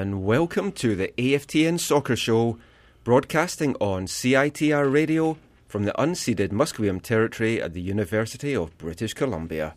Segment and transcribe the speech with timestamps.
[0.00, 2.56] And welcome to the AFTN Soccer Show,
[3.04, 5.36] broadcasting on CITR Radio
[5.68, 9.74] from the unceded Musqueam territory at the University of British Columbia.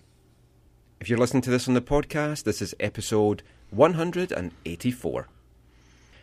[1.02, 5.28] If you're listening to this on the podcast, this is episode 184.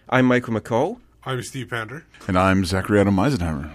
[0.08, 2.06] I'm Michael McCall, I'm Steve Pander.
[2.26, 3.70] And I'm Zachary Adam Eisenhower.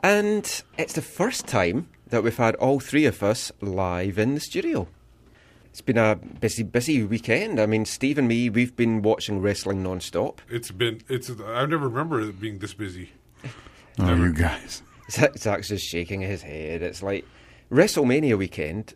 [0.00, 4.40] and it's the first time that we've had all three of us live in the
[4.40, 4.88] studio.
[5.78, 7.60] It's been a busy, busy weekend.
[7.60, 10.42] I mean, Steve and me, we've been watching wrestling non-stop.
[10.48, 13.12] It's been it's I never remember it being this busy.
[13.96, 14.82] Oh, you guys.
[15.08, 16.82] Zach- Zach's just shaking his head.
[16.82, 17.24] It's like
[17.70, 18.94] WrestleMania weekend.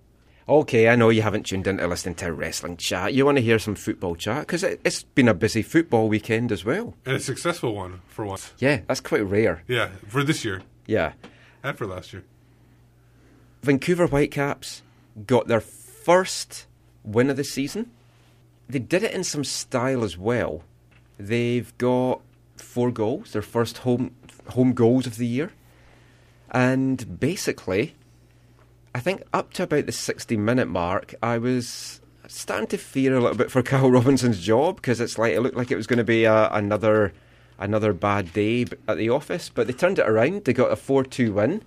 [0.48, 3.14] Okay, I know you haven't tuned in to listen to wrestling chat.
[3.14, 6.50] You want to hear some football chat because it, it's been a busy football weekend
[6.50, 6.94] as well.
[7.06, 8.54] And a successful one for once.
[8.58, 9.62] Yeah, that's quite rare.
[9.68, 11.12] Yeah, for this year Yeah,
[11.62, 12.24] and for last year.
[13.62, 14.82] Vancouver Whitecaps
[15.28, 16.66] got their first
[17.04, 17.90] win of the season.
[18.68, 20.62] They did it in some style as well.
[21.18, 22.20] They've got
[22.56, 24.14] four goals, their first home
[24.48, 25.52] home goals of the year.
[26.50, 27.94] And basically,
[28.94, 33.20] I think up to about the 60 minute mark, I was starting to fear a
[33.20, 35.98] little bit for Carl Robinson's job because it's like it looked like it was going
[35.98, 37.12] to be a, another
[37.58, 39.48] another bad day at the office.
[39.48, 40.44] But they turned it around.
[40.44, 41.62] They got a 4 2 win.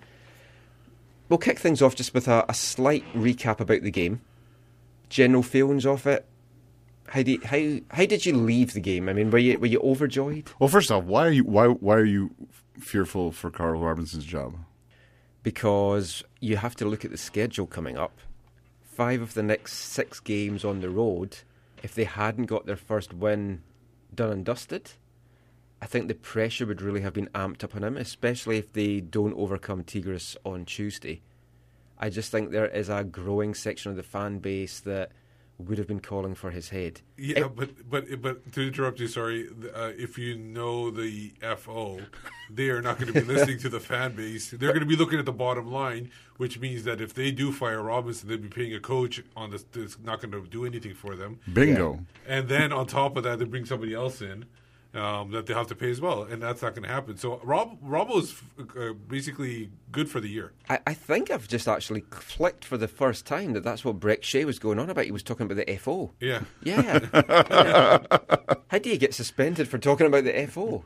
[1.29, 4.21] We'll kick things off just with a, a slight recap about the game.
[5.09, 6.25] General feelings of it.
[7.07, 9.07] How did how how did you leave the game?
[9.09, 10.51] I mean, were you were you overjoyed?
[10.59, 12.31] Well, first off, why are you why why are you
[12.79, 14.55] fearful for Carl Robinson's job?
[15.45, 18.17] because you have to look at the schedule coming up.
[18.81, 21.37] Five of the next six games on the road,
[21.83, 23.61] if they hadn't got their first win
[24.13, 24.93] done and dusted,
[25.79, 29.01] I think the pressure would really have been amped up on him, especially if they
[29.01, 31.21] don't overcome Tigres on Tuesday.
[31.99, 35.11] I just think there is a growing section of the fan base that
[35.57, 37.01] would have been calling for his head.
[37.17, 39.47] Yeah, but but but to interrupt you, sorry.
[39.73, 42.01] Uh, if you know the FO,
[42.49, 44.51] they are not going to be listening to the fan base.
[44.51, 47.51] They're going to be looking at the bottom line, which means that if they do
[47.51, 50.93] fire Robinson, they'll be paying a coach on this that's not going to do anything
[50.93, 51.39] for them.
[51.51, 52.05] Bingo.
[52.27, 54.45] And then on top of that, they bring somebody else in
[54.95, 57.17] um, that they have to pay as well, and that's not going to happen.
[57.17, 58.41] So Rob Robbo is
[58.79, 60.53] uh, basically good for the year.
[60.69, 64.23] I, I think I've just actually clicked for the first time that that's what Brek
[64.23, 65.05] Shea was going on about.
[65.05, 66.13] He was talking about the FO.
[66.19, 66.41] Yeah.
[66.63, 66.99] Yeah.
[67.55, 67.99] Yeah.
[68.69, 70.83] How do you get suspended for talking about the FO?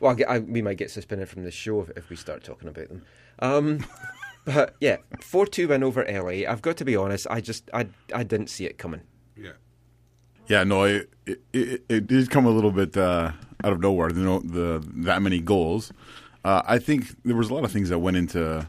[0.00, 2.44] Well, I get, I, we might get suspended from this show if, if we start
[2.44, 3.02] talking about them.
[3.38, 3.86] Um,
[4.44, 6.48] but yeah, four two win over LA.
[6.50, 7.26] I've got to be honest.
[7.30, 9.02] I just I I didn't see it coming.
[9.36, 9.52] Yeah.
[10.48, 11.10] Yeah, no, it
[11.52, 13.32] it, it, did come a little bit uh,
[13.64, 14.10] out of nowhere.
[14.10, 15.92] You know, the that many goals.
[16.44, 18.68] Uh, I think there was a lot of things that went into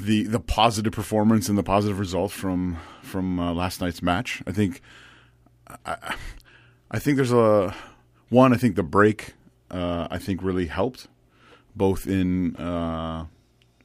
[0.00, 4.42] the the positive performance and the positive results from from uh, last night's match.
[4.46, 4.80] I think
[5.84, 6.14] I,
[6.90, 7.74] I think there's a
[8.30, 8.54] one.
[8.54, 9.34] I think the break
[9.70, 11.08] uh, I think really helped
[11.76, 13.26] both in uh,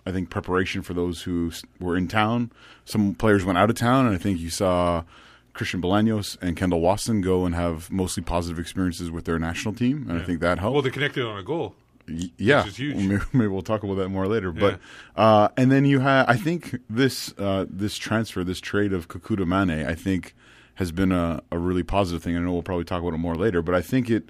[0.05, 2.51] I think preparation for those who were in town.
[2.85, 5.03] Some players went out of town, and I think you saw
[5.53, 10.07] Christian Bolaños and Kendall Waston go and have mostly positive experiences with their national team,
[10.09, 10.73] and I think that helped.
[10.73, 11.75] Well, they connected on a goal.
[12.07, 12.95] Y- yeah, is huge.
[12.95, 14.51] Maybe, maybe we'll talk about that more later.
[14.51, 14.79] But
[15.15, 19.45] uh, and then you have, I think this uh, this transfer, this trade of Kekuta
[19.45, 20.35] Manneh, I think
[20.75, 22.35] has been a, a really positive thing.
[22.35, 24.29] I know we'll probably talk about it more later, but I think it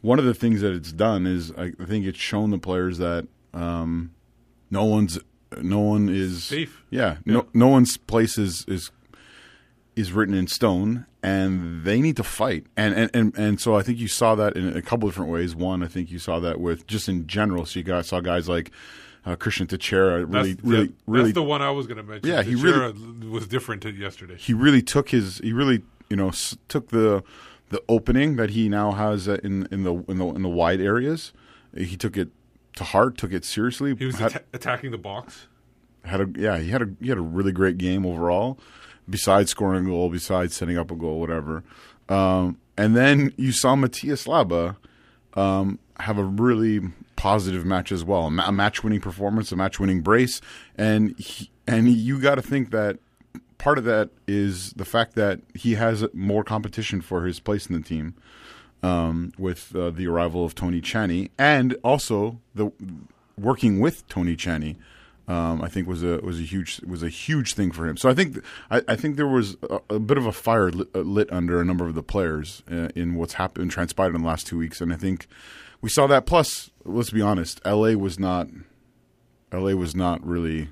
[0.00, 3.26] one of the things that it's done is I, think it's shown the players that
[3.54, 4.12] um,
[4.70, 5.18] no one's
[5.62, 6.82] no one is Safe.
[6.90, 8.90] Yeah, no no one's place is is
[9.96, 12.66] is written in stone, and they need to fight.
[12.76, 15.54] And and, and, and so I think you saw that in a couple different ways.
[15.56, 17.64] One, I think you saw that with just in general.
[17.66, 18.70] So you guys saw guys like
[19.24, 22.30] uh, Christian Techera really, that's, really, really That's the one I was going to mention.
[22.30, 24.36] Yeah, he Techera was different to yesterday.
[24.38, 27.24] he really took his he really you know s- took the
[27.70, 30.80] the opening that he now has uh, in in the in the in the wide
[30.80, 31.32] areas.
[31.76, 32.28] He took it
[32.76, 33.96] to heart, took it seriously.
[33.96, 35.48] He was had, atta- attacking the box.
[36.04, 38.58] had a yeah he had a he had a really great game overall.
[39.08, 41.62] Besides scoring a goal, besides setting up a goal, whatever.
[42.08, 44.76] Um, and then you saw Matias Laba
[45.34, 46.80] um, have a really
[47.16, 50.40] positive match as well, a, match-winning performance, a match-winning brace,
[50.76, 52.98] and he, and you got to think that
[53.58, 57.74] part of that is the fact that he has more competition for his place in
[57.74, 58.14] the team
[58.82, 62.70] um, with uh, the arrival of Tony Tchani, and also the
[63.38, 64.76] working with Tony Tchani.
[65.28, 67.96] Um, I think was a was a huge was a huge thing for him.
[67.96, 68.38] So I think
[68.70, 71.60] I, I think there was a, a bit of a fire lit, uh, lit under
[71.60, 74.80] a number of the players uh, in what's happened transpired in the last two weeks,
[74.80, 75.26] and I think
[75.80, 76.26] we saw that.
[76.26, 77.96] Plus, let's be honest, L.A.
[77.96, 78.48] was not
[79.50, 79.74] L.A.
[79.74, 80.68] was not really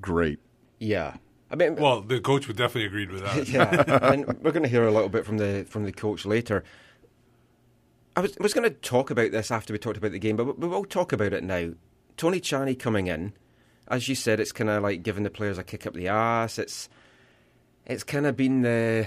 [0.00, 0.40] great.
[0.78, 1.16] Yeah.
[1.50, 3.48] I mean, Well, the coach would definitely agreed with that.
[3.48, 6.62] yeah, and we're going to hear a little bit from the from the coach later.
[8.16, 10.58] I was was going to talk about this after we talked about the game, but
[10.58, 11.72] we will talk about it now.
[12.16, 13.32] Tony Tchani coming in,
[13.90, 16.58] as you said, it's kind of like giving the players a kick up the ass.
[16.58, 16.88] It's
[17.86, 19.06] it's kind of been the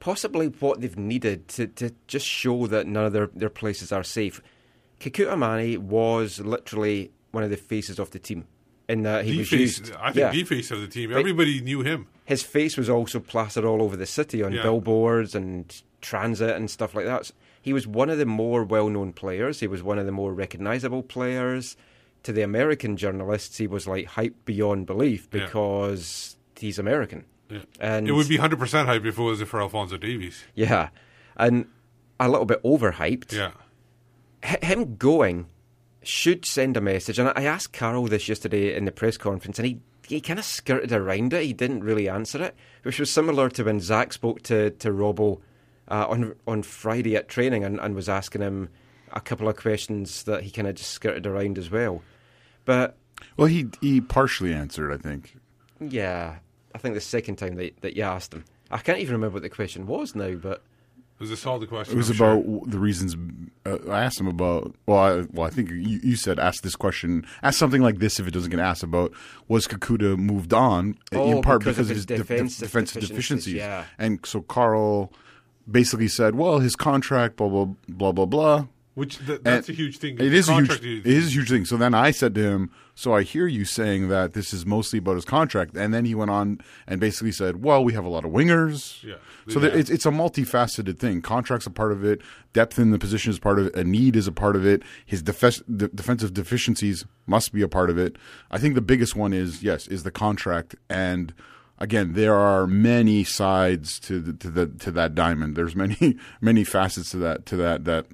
[0.00, 4.04] possibly what they've needed to, to just show that none of their, their places are
[4.04, 4.40] safe.
[5.00, 8.46] Kekuta Manneh was literally one of the faces of the team
[8.88, 9.92] in that he The was face, used.
[9.94, 10.30] I think yeah.
[10.30, 11.10] the face of the team.
[11.10, 12.06] But- Everybody knew him.
[12.24, 14.62] his face was also plastered all over the city on Yeah.
[14.62, 17.30] billboards and transit and stuff like that.
[17.60, 19.60] He was one of the more well known players.
[19.60, 21.76] He was one of the more recognizable players.
[22.24, 25.44] To the American journalists, he was like hyped beyond belief Yeah.
[25.44, 27.24] because he's American.
[27.48, 27.60] Yeah.
[27.80, 30.44] And it would be 100% hype if it wasn't for Alfonso Davies.
[30.54, 30.90] yeah,
[31.36, 31.66] and
[32.20, 33.32] a little bit overhyped.
[33.32, 33.52] Yeah.
[34.42, 35.46] H- him going
[36.02, 37.18] should send a message.
[37.18, 40.38] And I I asked Carl this yesterday in the press conference, and he, he kind
[40.38, 41.44] of skirted around it.
[41.44, 45.40] He didn't really answer it, which was similar to when Zach spoke to, to Robbo
[45.90, 48.68] uh, on on Friday at training and, and was asking him
[49.12, 52.02] a couple of questions that he kind of just skirted around as well.
[52.64, 52.96] But
[53.36, 55.36] Well, he he partially answered, I think.
[55.80, 56.36] yeah,
[56.74, 59.42] I think the second time that, that you asked him, I can't even remember what
[59.42, 60.62] the question was now, but
[61.14, 61.94] It was a solid question.
[61.94, 63.16] It was I'm about w the reasons.
[63.66, 64.74] Uh, I asked him about.
[64.86, 67.26] Well, I, well, I think you, you said ask this question.
[67.42, 69.12] Ask something like this if it doesn't get asked about.
[69.48, 72.26] Was Kekuta moved on Oh, in part because because, of of his his def- def-
[72.28, 73.54] defensive defensive deficiencies, deficiencies?
[73.54, 73.84] yeah.
[73.98, 75.10] And so Carl
[75.68, 78.66] basically said, "Well, his contract, blah blah blah blah blah."
[78.98, 80.16] Which th- that's And a huge thing.
[80.18, 80.70] It is a huge.
[80.82, 81.64] It is a huge thing.
[81.64, 84.98] So then I said to him, "So I hear you saying that this is mostly
[84.98, 88.08] about his contract." And then he went on and basically said, "Well, we have a
[88.08, 89.14] lot of wingers." Yeah.
[89.48, 89.68] So Yeah.
[89.68, 91.22] there- it's it's a multifaceted thing.
[91.22, 92.20] Contracts a part of it.
[92.52, 93.76] Depth in the position is part of it.
[93.76, 94.82] A need is a part of it.
[95.06, 98.16] His defes- de- defensive deficiencies must be a part of it.
[98.50, 101.32] I think the biggest one is yes, is the contract and.
[101.80, 105.56] Again, there are many sides to the, to the to that diamond.
[105.56, 108.06] There's many many facets to that to that that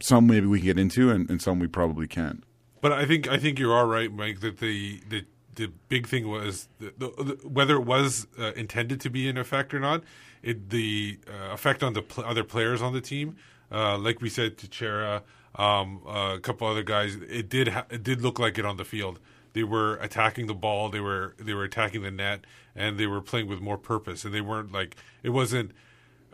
[0.00, 2.42] some maybe we can get into, and, and some we probably can't.
[2.80, 4.40] But I think I think you are right, Mike.
[4.40, 5.24] That the the,
[5.54, 9.38] the big thing was the, the, the, whether it was uh, intended to be an
[9.38, 10.02] effect or not.
[10.42, 13.36] It the uh, effect on the pl- other players on the team,
[13.70, 15.22] uh, like we said to Chera,
[15.54, 17.14] um, uh, a couple other guys.
[17.14, 19.20] It did ha- it did look like it on the field.
[19.52, 20.88] They were attacking the ball.
[20.88, 22.44] They were they were attacking the net,
[22.74, 24.24] and they were playing with more purpose.
[24.24, 25.72] And they weren't like it wasn't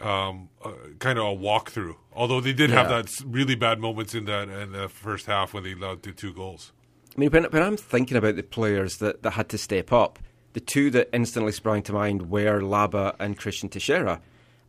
[0.00, 1.96] um, uh, kind of a walkthrough.
[2.12, 5.64] Although they did have that really bad moments in that in the first half when
[5.64, 6.72] they allowed the two goals.
[7.16, 10.20] I mean, when, when I'm thinking about the players that, that had to step up,
[10.52, 14.20] the two that instantly sprang to mind were Laba and Christian Techera.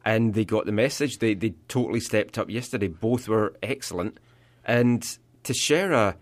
[0.06, 1.20] And they got the message.
[1.20, 2.88] They, they totally stepped up yesterday.
[2.88, 4.20] Both were excellent.
[4.65, 5.03] And
[5.44, 6.15] Techera,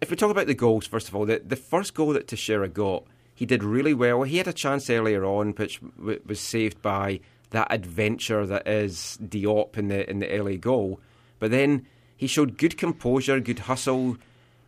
[0.00, 2.72] if we talk about the goals, first of all, the, the first goal that Techera
[2.72, 4.22] got, he did really well.
[4.22, 7.20] He had a chance earlier on, which w- was saved by
[7.50, 11.00] that adventure that is Diop in the in the LA goal.
[11.38, 11.86] But then
[12.16, 14.16] he showed good composure, good hustle.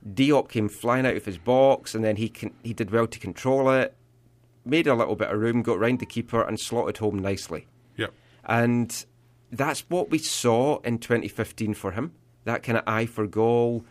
[0.08, 3.18] Diop came flying out of his box, and then he con- he did well to
[3.18, 3.94] control it,
[4.64, 7.66] made a little bit of room, got round the keeper, and slotted home nicely.
[7.96, 8.12] Yep.
[8.44, 9.04] And
[9.50, 12.12] that's what we saw in 2015 for him.
[12.44, 13.84] That kind of eye for goal.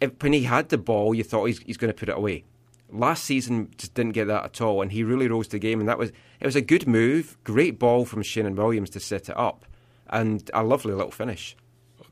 [0.00, 2.44] If, when he had the ball, you thought he's, he's going to put it away.
[2.92, 5.78] Last season just didn't get that at all, and he really rose the game.
[5.78, 9.28] And that was it was a good move, great ball from Sheanon Williams to set
[9.28, 9.64] it up,
[10.08, 11.56] and a lovely little finish.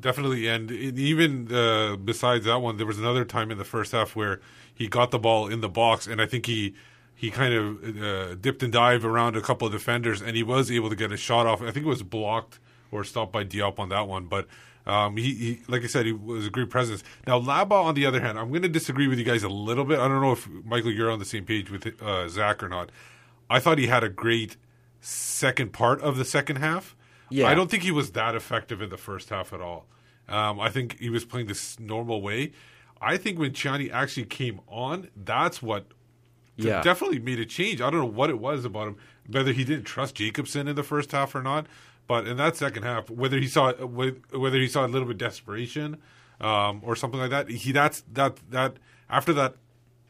[0.01, 4.15] Definitely, and even uh, besides that one, there was another time in the first half
[4.15, 4.41] where
[4.73, 6.75] he got the ball in the box, and I think he
[7.17, 10.71] he kind of uh, dipped and dived around a couple of defenders, and he was
[10.71, 11.61] able to get a shot off.
[11.61, 12.61] I think it was blocked
[12.93, 14.47] or stopped by Diop on that one, but.
[14.89, 17.05] Um, he, he, like I said, he was a great presence.
[17.27, 19.85] Now, Laba, on the other hand, I'm going to disagree with you guys a little
[19.85, 19.99] bit.
[19.99, 22.91] I don't know if Michael, you're on the same page with uh, Zach or not.
[23.51, 24.57] I thought he had a great
[25.01, 26.97] second part of the second half.
[27.31, 27.47] Yeah.
[27.47, 29.87] I don't think he was that effective in the first half at all.
[30.29, 32.53] Um, I think he was playing this normal way.
[33.01, 35.87] I think when Tchani actually came on, that's what
[36.57, 36.83] Yeah.
[36.83, 37.81] definitely made a change.
[37.81, 38.97] I don't know what it was about him,
[39.29, 41.67] whether he didn't trust Jacobson in the first half or not.
[42.09, 45.19] But in that second half, whether he saw whether he saw a little bit of
[45.19, 45.99] desperation
[46.41, 48.79] um, or something like that, he that's that that
[49.11, 49.57] after that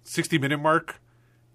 [0.05, 1.01] sixty minute mark,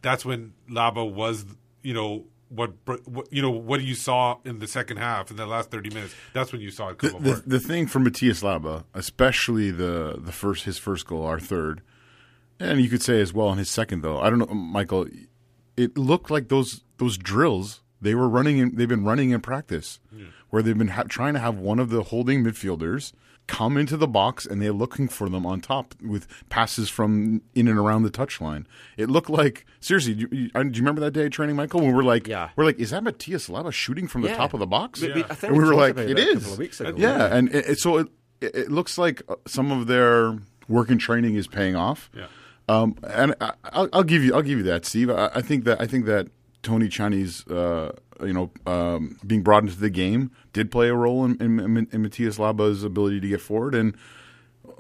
[0.01, 1.45] that's when Laba was
[1.81, 2.73] you know what,
[3.05, 6.13] what you know what you saw in the second half in the last thirty minutes.
[6.33, 10.19] That's when you saw it come The, the, the thing for Matías Laba, especially the
[10.19, 11.81] the first his first goal, our third,
[12.59, 14.19] and you could say as well in his second though.
[14.19, 15.07] I don't know, Michael.
[15.77, 18.57] It looked like those those drills they were running.
[18.60, 20.00] In, they've been running in practice,
[20.50, 23.13] where they've been ha- trying to have one of the holding midfielders
[23.45, 27.67] come into the box and they're looking for them on top with passes from in
[27.67, 28.65] and around the touchline.
[28.95, 30.13] It looked like seriously.
[30.13, 31.81] Do you, you, do you remember that day training, Michael?
[31.81, 32.51] When we're like, Yeah.
[32.55, 34.38] we're like, is that Matías Laba shooting from the Yeah.
[34.38, 35.01] top of the box?
[35.01, 36.38] We- we- and we were like, it is.
[36.38, 36.93] a couple weeks ago.
[36.98, 38.07] Yeah, and it, it- so it,
[38.39, 40.38] it looks like uh, some of their
[40.69, 42.10] work and training is paying off.
[42.15, 42.27] Yeah.
[42.69, 45.10] Um, and I, I'll, I'll give you I'll give you that, Steve.
[45.10, 46.27] I, I think that I think that
[46.63, 47.91] Tony Tchani, uh,
[48.25, 52.03] you know, um, being brought into the game did play a role in, in, in
[52.03, 53.96] Matías Laba's ability to get forward, and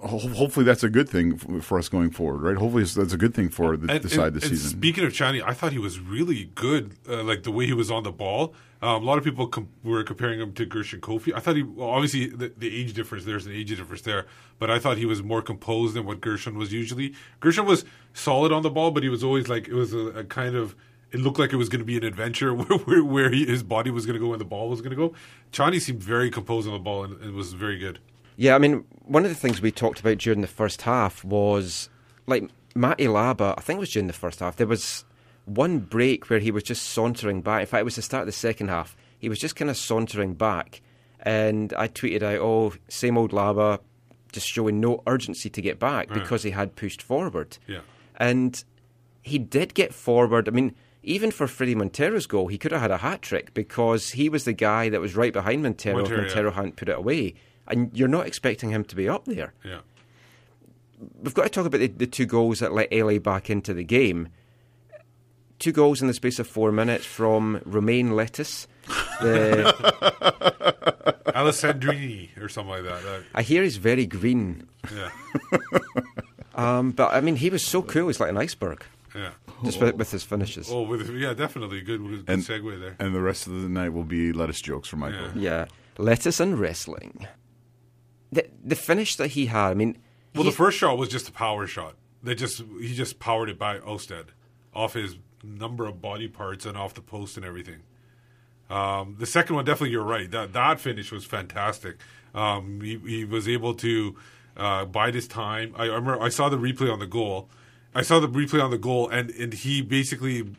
[0.03, 2.57] ho- hopefully that's a good thing for us going forward, right?
[2.57, 4.77] Hopefully that's a good thing for the, the side this and season.
[4.77, 6.95] Speaking of Tchani, I thought he was really good.
[7.07, 8.53] Uh, like the way he was on the ball.
[8.81, 11.33] Um, a lot of people com- were comparing him to Gershon Koffie.
[11.33, 13.23] I thought he well, obviously the, the age difference.
[13.23, 14.25] There's an age difference there,
[14.59, 17.13] but I thought he was more composed than what Gershon was usually.
[17.39, 20.23] Gershon was solid on the ball, but he was always like it was a, a
[20.23, 20.75] kind of.
[21.13, 23.63] It looked like it was going to be an adventure where, where, where he, his
[23.63, 25.13] body was going to go and the ball was going to go.
[25.51, 27.99] Tchani seemed very composed on the ball and, and was very good.
[28.35, 31.89] Yeah, I mean, one of the things we talked about during the first half was
[32.25, 33.53] like Matty Laba.
[33.57, 34.55] I think it was during the first half.
[34.55, 35.05] There was
[35.45, 37.61] one break where he was just sauntering back.
[37.61, 38.95] In fact, it was the start of the second half.
[39.19, 40.81] He was just kind of sauntering back,
[41.19, 43.79] and I tweeted out, "Oh, same old Laba,
[44.31, 46.15] just showing no urgency to get back mm.
[46.15, 47.81] because he had pushed forward." Yeah.
[48.17, 48.63] And
[49.21, 50.47] he did get forward.
[50.47, 54.11] I mean, even for Fredy Montero's goal, he could have had a hat trick because
[54.11, 56.03] he was the guy that was right behind Montero.
[56.03, 56.55] if Montero, yeah.
[56.55, 57.35] Hadn't put it away,
[57.67, 59.53] and you're not expecting him to be up there.
[59.63, 59.79] Yeah.
[61.21, 63.83] We've got to talk about the, the two goals that let LA back into the
[63.83, 64.29] game.
[65.59, 68.67] Two goals in the space of four minutes from Romain Lettuce.
[69.21, 69.73] The,
[71.27, 73.03] Alessandrini or something like that.
[73.03, 75.09] That- I hear he's very green, yeah.
[76.55, 78.07] um, but I mean, he was so cool.
[78.07, 78.83] He's like an iceberg,
[79.15, 79.31] Yeah.
[79.63, 80.69] Just with, with his finishes.
[80.71, 82.95] Oh, with, yeah, definitely good, good And- segue there.
[82.99, 85.29] and the rest of the night will be lettuce jokes from Michael.
[85.35, 85.51] Yeah.
[85.61, 85.65] Yeah,
[85.97, 87.27] lettuce and wrestling.
[88.31, 89.69] The the finish that he had.
[89.69, 89.97] I mean,
[90.33, 91.95] Well, he- the first shot was just a power shot.
[92.21, 94.27] They just he just powered it by Ousted
[94.73, 97.81] off his number of body parts and off the post and everything.
[98.69, 100.29] Um, the second one, definitely, you're right.
[100.31, 101.97] That that finish was fantastic.
[102.33, 104.15] Um, he, he was able to
[104.57, 105.73] uh, bide his time.
[105.77, 107.49] I, I remember I saw the replay on the goal.
[107.95, 110.49] I saw the replay on the goal, and, and he basically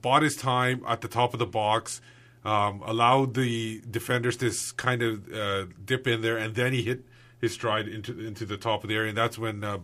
[0.00, 2.00] bought his time at the top of the box,
[2.44, 7.04] um, allowed the defenders to kind of uh, dip in there, and then he hit
[7.40, 9.78] his stride into into the top of the area, and that's when uh,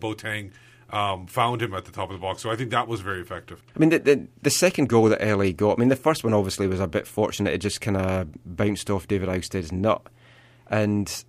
[0.89, 2.41] um, found him at the top of the box.
[2.41, 3.63] So I think that was very effective.
[3.75, 5.77] I mean, the, the the second goal that LA got.
[5.77, 7.53] I mean, the first one obviously was a bit fortunate.
[7.53, 10.01] It just kind of bounced off David Ousted's nut,
[10.67, 11.25] and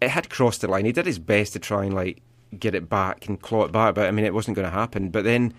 [0.00, 0.84] it had crossed the line.
[0.84, 2.22] He did his best to try and like
[2.58, 5.10] get it back and claw it back, but I mean, it wasn't going to happen.
[5.10, 5.54] But then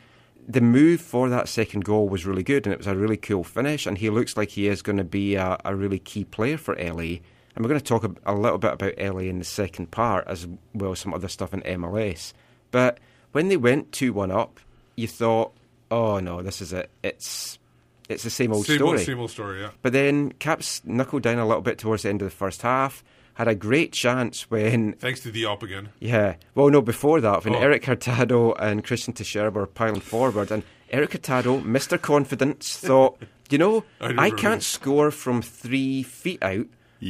[0.48, 3.44] the move for that second goal was really good, and it was a really cool
[3.44, 3.86] finish.
[3.86, 6.76] And he looks like he is going to be a, a really key player for
[6.76, 7.20] LA.
[7.56, 10.28] And we're going to talk a, a little bit about LA in the second part,
[10.28, 12.34] as well as some other stuff in MLS.
[12.72, 13.00] But
[13.32, 14.60] when they went two one up,
[14.96, 15.54] you thought,
[15.92, 16.90] "Oh no, this is it.
[17.04, 17.60] It's
[18.10, 19.62] it's the same old same story." old, same old story.
[19.62, 19.72] Yeah.
[19.82, 23.04] But then Caps knuckled down a little bit towards the end of the first half.
[23.38, 25.90] Had a great chance when, Thanks to Diop again.
[26.00, 27.60] yeah, well, no, before that, when Oh.
[27.60, 32.02] Erik Hurtado and Christian Techera were piling forward, and Erik Hurtado, Mr.
[32.02, 36.66] Confidence, thought, you know, I I, can't score from three feet out.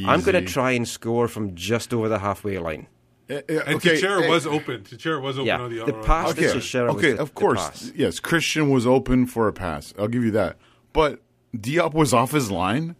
[0.06, 2.88] I'm going to try and score from just over the halfway line.
[3.30, 4.82] Eh, eh, And okay, Techera eh, was open.
[4.82, 7.28] Techera was open Yeah, on the, the pass on- to Techera was okay, the- of
[7.28, 7.58] the course.
[7.70, 7.92] pass.
[7.96, 9.94] Yes, Christian was open for a pass.
[9.98, 10.56] I'll give you that.
[10.92, 11.22] But
[11.56, 12.96] Diop was off his line,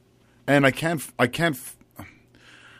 [0.46, 1.02] and I can't.
[1.18, 1.58] I can't.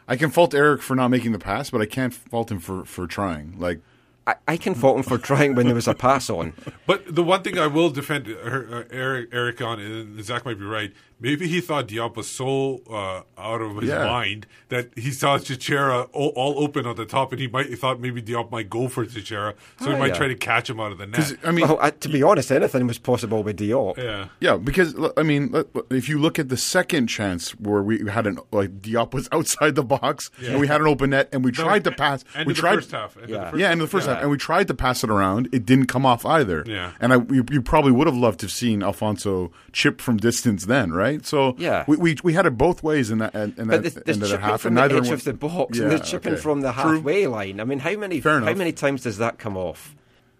[0.08, 2.84] I can fault Erik for not making the pass, but I can't fault him for
[2.84, 3.58] for trying.
[3.58, 3.80] Like,
[4.26, 6.54] I, I can fault him for trying when there was a pass on.
[6.86, 10.58] But the one thing I will defend her, uh, Erik, Erik on, and Zach might
[10.58, 10.92] be right.
[11.20, 14.04] Maybe he thought Diop was so uh, out of his Yeah.
[14.04, 17.74] mind that he saw Techera all, all open on the top, and he might he
[17.74, 20.14] thought maybe Diop might go for Techera, so he Oh, might yeah.
[20.14, 21.32] try to catch him out of the net.
[21.44, 23.96] I mean, well, to be honest, anything was possible with Diop.
[23.96, 24.28] yeah.
[24.40, 25.54] Yeah, because I mean,
[25.90, 29.74] if you look at the second chance where we had an like Diop was outside
[29.74, 32.52] the box and we had an open net and we tried to pass, End we
[32.52, 33.16] of the tried first half.
[33.16, 33.50] End of the Yeah.
[33.50, 34.14] first yeah, in the first Yeah.
[34.14, 35.48] half, and we tried to pass it around.
[35.50, 36.62] It didn't come off either.
[36.66, 36.92] Yeah.
[37.00, 40.66] and I you, you probably would have loved to have seen Alfonso chip from distance
[40.66, 41.07] then, right?
[41.22, 41.84] So Yeah.
[41.86, 44.16] we we, we had it both ways in that in But that there's, end there's
[44.16, 45.96] of the chipping half, from and the neither edge one- of the box, and Yeah,
[45.96, 46.42] there's chipping okay.
[46.42, 46.94] from the True.
[46.96, 47.60] halfway line.
[47.60, 48.56] I mean, how many Fair how enough.
[48.58, 49.94] many times does that come off?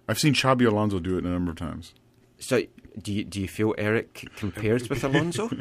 [0.09, 1.95] I've seen Xabi Alonso do it a number of times.
[2.39, 2.63] So,
[3.03, 5.51] do you do you feel Erik compares with Alonso?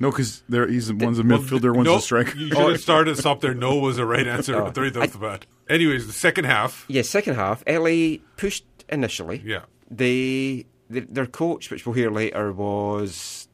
[0.00, 2.36] No, because there he's one's a midfielder, one's no, a striker.
[2.36, 3.54] You should have started stop there.
[3.54, 4.64] No was the right answer Oh.
[4.74, 5.46] right off the bat.
[5.68, 6.84] Anyways, the second half.
[6.88, 9.40] yeah, second half, LA pushed initially.
[9.44, 9.60] Yeah.
[9.88, 13.46] They, they their coach, which we'll hear later, was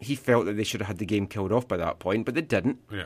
[0.00, 2.34] he felt that they should have had the game killed off by that point, but
[2.34, 2.78] they didn't.
[2.90, 3.04] Yeah.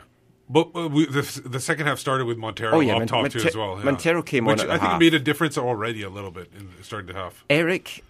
[0.49, 3.29] But uh, we, the, the second half started with Montero Oh, yeah, up Mon- top
[3.29, 3.77] too Monte- as well.
[3.77, 3.83] yeah.
[3.85, 5.01] Montero came on Which at the I think half.
[5.01, 7.43] it made a difference already a little bit in the starting the half.
[7.49, 8.03] Erik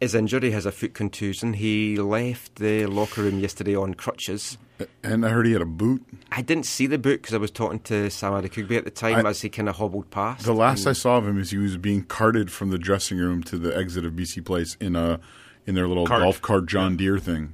[0.00, 0.42] is injured.
[0.42, 1.52] He has a foot contusion.
[1.52, 4.56] He left the locker room yesterday on crutches.
[5.04, 6.02] And I heard he had a boot.
[6.32, 9.24] I didn't see the boot because I was talking to Sam Adekugbe at the time
[9.26, 10.46] I- as he kind of hobbled past.
[10.46, 13.42] The last I saw of him is he was being carted from the dressing room
[13.44, 15.20] to the exit of BC Place in a
[15.66, 16.22] in their little Cart.
[16.22, 17.52] golf cart John Deere thing.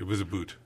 [0.00, 0.56] It was a boot.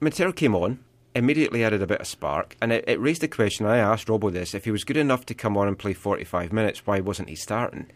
[0.00, 0.80] Montero came on,
[1.14, 3.66] immediately added a bit of spark, and it, it raised the question.
[3.66, 6.52] I asked Robbo this: if he was good enough to come on and play forty-five
[6.52, 7.86] minutes, why wasn't he starting?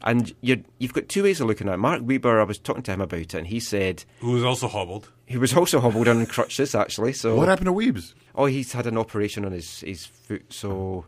[0.00, 1.78] And you're, you've got two ways of looking at it.
[1.78, 2.40] Mark Weber.
[2.40, 5.10] I was talking to him about it, and he said Who was also hobbled.
[5.26, 7.14] he was also hobbled on crutches, actually.
[7.14, 8.14] So What happened to Weebs?
[8.36, 11.04] Oh, he's had an operation on his, his foot, so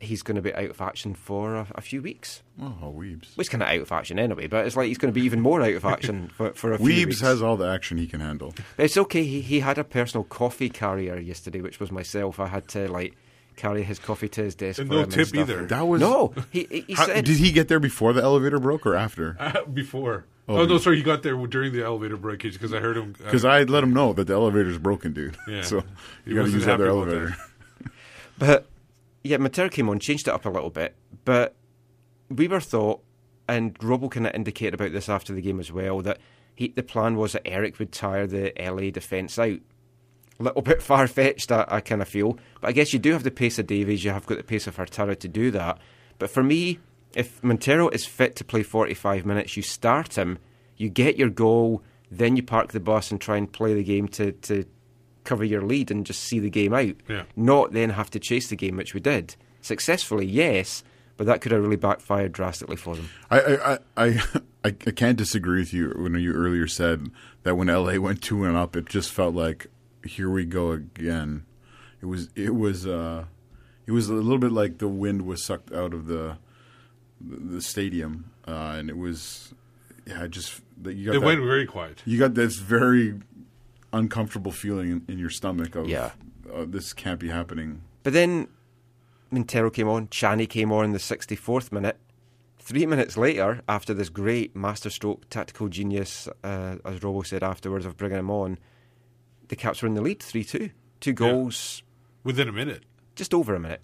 [0.00, 2.42] he's going to be out of action for a, a few weeks.
[2.60, 3.22] Oh, Weebs.
[3.22, 5.24] Well, he's kind of out of action anyway, but it's like he's going to be
[5.26, 7.20] even more out of action for, for a few Weebs weeks.
[7.20, 8.54] has all the action he can handle.
[8.76, 9.24] But it's okay.
[9.24, 12.38] He, he had a personal coffee carrier yesterday, which was myself.
[12.40, 13.16] I had to like
[13.56, 14.80] carry his coffee to his desk.
[14.80, 15.40] And for no him tip stuff.
[15.48, 15.66] either.
[15.66, 17.24] That was No, he, he, he How- said.
[17.24, 19.36] did he get there before the elevator broke or after?
[19.72, 20.24] Before.
[20.46, 23.14] Oh, Oh, no, sorry, he got there during the elevator breakage because I heard him.
[23.20, 25.36] uh, Because I let him know that the elevator's broken, dude.
[25.48, 25.62] Yeah.
[25.62, 25.82] So
[26.26, 27.34] you got to use the other elevator.
[28.38, 28.66] But
[29.24, 30.94] yeah, Montero came on, changed it up a little bit.
[31.24, 31.56] But
[32.28, 33.02] Weber thought,
[33.48, 36.18] and Robbo kind of indicated about this after the game as well, that
[36.54, 39.58] he, the plan was that Erik would tire the LA defence out.
[40.38, 42.38] A little bit far fetched, I, I kind of feel.
[42.60, 44.66] But I guess you do have the pace of Davies, you have got the pace
[44.66, 45.78] of Hurtado to do that.
[46.18, 46.80] But for me,
[47.14, 50.38] if Montero is fit to play 45 minutes, you start him,
[50.76, 54.08] you get your goal, then you park the bus and try and play the game
[54.08, 54.64] to, to
[55.24, 56.96] cover your lead and just see the game out.
[57.08, 57.24] Yeah.
[57.36, 59.36] Not then have to chase the game, which we did.
[59.60, 60.84] Successfully, yes,
[61.16, 63.08] but that could have really backfired drastically for them.
[63.30, 67.10] I, I, I, I, I can't disagree with you when you earlier said
[67.42, 69.68] that when LA went two and up, it just felt like
[70.04, 71.44] here we go again.
[72.00, 73.24] It was it was uh,
[73.86, 76.36] it was a little bit like the wind was sucked out of the
[77.20, 79.54] the, the stadium, uh, and it was
[80.06, 82.02] yeah, just that you got it that, went very quiet.
[82.04, 83.18] you got this very
[83.94, 86.10] uncomfortable feeling in, in your stomach of Yeah.
[86.52, 87.80] uh, this can't be happening.
[88.02, 88.48] But then
[89.30, 91.98] Montero came on, Tchani came on in the 64th minute.
[92.58, 97.96] Three minutes later, after this great masterstroke tactical genius, uh, as Robo said afterwards, of
[97.96, 98.58] bringing him on,
[99.48, 100.70] the Caps were in the lead 3 2.
[101.00, 101.82] Two goals,
[102.22, 102.84] Within a minute.
[103.14, 103.82] just over a minute.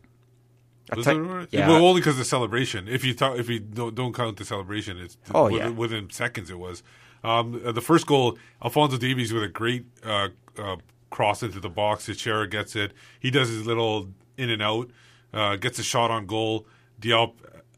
[0.90, 1.46] I Was ti- right?
[1.52, 1.68] yeah.
[1.68, 2.88] Well, only because of the celebration.
[2.88, 5.68] If you talk, if you don't, don't count the celebration, it's Oh, within, yeah.
[5.68, 6.82] within seconds it was.
[7.22, 10.28] Um, uh, the first goal, Alfonso Davies with a great uh,
[10.59, 10.76] uh,
[11.11, 12.06] cross into the box.
[12.06, 12.92] Techera gets it.
[13.18, 14.90] He does his little in and out,
[15.35, 16.66] uh, gets a shot on goal.
[17.00, 17.35] Diop,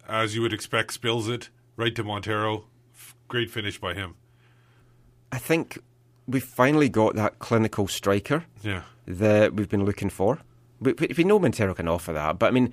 [0.09, 2.65] as you would expect, spills it right to Montero.
[2.95, 4.15] F- Great finish by him.
[5.33, 5.79] I think
[6.29, 8.45] we've finally got that clinical striker.
[8.63, 8.83] Yeah.
[9.07, 10.39] that we've been looking for.
[10.81, 12.73] We, we we know Montero can offer that, but I mean,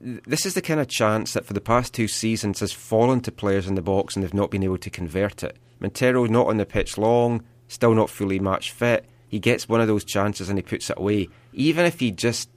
[0.00, 3.32] this is the kind of chance that for the past two seasons has fallen to
[3.32, 5.56] players in the box and they've not been able to convert it.
[5.82, 9.04] Montero's not on the pitch long, still not fully match fit.
[9.28, 11.28] He gets one of those chances and he puts it away.
[11.52, 12.48] Even if he just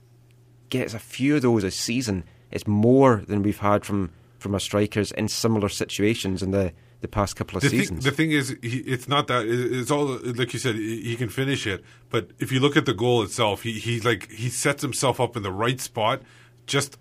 [0.70, 4.60] gets a few of those a season, it's more than we've had from, from our
[4.60, 8.04] strikers in similar situations in the, the past couple of The thing, seasons.
[8.04, 9.44] the thing is, he, it's not that.
[9.46, 10.76] It's all like you said.
[10.76, 14.00] He he can finish it, but if you look at the goal itself, he he
[14.00, 16.22] like he sets himself up in the right spot,
[16.66, 16.96] just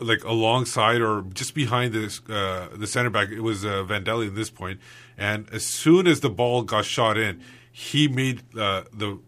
[0.00, 3.30] like alongside or just behind this uh, the center back.
[3.30, 4.80] It was uh, Vandelli at this point,
[5.16, 9.18] and as soon as the ball got shot in, he made uh, the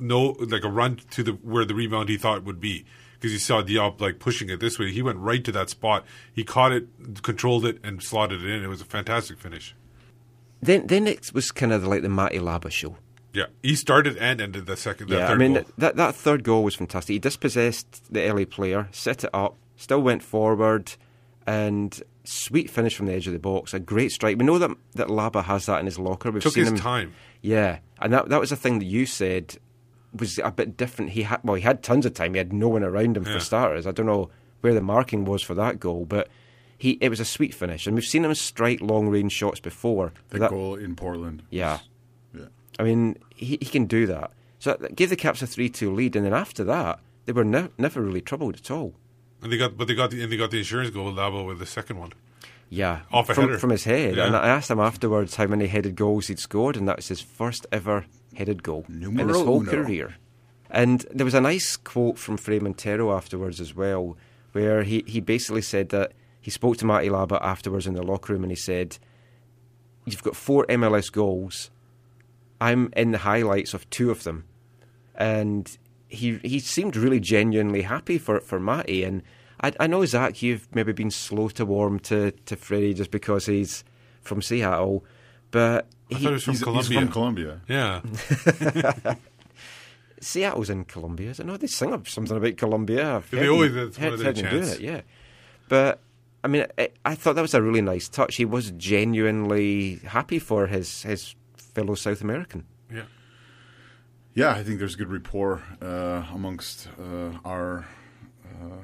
[0.00, 3.38] no like a run to the where the rebound he thought would be because he
[3.38, 4.90] saw Diop like pushing it this way.
[4.92, 6.04] He went right to that spot.
[6.32, 6.88] He caught it,
[7.22, 8.62] controlled it, and slotted it in.
[8.62, 9.74] It was a fantastic finish.
[10.60, 12.96] Then then it was kind of like the Matty Laba show.
[13.36, 15.08] Yeah, he started and ended the second.
[15.10, 15.64] The yeah, third I mean goal.
[15.78, 17.12] that that third goal was fantastic.
[17.14, 20.94] He dispossessed the LA player, set it up, still went forward,
[21.46, 23.74] and sweet finish from the edge of the box.
[23.74, 24.38] A great strike.
[24.38, 26.30] We know that that Laba has that in his locker.
[26.30, 26.78] We've took seen his him.
[26.78, 27.12] time.
[27.42, 29.58] Yeah, and that that was the thing that you said
[30.18, 31.10] was a bit different.
[31.12, 32.32] He had well, he had tons of time.
[32.34, 33.34] He had no one around him Yeah.
[33.34, 33.86] for starters.
[33.86, 34.30] I don't know
[34.62, 36.28] where the marking was for that goal, but
[36.78, 40.12] he it was a sweet finish, and we've seen him strike long range shots before.
[40.30, 41.42] The That- goal in Portland.
[41.50, 41.80] Yeah.
[42.34, 42.46] Yeah.
[42.78, 44.32] I mean, he, he can do that.
[44.58, 47.68] So that gave the Caps a three-two lead, and then after that, they were ne-
[47.78, 48.94] never really troubled at all.
[49.42, 51.12] And they got, but they got the and they got the insurance goal.
[51.12, 52.12] Laba with the second one.
[52.68, 53.58] Yeah, Off a from, header.
[53.58, 54.16] from his head.
[54.16, 54.26] Yeah.
[54.26, 57.20] And I asked him afterwards how many headed goals he'd scored, and that was his
[57.20, 59.70] first ever headed goal in his whole uno.
[59.70, 60.16] career.
[60.68, 64.16] And there was a nice quote from Fredy Montero afterwards as well,
[64.50, 68.32] where he, he basically said that he spoke to Matty Laba afterwards in the locker
[68.32, 68.98] room, and he said,
[70.04, 71.70] "You've got four MLS goals.
[72.60, 74.44] I'm in the highlights of two of them."
[75.18, 79.02] and he he seemed really genuinely happy for for Matty.
[79.02, 79.22] And
[79.62, 83.46] I, I know Zach, you've maybe been slow to warm to to Fredy just because
[83.46, 83.82] he's
[84.20, 85.04] from Seattle,
[85.50, 87.60] but I he, thought it was from He's, he's from Colombia.
[87.66, 88.02] yeah,
[90.20, 91.34] Seattle's in Colombia.
[91.38, 93.22] I know they sing up something about Colombia.
[93.30, 95.00] They heard always- him- that's heard- heard him doing it, yeah.
[95.68, 96.00] But
[96.44, 98.36] I mean, I, I thought that was a really nice touch.
[98.36, 101.34] He was genuinely happy for his his
[101.76, 102.64] fellow South American.
[102.92, 103.04] yeah.
[104.34, 107.86] Yeah, I think there's good rapport uh, amongst uh, our,
[108.44, 108.82] uh,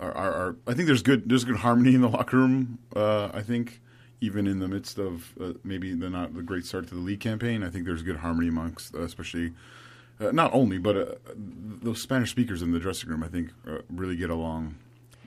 [0.00, 0.56] our, our, our.
[0.66, 2.78] I think there's good there's good harmony in the locker room.
[2.96, 3.80] Uh, I think
[4.22, 7.20] even in the midst of uh, maybe the not the great start to the league
[7.20, 9.52] campaign, I think there's good harmony amongst, uh, especially
[10.18, 11.04] uh, not only but uh,
[11.82, 13.22] those Spanish speakers in the dressing room.
[13.22, 14.76] I think uh, really get along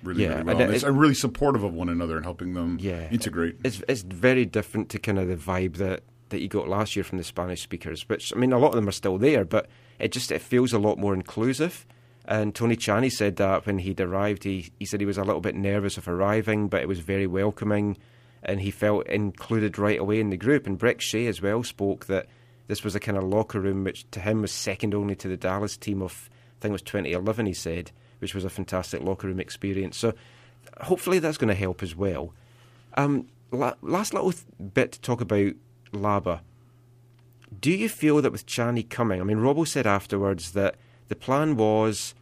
[0.02, 0.62] really Yeah, really well.
[0.62, 3.08] and it- It's are really supportive of one another and helping them Yeah.
[3.12, 3.58] integrate.
[3.64, 7.04] It's it's very different to kind of the vibe that, that you got last year
[7.04, 8.08] from the Spanish speakers.
[8.08, 9.68] Which I mean, a lot of them are still there, but
[10.00, 11.86] it just it feels a lot more inclusive.
[12.28, 15.42] And Tony Tchani said that when he'd arrived, he he said he was a little
[15.42, 17.98] bit nervous of arriving, but it was very welcoming,
[18.44, 20.66] and he felt included right away in the group.
[20.66, 22.28] And Brek Shea as well spoke that
[22.68, 25.38] this was a kind of locker room which to him was second only to the
[25.38, 27.46] Dallas team of I think it was 2011.
[27.46, 29.98] He said, which was a fantastic locker room experience.
[29.98, 30.14] So
[30.82, 32.34] hopefully that's going to help as well.
[32.96, 34.34] Um, la- last little
[34.74, 35.54] bit to talk about
[35.94, 36.42] Laba.
[37.60, 40.76] Do you feel that with Tchani coming, I mean, Robbo said afterwards that
[41.08, 42.16] the plan was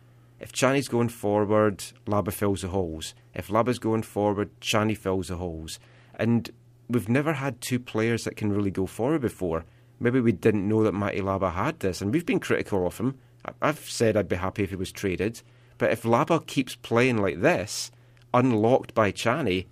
[0.43, 3.15] if Tchani's going forward, Laba fills the holes.
[3.33, 5.79] If Laba's going forward, Tchani fills the holes.
[6.15, 6.49] And
[6.89, 9.63] we've never had two players that can really go forward before.
[10.01, 13.17] Maybe we didn't know that Matty Laba had this, and we've been critical of him.
[13.61, 15.41] I've said I'd be happy if he was traded.
[15.77, 17.89] But if Laba keeps playing like this,
[18.33, 19.67] unlocked by Tchani,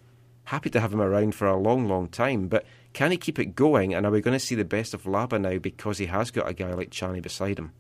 [0.46, 2.48] happy to have him around for a long, long time.
[2.48, 3.94] But can he keep it going?
[3.94, 6.50] And are we going to see the best of Laba now because he has got
[6.50, 7.72] a guy like Tchani beside him?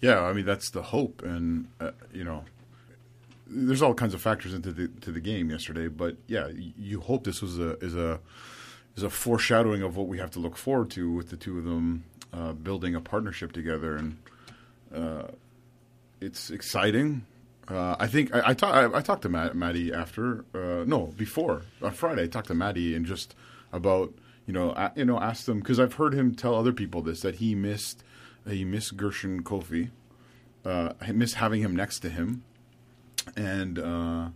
[0.00, 2.44] Yeah, I mean that's the hope, and uh, you know,
[3.48, 5.88] there's all kinds of factors into the to the game yesterday.
[5.88, 8.20] But yeah, you hope this was a is a
[8.96, 11.64] is a foreshadowing of what we have to look forward to with the two of
[11.64, 14.18] them uh, building a partnership together, and
[14.94, 15.22] uh,
[16.20, 17.26] it's exciting.
[17.66, 21.62] Uh, I think I, I, I, I talked to Matt, Maddie after uh, no before
[21.82, 22.22] on Friday.
[22.22, 23.34] I talked to Maddie and just
[23.72, 24.14] about
[24.48, 27.20] you know a, you know asked him because I've heard him tell other people this
[27.20, 28.02] that he missed
[28.48, 29.90] he missed Gershon Koffie,
[30.64, 32.42] uh, missed having him next to him,
[33.36, 34.28] and uh,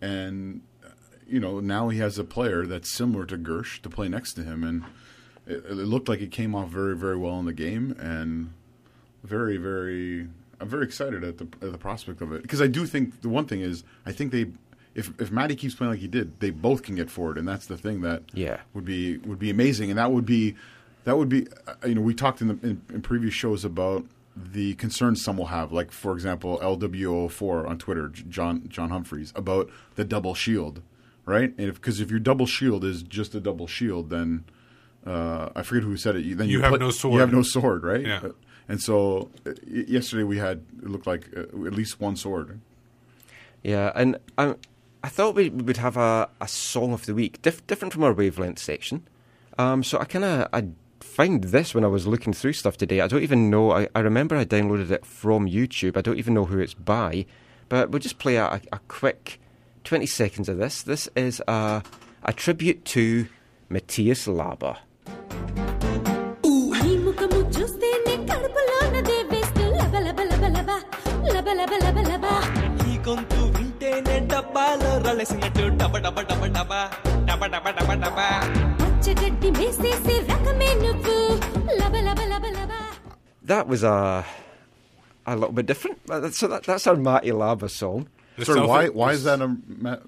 [0.00, 0.88] and uh,
[1.28, 4.42] you know now he has a player that's similar to Gersh to play next to
[4.42, 4.84] him, and
[5.46, 8.54] it, it looked like it came off very very well in the game, and
[9.22, 10.28] very very
[10.60, 12.40] I'm very excited at the at the prospect of it.
[12.40, 14.46] Because I do think the one thing is I think they
[14.98, 17.66] if if Matty keeps playing like he did they both can get forward and that's
[17.66, 18.58] the thing that Yeah.
[18.74, 20.54] would be would be amazing and that would be
[21.04, 24.04] that would be uh, you know we talked in the in, in previous shows about
[24.36, 29.70] the concerns some will have like for example LWO4 on Twitter John John Humphreys about
[29.96, 30.82] the double shield
[31.24, 34.44] right and because if, your double shield is just a double shield then
[35.06, 36.24] uh, I forget who said it.
[36.24, 37.14] you- Then You you, have put- no sword.
[37.14, 38.04] You have no sword, right?
[38.04, 38.20] Yeah.
[38.24, 38.32] Uh,
[38.68, 42.60] And so uh, yesterday we had it looked like uh, at least one sword.
[43.62, 44.56] Yeah, and um,
[45.02, 48.12] I thought we would have a, a song of the week, diff- different from our
[48.12, 49.06] wavelength section.
[49.56, 50.68] Um, so I kind of I
[51.00, 53.00] found this when I was looking through stuff today.
[53.00, 53.72] I don't even know.
[53.72, 55.96] I, I remember I downloaded it from YouTube.
[55.96, 57.26] I don't even know who it's by,
[57.68, 59.40] but we'll just play a, a, quick
[59.84, 60.82] twenty seconds of this.
[60.82, 61.82] This is a
[62.24, 63.28] a tribute to
[63.70, 65.77] Matías Laba.
[75.07, 76.71] డబ్బాలో రలసినట్టు డబ డబ డబ డబ
[77.27, 78.19] డబ డబ డబ డబ
[78.79, 81.15] పచ్చగడ్డి వేసేసి రకమే నువ్వు
[81.81, 82.71] లబ లబ లబ లబ
[83.51, 83.95] That was a
[85.31, 85.97] a little bit different.
[86.15, 88.01] Uh, So that, that's our Matty Lava song.
[88.37, 89.49] The Sorry, South- why why is that a?
[89.85, 89.99] Ma-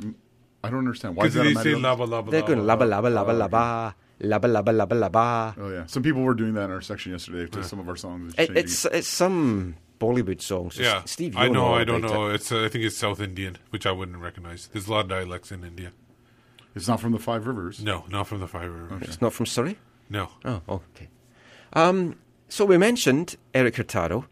[0.66, 1.12] I don't understand.
[1.18, 2.28] Why is Because that they a say matter of- lava lava.
[2.34, 3.64] They're going laba laba laba laba
[4.34, 5.26] laba laba laba laba.
[5.66, 8.00] Oh yeah, some people were doing that in our section yesterday to some of our
[8.06, 8.30] songs.
[8.34, 9.40] It, changing it's it's some
[10.01, 10.71] Bollywood song.
[10.71, 11.75] So Yeah, S- Steve, I you know.
[11.75, 12.31] I don't know.
[12.31, 12.37] it.
[12.37, 14.69] It's uh, I think it's South Indian, which I wouldn't recognize.
[14.73, 15.93] There's a lot of dialects in India.
[16.75, 17.83] It's not from the Five Rivers.
[17.83, 19.03] No, not from the Five Rivers.
[19.03, 19.77] It's not from Surrey.
[20.09, 20.31] No.
[20.45, 21.09] Oh, okay.
[21.75, 22.17] Um,
[22.49, 24.25] so we mentioned Erik Hurtado,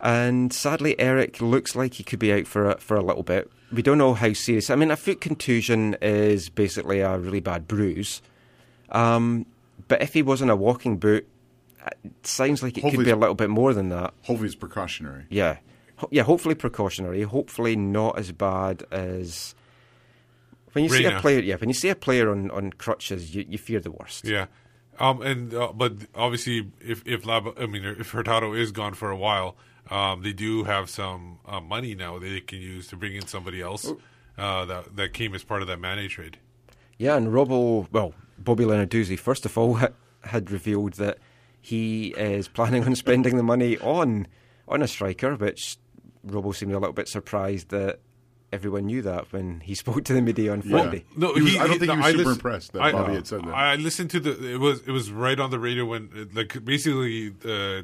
[0.00, 3.50] and sadly, Erik looks like he could be out for a, for a little bit.
[3.72, 4.70] We don't know how serious.
[4.70, 8.22] I mean, a foot contusion is basically a really bad bruise.
[8.90, 9.46] Um,
[9.88, 11.26] but if he was in a walking boot,
[12.04, 14.14] it sounds like it could be a little bit more than that.
[14.22, 15.24] Hopefully, it's precautionary.
[15.30, 15.58] Yeah,
[15.96, 16.22] Ho- yeah.
[16.22, 17.22] Hopefully precautionary.
[17.22, 19.54] Hopefully not as bad as
[20.72, 21.40] when you see a player.
[21.40, 24.24] Yeah, when you see a player on, on crutches, you, you fear the worst.
[24.24, 24.46] Yeah.
[24.98, 29.10] Um, and uh, but obviously, if if Lab, I mean, if Hurtado is gone for
[29.10, 29.56] a while,
[29.90, 33.26] um, they do have some uh, money now that they can use to bring in
[33.26, 33.92] somebody else
[34.38, 36.38] uh, that that came as part of that Manneh trade.
[36.98, 39.74] Yeah, and Robbo, well, Bobby Lenarduzzi, first of all,
[40.24, 41.18] had revealed that
[41.66, 44.26] he is planning on spending the money on
[44.68, 45.78] on a striker, which
[46.26, 48.00] Robbo seemed a little bit surprised that
[48.52, 50.70] everyone knew that when he spoke to the media on Yeah.
[50.82, 51.04] Friday.
[51.16, 53.14] No, He was- I don't think he was I super listen- impressed that I- Bobby
[53.14, 53.54] had said that.
[53.54, 54.32] I listened to the.
[54.54, 57.82] It was it was right on the radio when like basically uh, uh,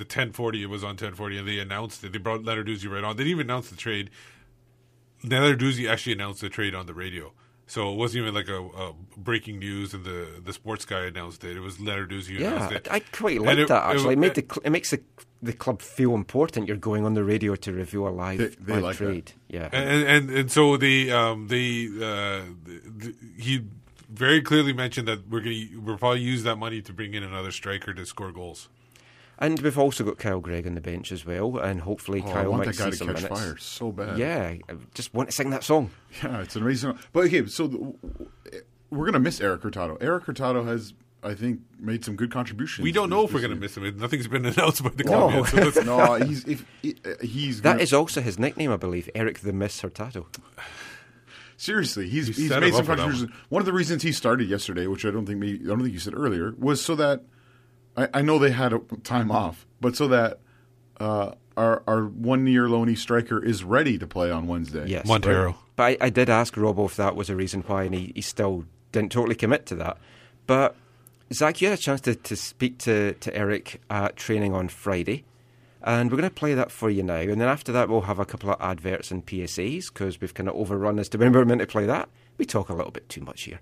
[0.00, 0.62] the ten forty.
[0.62, 2.12] It was on ten forty, and they announced it.
[2.12, 3.16] They brought Lenarduzzi right on.
[3.16, 4.10] They didn't even announce the trade.
[5.24, 7.32] Lenarduzzi actually announced the trade on the radio.
[7.66, 11.44] So it wasn't even like a, a breaking news, and the the sports guy announced
[11.44, 11.56] it.
[11.56, 12.88] It was Lenarduzzi who announced Yeah, it.
[12.90, 14.12] I, I quite like it- that actually.
[14.12, 15.00] It, made the, it- cl- it makes the,
[15.42, 16.68] the club feel important.
[16.68, 19.04] You're going on the radio to review a live, They- they live like that.
[19.04, 19.32] trade.
[19.48, 23.62] Yeah, and and and so they um they uh th- th- he
[24.10, 27.50] very clearly mentioned that we're gonna we're probably use that money to bring in another
[27.50, 28.68] striker to score goals.
[29.38, 32.32] And we've also got Kyle Greig on the bench as well, and hopefully Oh, I
[32.32, 33.40] Kyle want might that guy see to some catch minutes.
[33.40, 34.16] fire so bad.
[34.18, 35.90] Yeah, I just want to sing that song.
[36.22, 36.98] Yeah, it's an amazing.
[37.12, 37.94] But okay, so the,
[38.90, 39.96] we're gonna miss Erik Hurtado.
[40.00, 40.94] Erik Hurtado has,
[41.24, 42.84] I think, made some good contributions.
[42.84, 43.98] We don't know this- if we're going to miss him.
[43.98, 45.10] Nothing's been announced by the No.
[45.10, 45.46] club yet.
[45.48, 46.62] So let's, no, he's if
[47.04, 50.26] uh, he's That gonna- is also his nickname, I believe, Erik the Miss Hurtado.
[51.56, 53.32] seriously he's You he's made some up for contributions.
[53.48, 55.92] One of the reasons he started yesterday, which I don't think me, I don't think
[55.92, 57.22] you said earlier, was so that
[57.96, 60.38] I, I know they had a time off, but so that
[60.98, 64.86] uh, our our one year loanee striker is ready to play on Wednesday.
[64.86, 65.46] Yes, Montero.
[65.46, 65.56] right.
[65.76, 68.20] But I, I did ask Robbo if that was a reason why, and he, he
[68.20, 69.98] still didn't totally commit to that.
[70.46, 70.76] But
[71.32, 75.24] Zach, you had a chance to, to speak to, to Erik at training on Friday,
[75.82, 77.16] and we're going to play that for you now.
[77.16, 80.48] And then after that, we'll have a couple of adverts and PSAs because we've kind
[80.48, 82.08] of overrun as to when we're meant to play that.
[82.38, 83.60] We talk a little bit too much here.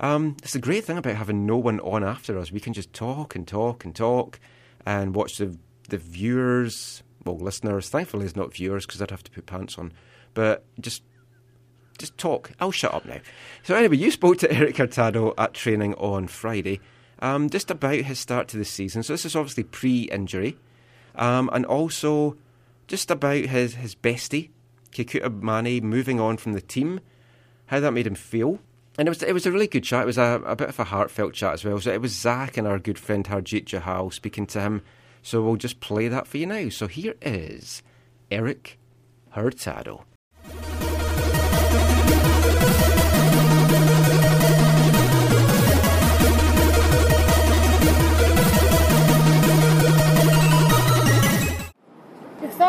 [0.00, 2.52] Um, it's the great thing about having no one on after us.
[2.52, 4.38] We can just talk and talk and talk
[4.86, 5.56] and watch the
[5.88, 7.88] the viewers, well, listeners.
[7.88, 9.92] Thankfully, it's not viewers because I'd have to put pants on.
[10.34, 11.02] But just
[11.98, 12.52] just talk.
[12.60, 13.18] I'll shut up now.
[13.64, 16.80] So anyway, you spoke to Erik Hurtado at training on Friday,
[17.20, 19.02] um, just about his start to the season.
[19.02, 20.56] So this is obviously pre-injury,
[21.16, 22.36] um, and also
[22.86, 24.50] just about his his bestie,
[24.92, 27.00] Kekuta Manneh, moving on from the team,
[27.66, 28.60] how that made him feel.
[28.98, 30.02] And it was it was a really good chat.
[30.02, 31.80] It was a, a bit of a heartfelt chat as well.
[31.80, 34.82] So it was Zach and our good friend Harjit Jahal speaking to him.
[35.22, 36.68] So we'll just play that for you now.
[36.68, 37.82] So here is
[38.30, 38.76] Erik
[39.30, 40.04] Hurtado.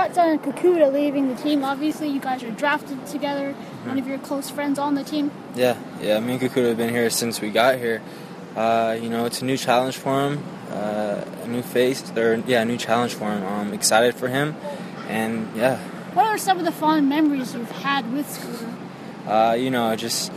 [0.09, 1.63] Thoughts on Kekuta leaving the team?
[1.63, 3.53] Obviously, you guys are drafted together.
[3.85, 5.31] One of your close friends on the team.
[5.55, 6.19] Yeah, yeah.
[6.19, 8.01] Me and Kekuta have been here since we got here.
[8.55, 12.61] Uh, you know, it's a new challenge for him, uh, a new face, or yeah,
[12.61, 13.43] a new challenge for him.
[13.43, 14.55] I'm excited for him,
[15.07, 15.77] and yeah,
[16.15, 18.73] What are some of the fond memories you've had with Scooter?
[19.27, 20.31] uh, you know, just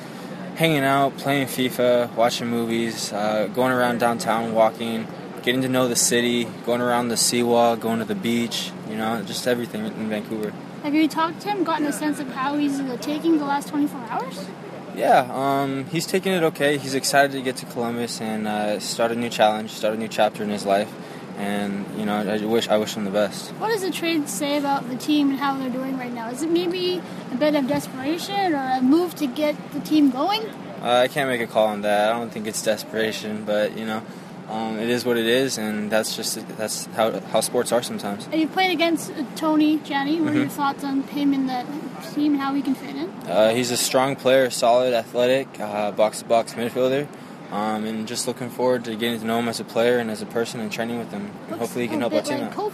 [0.57, 5.07] hanging out, playing FIFA, watching movies, uh, going around downtown, walking,
[5.43, 8.73] getting to know the city, going around the seawall, going to the beach.
[8.89, 10.53] You know, just everything in Vancouver.
[10.83, 13.69] Have you talked to him, gotten a sense of how he's uh, taking the last
[13.69, 14.47] 24 hours?
[14.95, 16.77] Yeah, um, he's taking it okay.
[16.77, 20.09] He's excited to get to Columbus and uh, start a new challenge, start a new
[20.09, 20.93] chapter in his life.
[21.39, 23.51] And you know, I wish I wish him the best.
[23.53, 26.29] What does the trade say about the team and how they're doing right now?
[26.29, 27.01] Is it maybe
[27.33, 30.43] a bit of desperation or a move to get the team going?
[30.83, 32.13] Uh, I can't make a call on that.
[32.13, 34.03] I don't think it's desperation, but you know,
[34.49, 38.27] um, it is what it is, and that's just that's how how sports are sometimes.
[38.33, 40.21] And you played against uh, Tony Tchani.
[40.21, 40.51] What are your Mhm.
[40.51, 41.65] thoughts on him in the
[42.15, 43.09] team and how he can fit in?
[43.29, 47.07] Uh, he's a strong player, solid, athletic, uh, box-to-box midfielder,
[47.53, 50.21] um, and just looking forward to getting to know him as a player and as
[50.23, 51.31] a person and training with him.
[51.49, 52.73] And hopefully, he can a help our team like out.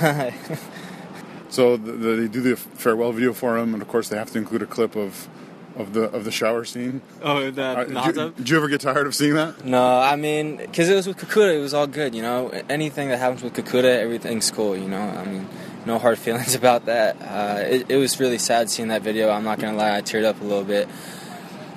[0.00, 0.58] Koffie.
[1.48, 4.30] So the, the, they do the farewell video for him, and of course they have
[4.30, 5.28] to include a clip of
[5.76, 7.00] of the of the shower scene.
[7.22, 9.64] Oh, that Uh, did, you, did you ever get tired of seeing that?
[9.64, 12.48] No, I mean, because it was with Kekuta, it was all good, you know.
[12.68, 15.00] Anything that happens with Kekuta, everything's cool, you know.
[15.00, 15.48] I mean,
[15.86, 17.16] no hard feelings about that.
[17.20, 19.30] Uh, it, it was really sad seeing that video.
[19.30, 20.88] I'm not gonna lie, I teared up a little bit.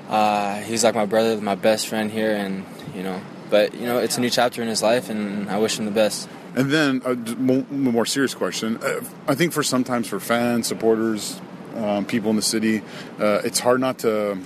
[0.10, 3.20] Uh, he's like my brother, my best friend here, and you know.
[3.50, 5.92] But you know, it's a new chapter in his life, and I wish him the
[5.92, 6.30] best.
[6.56, 7.16] And then a
[7.74, 8.78] more serious question.
[8.78, 11.42] Uh, I think for sometimes for fans, supporters,
[11.76, 12.82] um, people in the city,
[13.20, 14.38] uh, it's hard not to.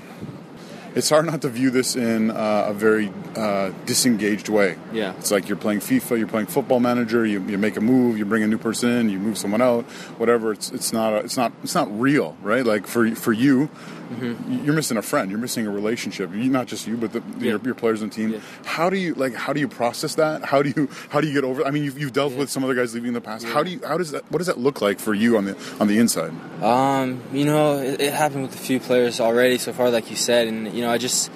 [0.96, 4.76] It's hard not to view this in uh, a very uh, disengaged way.
[4.92, 5.14] Yeah.
[5.20, 7.28] It's like you're playing FIFA, you're playing Football Manager.
[7.28, 9.86] You, you make a move, you bring a new person in, you move someone out,
[10.18, 10.52] whatever.
[10.52, 12.66] It's it's not a, it's not it's not real, right?
[12.66, 13.70] Like for for you,
[14.10, 14.66] Mm-hmm.
[14.66, 15.30] you're missing a friend.
[15.30, 16.34] You're missing a relationship.
[16.34, 18.42] You, not just you, but the, your, your players on the team.
[18.66, 19.36] How do you like?
[19.36, 20.46] How do you process that?
[20.46, 21.64] How do you how do you get over?
[21.64, 23.46] I mean, you've, you've dealt with some other guys leaving in the past.
[23.46, 25.76] How do you how does that what does that look like for you on the
[25.80, 26.34] on the inside?
[26.64, 30.16] Um, you know, it, it happened with a few players already so far, like you
[30.16, 31.32] said, and you know, I just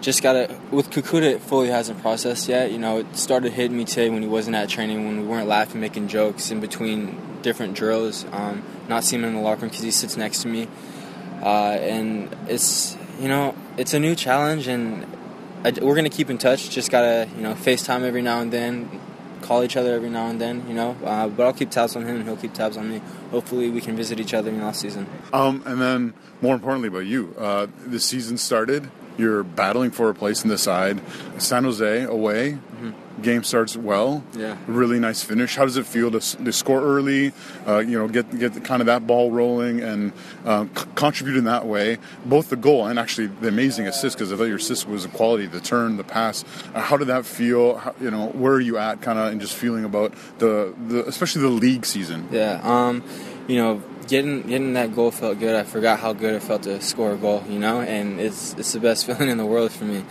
[0.00, 1.22] just gotta with Kekuta.
[1.22, 2.70] It fully hasn't processed yet.
[2.70, 5.48] You know, it started hitting me today when he wasn't at training, when we weren't
[5.48, 8.24] laughing, making jokes in between different drills.
[8.32, 10.68] Um, not seeing him in the locker room because he sits next to me,
[11.42, 15.06] uh, and it's you know, it's a new challenge, and
[15.64, 16.70] I, we're gonna keep in touch.
[16.70, 19.00] Just gotta you know, FaceTime every now and then.
[19.42, 20.96] Call each other every now and then, you know.
[21.04, 23.02] Uh, but I'll keep tabs on him, and he'll keep tabs on me.
[23.32, 25.08] Hopefully, we can visit each other in the off season.
[25.32, 28.88] Um, and then more importantly about you, uh, the season started.
[29.18, 31.00] You're battling for a place in the side.
[31.38, 32.58] San Jose away.
[33.20, 34.24] Game starts well.
[34.34, 34.56] Yeah.
[34.66, 35.56] Really nice finish.
[35.56, 37.32] How does it feel to, to score early?
[37.66, 40.12] Uh, you know, get get kind of that ball rolling and
[40.44, 41.98] uh, c- contribute in that way.
[42.24, 45.08] Both the goal and actually the amazing assist because I thought your assist was a
[45.08, 45.46] quality.
[45.46, 46.44] The turn, the pass.
[46.74, 47.76] Uh, how did that feel?
[47.76, 49.02] How, you know, where are you at?
[49.02, 52.28] Kind of and just feeling about the, the especially the league season.
[52.30, 53.04] Yeah, um,
[53.46, 55.54] you know, getting getting that goal felt good.
[55.54, 58.72] I forgot how good it felt to score a goal, you know, and it's it's
[58.72, 60.04] the best feeling in the world for me.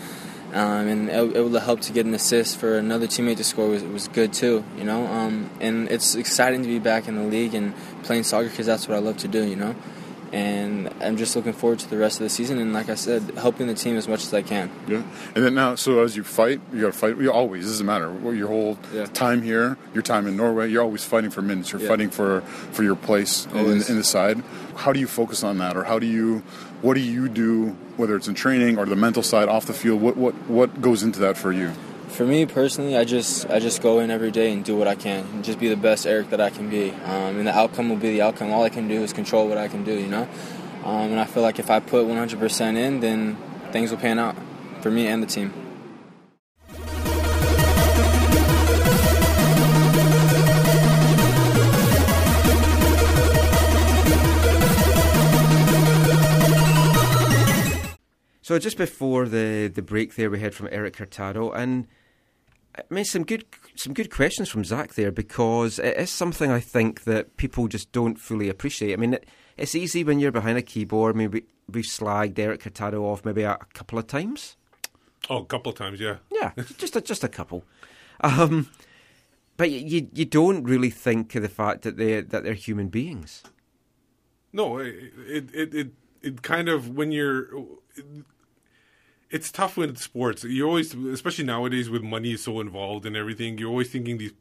[0.53, 3.67] Um, and it, it would help to get an assist for another teammate to score
[3.69, 5.05] was, was good too, you know.
[5.07, 8.87] Um, and it's exciting to be back in the league and playing soccer because that's
[8.87, 9.75] what I love to do, you know.
[10.33, 13.21] And I'm just looking forward to the rest of the season and, like I said,
[13.37, 14.71] helping the team as much as I can.
[14.87, 15.03] Yeah,
[15.35, 17.17] and then now, so as you fight, you got to fight.
[17.17, 19.07] You always it doesn't matter what your whole Yeah.
[19.07, 20.69] time here, your time in Norway.
[20.69, 21.73] You're always fighting for minutes.
[21.73, 21.87] You're Yeah.
[21.89, 24.41] fighting for for your place in, in the side.
[24.75, 26.43] How do you focus on that, or how do you,
[26.81, 30.01] what do you do, whether it's in training or the mental side off the field?
[30.01, 31.71] What what what goes into that for you?
[32.09, 34.95] For me personally, I just I just go in every day and do what I
[34.95, 36.91] can, and just be the best Erik that I can be.
[36.91, 38.51] Um, and the outcome will be the outcome.
[38.51, 40.27] All I can do is control what I can do, you know.
[40.83, 43.37] Um, and I feel like if I put 100% in, then
[43.71, 44.35] things will pan out
[44.81, 45.60] for me and the team.
[58.41, 61.87] So just before the, the break there, we heard from Erik Hurtado, and
[62.75, 66.59] I mean some good some good questions from Zach there because it is something I
[66.59, 68.93] think that people just don't fully appreciate.
[68.93, 69.27] I mean, it,
[69.57, 71.15] it's easy when you're behind a keyboard.
[71.15, 74.57] Maybe we've slagged Erik Hurtado off maybe a, a couple of times.
[75.29, 76.17] Oh, a couple of times, yeah.
[76.31, 77.63] Yeah, just a, just a couple.
[78.21, 78.69] Um,
[79.57, 83.43] but you you don't really think of the fact that they that they're human beings.
[84.51, 85.13] No, it
[85.53, 87.47] it it it, it kind of when you're.
[89.29, 90.43] it's tough when it's sports.
[90.43, 93.57] You're always, especially nowadays with money so involved and everything.
[93.57, 94.33] You're always thinking these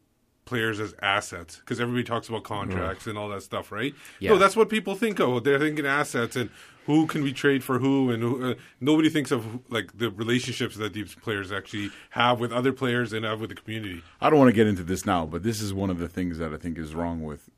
[0.44, 3.94] players as assets because everybody talks about contracts and all that stuff, right?
[4.18, 4.30] Yeah.
[4.30, 5.44] No, that's what people think of.
[5.44, 6.50] They're thinking assets and
[6.86, 10.76] who can we trade for who, and who, uh, nobody thinks of like the relationships
[10.76, 14.02] that these players actually have with other players and have with the community.
[14.20, 16.38] I don't want to get into this now, but this is one of the things
[16.38, 17.48] that I think is wrong with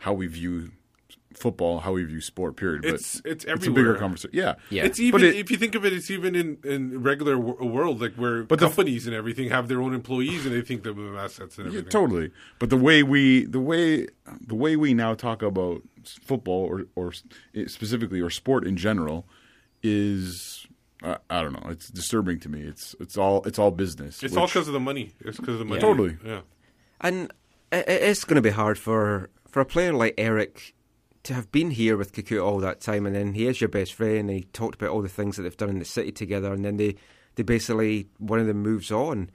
[0.00, 0.72] how we view
[1.36, 2.56] football, how we view sport.
[2.56, 2.82] Period.
[2.82, 3.94] But It's- it's a bigger everywhere.
[3.96, 4.30] conversation.
[4.32, 4.84] Yeah, Yeah.
[4.84, 7.64] It's even But it- if you think of it, it's even in in regular w-
[7.66, 10.82] world, like where But the- companies and everything have their own employees and they think
[10.82, 11.90] they're assets and Yeah, everything.
[11.90, 12.30] totally.
[12.58, 14.06] But the way we the way
[14.46, 17.12] the way we now talk about football or or
[17.54, 19.28] eh, specifically or sport in general
[19.82, 20.66] is
[21.02, 21.68] I, I don't know.
[21.70, 22.60] It's disturbing to me.
[22.62, 24.22] It's it's all it's all business.
[24.22, 25.12] It's all because of the money.
[25.20, 25.80] It's because of the money.
[25.80, 26.16] Totally.
[26.24, 26.40] Yeah.
[27.00, 27.30] And
[27.72, 30.74] eh, eh, it, it is going to be hard for, for a player like Erik
[31.26, 33.94] to have been here with Kekuta all that time, and then he is your best
[33.94, 36.52] friend, and he talked about all the things that they've done in the city together,
[36.52, 36.94] and then they,
[37.34, 39.30] they basically, one of them moves on.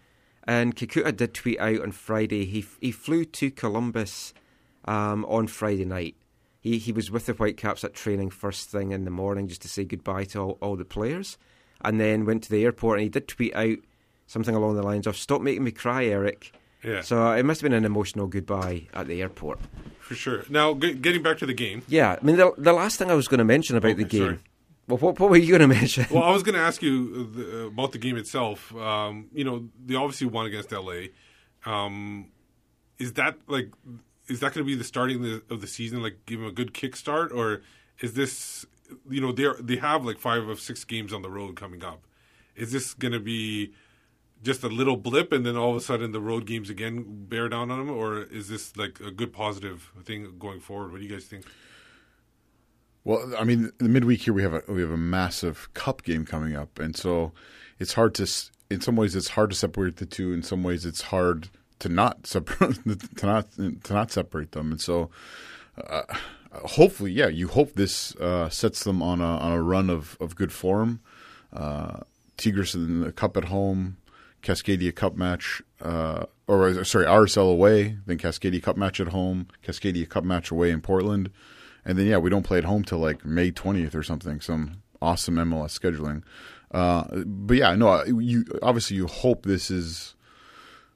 [0.45, 2.45] And Kekuta did tweet out on Friday.
[2.45, 4.33] He he flew to Columbus
[4.85, 6.15] um, on Friday night.
[6.61, 9.69] He he was with the Whitecaps at training first thing in the morning just to
[9.69, 11.37] say goodbye to all, all the players,
[11.81, 13.77] and then went to the airport and he did tweet out
[14.25, 17.01] something along the lines of "Stop making me cry, Erik." Yeah.
[17.01, 19.59] So uh, it must have been an emotional goodbye at the airport.
[19.99, 20.43] For sure.
[20.49, 21.83] Now, g- getting back to the game.
[21.87, 24.21] Yeah, I mean the the last thing I was going to mention about the game.
[24.21, 24.39] sorry.
[24.87, 26.05] Well, what what were you going to mention?
[26.11, 26.93] Well, I was going to ask you
[27.33, 28.75] uh, the, about the game itself.
[28.75, 31.07] Um, you know, they obviously won against LA.
[31.65, 32.27] Um,
[32.97, 33.71] is that like,
[34.27, 36.01] is that going to be the starting of the, of the season?
[36.01, 37.61] Like, give them a good kickstart, or
[37.99, 38.65] is this,
[39.09, 42.05] you know, they they have like five of six games on the road coming up.
[42.55, 43.71] Is this going to be
[44.43, 47.49] just a little blip, and then all of a sudden the road games again bear
[47.49, 50.91] down on them, or is this like a good positive thing going forward?
[50.91, 51.45] What do you guys think?
[53.03, 56.25] Well, I mean, the midweek here we have a we have a massive cup game
[56.25, 57.31] coming up, and so
[57.79, 58.27] it's hard to.
[58.69, 60.31] In some ways, it's hard to separate the two.
[60.31, 62.77] In some ways, it's hard to not separate
[63.17, 64.71] to not to not separate them.
[64.71, 65.09] And so,
[65.89, 66.03] uh,
[66.53, 70.35] hopefully, yeah, you hope this uh, sets them on a on a run of of
[70.35, 71.01] good form.
[71.51, 72.01] Uh,
[72.37, 73.97] Tigres in the cup at home,
[74.41, 79.47] Cascadia Cup match, uh, or uh, sorry, RSL away, then Cascadia Cup match at home,
[79.63, 81.29] Cascadia Cup match away in Portland,
[81.85, 84.41] and then yeah, we don't play at home till like May twentieth or something.
[84.41, 86.23] Some awesome MLS scheduling.
[86.71, 90.15] Uh, but yeah, no, you obviously you hope this is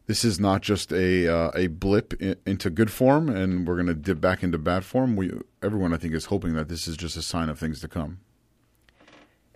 [0.08, 3.88] this is not just a uh, a blip in, into good form, and we're going
[3.88, 5.16] to dip back into bad form.
[5.16, 5.32] We
[5.62, 8.20] everyone I think is hoping that this is just a sign of things to come.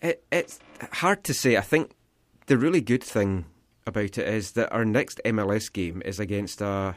[0.01, 0.59] It, it's
[0.93, 1.57] hard to say.
[1.57, 1.91] I think
[2.47, 3.45] the really good thing
[3.89, 6.95] about it is that our next MLS game is against a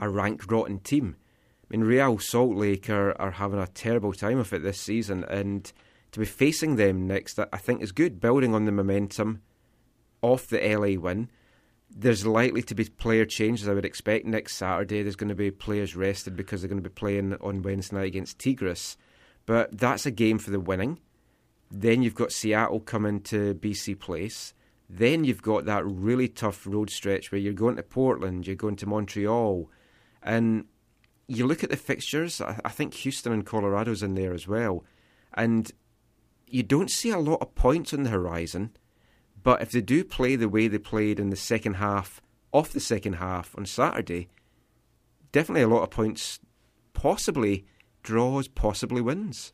[0.00, 1.16] a rank rotten team.
[1.62, 5.24] I mean, Real Salt Lake are, are having a terrible time of it this season,
[5.24, 5.70] and
[6.10, 8.18] to be facing them next, I think is good.
[8.18, 9.42] Building on the momentum
[10.22, 11.30] off the LA win,
[11.88, 13.68] there's likely to be player changes.
[13.68, 15.02] I would expect next Saturday.
[15.02, 18.06] There's going to be players rested because they're going to be playing on Wednesday night
[18.06, 18.96] against Tigres,
[19.46, 20.98] but that's a game for the winning.
[21.70, 24.54] Then you've got Seattle coming to BC Place.
[24.92, 28.74] Then you've got that really tough road stretch where you're going to Portland, you're going
[28.76, 29.70] to Montreal,
[30.20, 30.64] and
[31.28, 32.40] you look at the fixtures.
[32.40, 34.84] I, think Houston and Colorado's in there as well,
[35.32, 35.70] and
[36.48, 38.76] you don't see a lot of points on the horizon.
[39.40, 42.20] But if they do play the way they played in the second half,
[42.52, 44.28] off the second half on Saturday,
[45.30, 46.40] definitely a lot of points,
[46.94, 47.64] possibly
[48.02, 49.52] draws, possibly wins.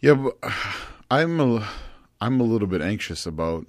[0.00, 0.30] Yeah,
[1.12, 1.68] I'm a,
[2.20, 3.66] I'm a little bit anxious about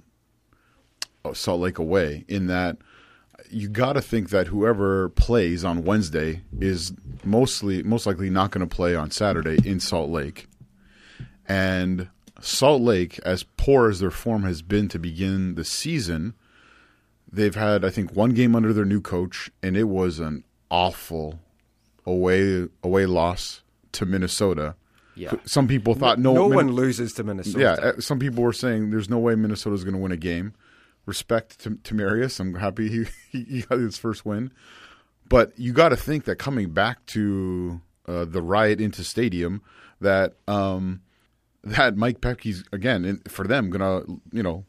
[1.32, 2.78] Salt Lake away in that
[3.50, 6.92] you got to think that whoever plays on Wednesday is
[7.24, 10.48] mostly most likely not going to play on Saturday in Salt Lake.
[11.46, 12.08] And
[12.40, 16.34] Salt Lake, as poor as their form has been to begin the season,
[17.30, 21.40] they've had I think one game under their new coach, and it was an awful
[22.06, 23.62] away away loss
[23.92, 24.74] to Minnesota.
[25.14, 25.34] Yeah.
[25.44, 27.58] Some people thought no, no Min- one loses to Minnesota.
[27.60, 30.54] yeah, uh, some people were saying there's no way Minnesota's going to win a game.
[31.06, 32.38] Respect to, to Marius.
[32.38, 34.52] I'm happy he, he got his first win.
[35.28, 39.62] But you got to think that coming back to uh, the Rio Tinto Stadium,
[40.00, 41.00] that um,
[41.64, 44.64] that Mike Petke's again in, for them gonna you know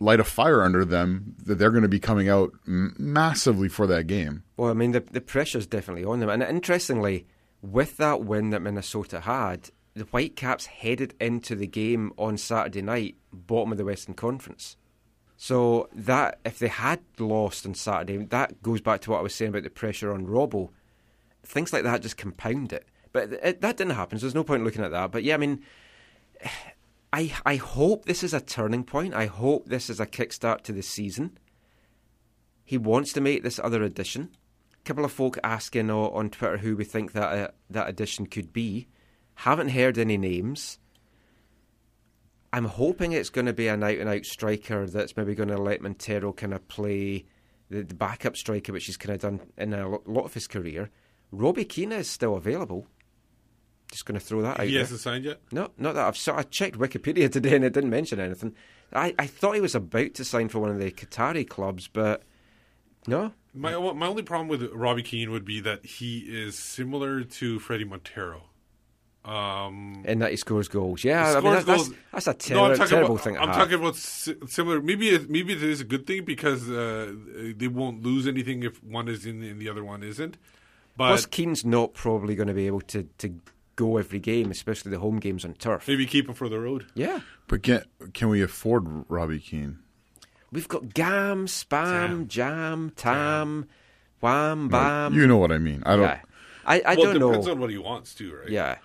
[0.00, 3.86] light a fire under them that they're going to be coming out m- massively for
[3.86, 4.42] that game.
[4.56, 6.28] Well, I mean, the the pressure's definitely on them.
[6.28, 7.26] And interestingly,
[7.62, 13.16] with that win that Minnesota had, the Whitecaps headed into the game on Saturday night,
[13.32, 14.76] bottom of the Western Conference.
[15.36, 19.34] So that if they had lost on Saturday, that goes back to what I was
[19.34, 20.70] saying about the pressure on Robbo.
[21.44, 22.86] Things like that just compound it.
[23.12, 25.12] But it, that didn't happen, so there's no point looking at that.
[25.12, 25.62] But yeah, I mean,
[27.12, 29.14] I I hope this is a turning point.
[29.14, 31.38] I hope this is a kickstart to the season.
[32.64, 34.30] He wants to make this other addition.
[34.80, 38.52] A couple of folk asking on Twitter who we think that uh, that addition could
[38.52, 38.88] be.
[39.36, 40.78] Haven't heard any names.
[42.56, 45.58] I'm hoping it's going to be an out and out striker that's maybe going to
[45.58, 47.26] let Montero kind of play
[47.68, 50.88] the, the backup striker, which he's kind of done in a lot of his career.
[51.30, 52.86] Robbie Keane is still available.
[53.92, 54.80] Just going to throw that out He there.
[54.80, 55.42] hasn't signed yet.
[55.52, 56.16] No, not that I've.
[56.16, 58.54] So I checked Wikipedia today and it didn't mention anything.
[58.90, 62.22] I, I thought he was about to sign for one of the Qatari clubs, but
[63.06, 63.34] no.
[63.52, 67.86] My my only problem with Robbie Keane would be that he is similar to Fredy
[67.86, 68.44] Montero.
[69.26, 71.02] Um, In that he scores goals.
[71.02, 73.40] Yeah, I mean, that- that's, goals- that's a No, ter- I'm terrible about, thing to
[73.40, 73.56] I'm have.
[73.56, 74.80] talking about similar.
[74.80, 77.12] Maybe it, maybe it is a good thing because uh,
[77.56, 80.36] they won't lose anything if one is in and the other one isn't.
[80.96, 83.34] But Plus, Keane's not probably going to be able to, to
[83.74, 85.86] go every game, especially the home games on turf.
[85.88, 86.86] maybe keep him for the road.
[86.94, 87.20] Yeah.
[87.48, 87.82] But can
[88.14, 89.78] can we afford Robbie Keane?
[90.52, 93.66] we've got gam, spam, jam, tam,
[94.20, 95.12] wham, bam.
[95.14, 95.82] you know what I mean.
[95.84, 96.02] I don't.
[96.02, 96.20] yeah.
[96.64, 97.52] I, I well, don't it depends know.
[97.52, 98.48] on what he wants to, right?
[98.48, 98.76] yeah.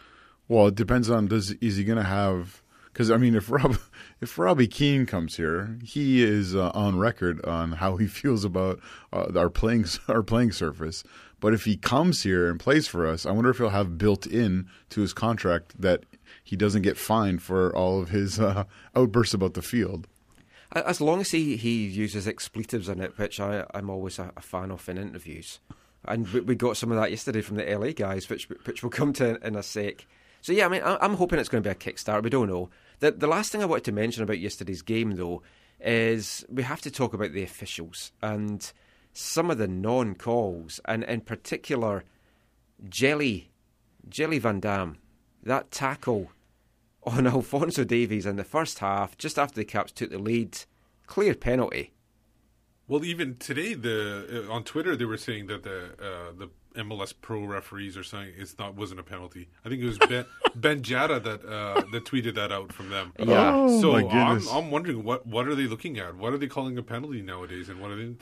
[0.51, 3.77] Well, it depends on does is he going to have because I mean if Rob
[4.19, 8.81] if Robbie Keane comes here, he is uh, on record on how he feels about
[9.13, 11.05] uh, our playing our playing surface.
[11.39, 14.27] But if he comes here and plays for us, I wonder if he'll have built
[14.27, 16.03] in to his contract that
[16.43, 20.05] he doesn't get fined for all of his uh, outbursts about the field.
[20.73, 24.41] As long as he, he uses expletives in it, which I, I'm always a, a
[24.41, 25.59] fan of in interviews.
[26.03, 28.89] And we, we got some of that yesterday from the LA guys, which which we'll
[28.89, 30.05] come to in a sec.
[30.41, 32.23] So, yeah, I mean, I'm hoping it's going to be a kickstart.
[32.23, 32.69] We don't know.
[32.99, 35.43] The, the last thing I wanted to mention about yesterday's game, though,
[35.79, 38.71] is we have to talk about the officials and
[39.13, 42.03] some of the non calls, and in particular,
[42.89, 43.41] Jelle,
[44.09, 44.97] Jelle Van Damme,
[45.43, 46.31] that tackle
[47.03, 50.57] on Alfonso Davies in the first half, just after the Caps took the lead,
[51.07, 51.93] clear penalty.
[52.91, 56.49] Well, even today, the uh, on Twitter they were saying that the uh, the
[56.83, 59.47] MLS Pro referees are saying it's not wasn't a penalty.
[59.63, 60.25] I think it was Ben
[60.55, 63.13] Ben Jada that uh, that tweeted that out from them.
[63.17, 63.53] Yeah.
[63.55, 64.45] Oh, so my I'm.
[64.49, 66.17] I'm wondering what what are they looking at?
[66.17, 68.13] What are they calling a penalty nowadays, and what are they?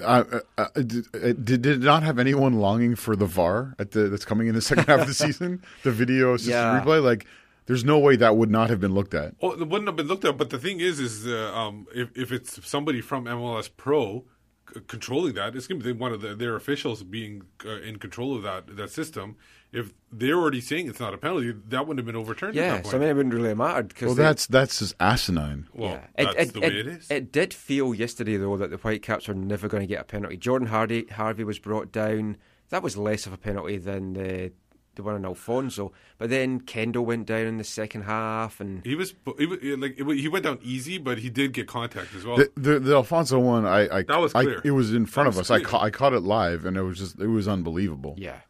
[0.00, 3.90] Uh, uh, uh, did, uh, did did not have anyone longing for the VAR at
[3.90, 5.60] the that's coming in the second half of the season?
[5.82, 6.80] The video assisted Yeah.
[6.84, 7.26] replay, like
[7.66, 9.34] there's no way that would not have been looked at.
[9.40, 10.36] Oh, it wouldn't have been looked at.
[10.36, 14.24] But the thing is, is uh, um, if if it's somebody from MLS Pro
[14.72, 17.98] c- controlling that, it's going to be one of the, their officials being uh, in
[17.98, 19.36] control of that that system.
[19.72, 22.56] If they're already saying it's not a penalty, that wouldn't have been overturned.
[22.56, 22.92] at Yeah, that point.
[22.92, 25.66] so I mean, it wouldn't really have mattered because Well, that's that's just asinine.
[25.74, 26.32] well, yeah.
[26.34, 27.10] that's the way it is.
[27.10, 30.36] It did feel yesterday though that the Whitecaps were never going to get a penalty.
[30.36, 32.36] Jordan Hardy Harvey was brought down.
[32.70, 34.52] That was less of a penalty than the
[34.96, 35.92] the one on Alfonso.
[36.18, 39.96] But then Kendall went down in the second half, and He was, he was like
[39.98, 42.36] he went down easy, but he did get contact as well.
[42.36, 44.60] The, the the Alfonso one, I, I That was I- clear.
[44.64, 45.60] it was in front That of was us.
[45.60, 48.14] I ca- I caught it live, and it was just it was unbelievable.
[48.18, 48.40] yeah,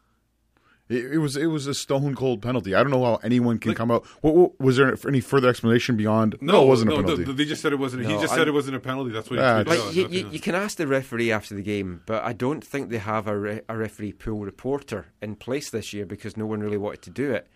[0.88, 2.74] It, it was it was a stone cold penalty.
[2.74, 4.04] I don't know how anyone can Like- come out.
[4.20, 6.36] What, what, was there any further explanation beyond?
[6.42, 7.24] No, it wasn't a penalty.
[7.24, 8.04] th- they just said it wasn't.
[8.04, 9.10] he just I- said it wasn't a penalty.
[9.10, 9.86] That's what he Ah, tweeted it's- out.
[9.86, 12.90] like you, you, you can ask the referee after the game, but I don't think
[12.90, 16.60] they have a, re- a referee pool reporter in place this year because no one
[16.60, 17.46] really wanted to do it.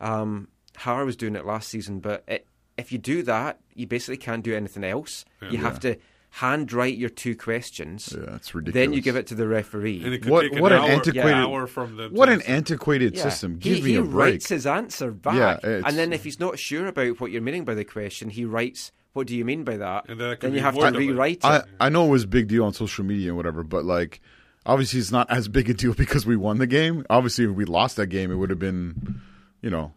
[0.00, 2.46] Um, Har was doing it last season, but it,
[2.78, 5.24] if you do that, you basically can't do anything else.
[5.50, 5.96] You have to
[6.30, 8.14] handwrite your two questions.
[8.16, 10.02] Yeah, it's Then you give it to the referee.
[10.04, 12.42] and it could what take an what an hour, antiquated hour from the what an
[12.42, 13.22] antiquated Yeah.
[13.22, 13.54] system.
[13.60, 14.12] He, Give me he a break.
[14.32, 17.64] writes his answer back, Yeah, and then if he's not sure about what you're meaning
[17.64, 20.60] by the question, he writes, "What do you mean by that?" And that then you
[20.60, 21.44] have to rewrite it.
[21.44, 24.20] I, I know it was a big deal on social media and whatever, but like
[24.66, 27.04] obviously it's not as big a deal because we won the game.
[27.08, 29.20] Obviously, if we lost that game, it would have been,
[29.62, 29.92] you know,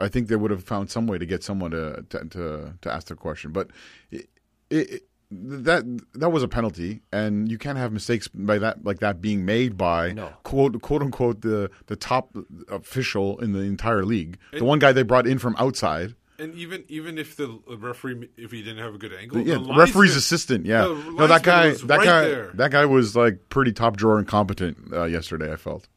[0.00, 2.92] I think they would have found some way to get someone to to to, to
[2.92, 3.52] ask the question.
[3.52, 3.70] But
[4.10, 4.28] it,
[4.68, 5.04] it,
[5.42, 5.84] that
[6.14, 9.76] that was a penalty, and you can't have mistakes by that like that being made
[9.76, 10.32] by No.
[10.42, 12.36] quote quote unquote the the top
[12.68, 16.14] official in the entire league, the one guy they brought in from outside.
[16.38, 19.60] And even even if the referee, if he didn't have a good angle, Yeah, the
[19.60, 20.66] the referee's linesman- assistant.
[20.66, 22.50] Yeah, the no, that guy, that right guy, there.
[22.54, 25.50] that guy was like pretty top drawer incompetent uh, yesterday.
[25.52, 25.88] I felt.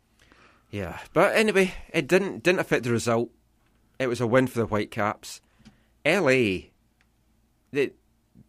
[0.71, 3.31] Yeah, but anyway, it didn't didn't affect the result.
[3.99, 5.41] It was a win for the Whitecaps.
[6.05, 6.69] LA,
[7.71, 7.91] they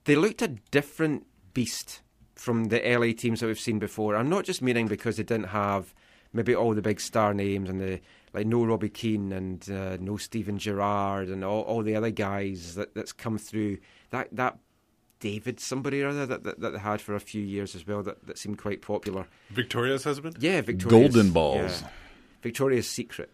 [0.04, 2.00] they looked a different beast
[2.34, 4.16] from the LA teams that we've seen before.
[4.16, 5.94] I'm not just meaning because they didn't have
[6.32, 8.00] maybe all the big star names and the
[8.32, 12.76] like no Robbie Keane and uh, no Steven Gerrard and all, all the other guys
[12.76, 13.78] that, that's come through.
[14.10, 14.58] That that
[15.18, 18.02] David somebody or other that, that, that they had for a few years as well
[18.02, 19.26] that, that seemed quite popular.
[19.50, 20.36] Victoria's husband.
[20.40, 21.82] Yeah, Victoria's Golden balls.
[21.82, 21.88] yeah.
[22.42, 23.30] Victoria's Secret,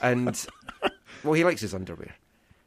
[0.00, 0.46] and
[1.24, 2.14] well, he likes his underwear.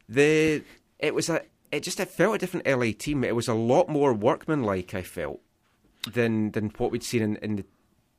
[0.08, 0.62] The
[0.98, 1.42] it was a
[1.72, 3.24] it just it felt a different LA team.
[3.24, 4.94] It was a lot more workmanlike.
[4.94, 5.40] I felt
[6.12, 7.64] than than what we'd seen in, in the,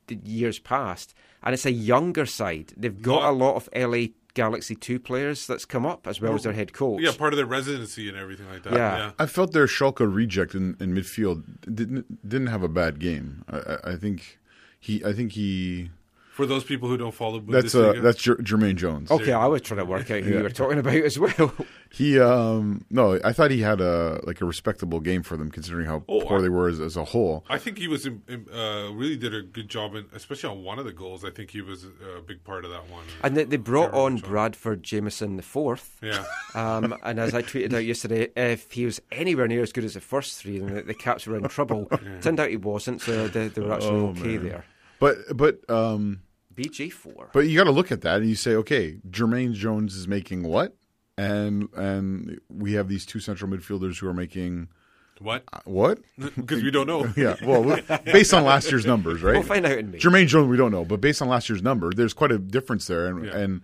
[0.08, 2.72] the years past, and it's a younger side.
[2.76, 6.34] They've got Lot- a lot of LA Galaxy two players that's come up as well
[6.34, 7.00] as their head coach.
[7.02, 8.72] Yeah, part of their residency and everything like that.
[8.72, 8.96] Yeah.
[8.96, 9.10] Yeah.
[9.18, 11.42] I felt their Schalke reject in, in midfield
[11.74, 13.44] didn't didn't have a bad game.
[13.48, 14.38] I, I, I think
[14.78, 15.90] he, I think he.
[16.40, 19.10] For those people who don't follow That's uh, that's Jer- Jermaine Jones.
[19.10, 21.52] Okay, I was trying to work out who you were talking about as well.
[21.92, 25.86] He, um, no, I thought he had a like a respectable game for them considering
[25.86, 27.44] how Oh, poor I- they were as, as a whole.
[27.48, 30.62] I think he was in, in, uh, really did a good job, in, especially on
[30.62, 31.24] one of the goals.
[31.24, 31.84] I think he was
[32.16, 33.02] a big part of that one.
[33.24, 34.28] And they, they brought on job.
[34.30, 35.98] Bradford Jamieson the fourth.
[36.00, 36.24] Yeah.
[36.54, 39.94] Um, and as I tweeted out yesterday, if he was anywhere near as good as
[39.94, 41.86] the first three, then the, the Caps were in trouble.
[42.22, 44.44] Turned out he wasn't, so they, they were actually Oh, okay man.
[44.48, 44.64] there.
[45.00, 46.22] But but um,
[46.60, 47.30] BG four.
[47.32, 50.42] But you got to look at that and you say, okay, Jermaine Jones is making
[50.42, 50.76] what,
[51.16, 54.68] and and we have these two central midfielders who are making
[55.20, 55.44] What?
[55.64, 55.98] What?
[56.36, 57.10] Because we don't know.
[57.16, 59.34] Yeah, well, based on last year's numbers, right?
[59.34, 59.98] We'll find out in May.
[59.98, 62.86] Jermaine Jones, we don't know, but based on last year's number, there's quite a difference
[62.86, 63.06] there.
[63.06, 63.36] And, Yeah.
[63.38, 63.60] and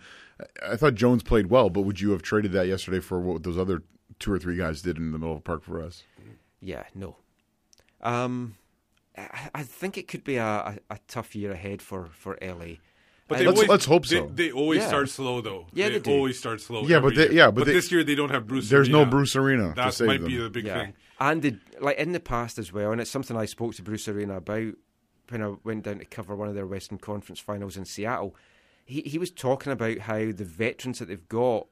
[0.69, 3.57] I thought Jones played well, but would you have traded that yesterday for what those
[3.59, 3.83] other
[4.19, 6.03] two or three guys did in the middle of the park for us?
[6.61, 7.17] Yeah, no.
[8.03, 8.57] Um,
[9.17, 12.77] I, I think it could be a, a, a tough year ahead for for LA.
[13.29, 14.31] But um, they Let's- always, let's hope they, so.
[14.33, 14.89] They always Yeah.
[14.89, 15.67] start slow, though.
[15.73, 16.13] Yeah, they, they do.
[16.13, 16.87] always start slow.
[16.87, 18.71] Yeah, but they- yeah, but they- this year they don't have Bruce.
[18.71, 18.77] Arena.
[18.79, 20.29] There's no Bruce Arena to That save might them.
[20.29, 20.95] be the big yeah, thing.
[21.19, 24.07] and the, like in the past as well, and it's something I spoke to Bruce
[24.07, 24.75] Arena about
[25.31, 28.37] when I went down to cover one of their Western Conference finals in Seattle.
[28.85, 31.67] He he was talking about how the veterans that they've got,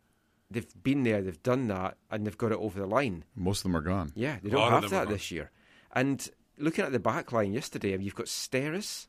[0.50, 3.22] they've been there, they've done that, and they've got it over the line.
[3.36, 4.10] Most of them are gone.
[4.16, 5.52] Yeah, they don't have that this year.
[5.94, 6.28] And
[6.58, 9.06] looking at the back line yesterday, you've got Steres,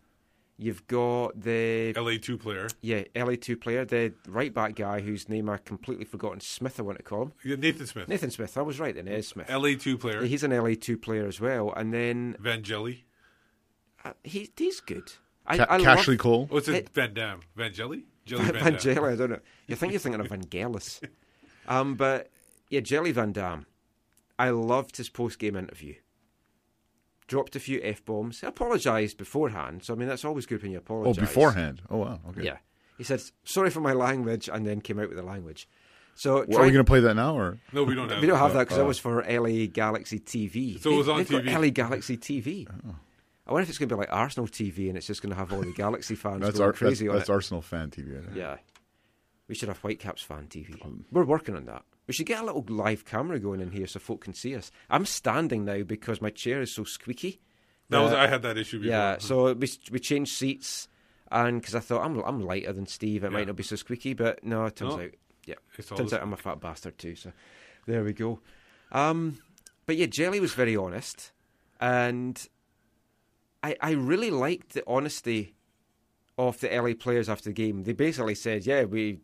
[0.58, 5.28] you've got the LA two player yeah LA two player, the right back guy whose
[5.30, 6.40] name I completely forgotten.
[6.40, 8.08] Smith, I want to call him Yeah, Nathan Smith.
[8.08, 8.58] Nathan Smith.
[8.58, 8.96] I was right.
[8.96, 9.50] Then it is Smith.
[9.50, 13.04] LA two player He's an LA two player as well, and then Vangeli.
[14.04, 15.12] uh, he he's good.
[15.48, 16.46] I, Ca- I Cashley love Cole.
[16.50, 16.76] What's it?
[16.76, 17.42] It- Van Damme.
[17.58, 18.04] Vangelli.
[18.26, 19.04] Jelle Van Damme.
[19.06, 19.40] I don't know.
[19.68, 21.08] You think you're thinking of Vangelis,
[21.68, 22.32] um, but
[22.70, 23.68] yeah, Jelle Van Damme.
[24.40, 25.94] I loved his post game interview.
[27.28, 28.42] Dropped a few f bombs.
[28.42, 31.08] He Apologised beforehand, so I mean that's always good when you apologise.
[31.08, 31.30] Oh, apologise.
[31.34, 31.82] beforehand.
[31.90, 32.20] Oh, wow.
[32.30, 32.44] Okay.
[32.44, 32.58] Yeah,
[32.98, 35.68] he said sorry for my language, and then came out with the language.
[36.14, 38.22] So Well, are try- we going to play that now, or No, we don't have.
[38.22, 38.60] we don't have oh, that.
[38.60, 40.80] that because that was for LA Galaxy TV.
[40.80, 41.54] So it was They- on they've got TV.
[41.58, 42.68] LA Galaxy TV.
[42.70, 42.96] Oh.
[43.48, 45.36] I wonder if it's going to be like Arsenal TV and it's just going to
[45.36, 47.34] have all the Galaxy fans that's going our that's, crazy on that's it.
[47.34, 48.18] Arsenal fan TV?
[48.18, 48.36] I.
[48.36, 48.58] Yeah,
[49.48, 50.84] we should have Whitecaps fan TV.
[50.84, 51.84] Um, We're working on that.
[52.08, 54.72] We should get a little live camera going in here so folk can see us.
[54.90, 57.42] I'm standing now because my chair is so squeaky.
[57.90, 58.92] That was Uh, I had that issue before.
[58.92, 60.88] Yeah, so we we changed seats,
[61.32, 63.34] and because I thought I'm I'm lighter than Steve, it Yeah.
[63.34, 65.04] might not be so squeaky, but no, it turns No.
[65.04, 65.12] out,
[65.46, 67.16] yeah, It's turns the out I'm a fat bastard too.
[67.16, 67.32] So
[67.86, 68.40] there we go.
[68.92, 69.38] Um,
[69.86, 71.32] but yeah, Jelle was very honest,
[71.80, 72.48] and
[73.64, 75.56] I I really liked the honesty
[76.38, 77.84] of the LA players after the game.
[77.84, 79.20] They basically said, "Yeah, we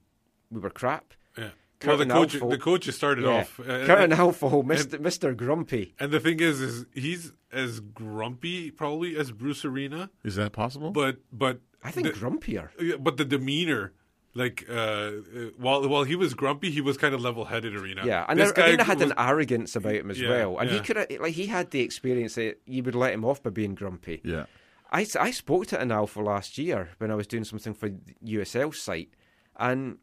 [0.51, 1.49] we were crap." Yeah.
[1.85, 3.31] Well, the coach, Alfo- the coach just started Yeah.
[3.39, 3.59] off.
[3.59, 5.95] uh, Curtin and, Alfo, Mister Mister Grumpy.
[5.99, 10.91] and the thing is, is he's as grumpy probably as Bruce Arena, Is that possible?
[10.91, 12.69] but but I think the, grumpier.
[13.03, 13.93] but the demeanor.
[14.33, 15.11] Like uh, uh,
[15.57, 17.75] while while he was grumpy, he was kind of level headed.
[17.75, 20.57] Arena, Yeah, and this Arena guy had was, an arrogance about him as Yeah, well,
[20.59, 23.43] and he could have like he had the experience that you would let him off
[23.43, 24.21] by being grumpy.
[24.23, 24.45] yeah.
[24.89, 27.89] I I spoke to an alpha last year when I was doing something for
[28.25, 29.09] USL site,
[29.57, 29.97] and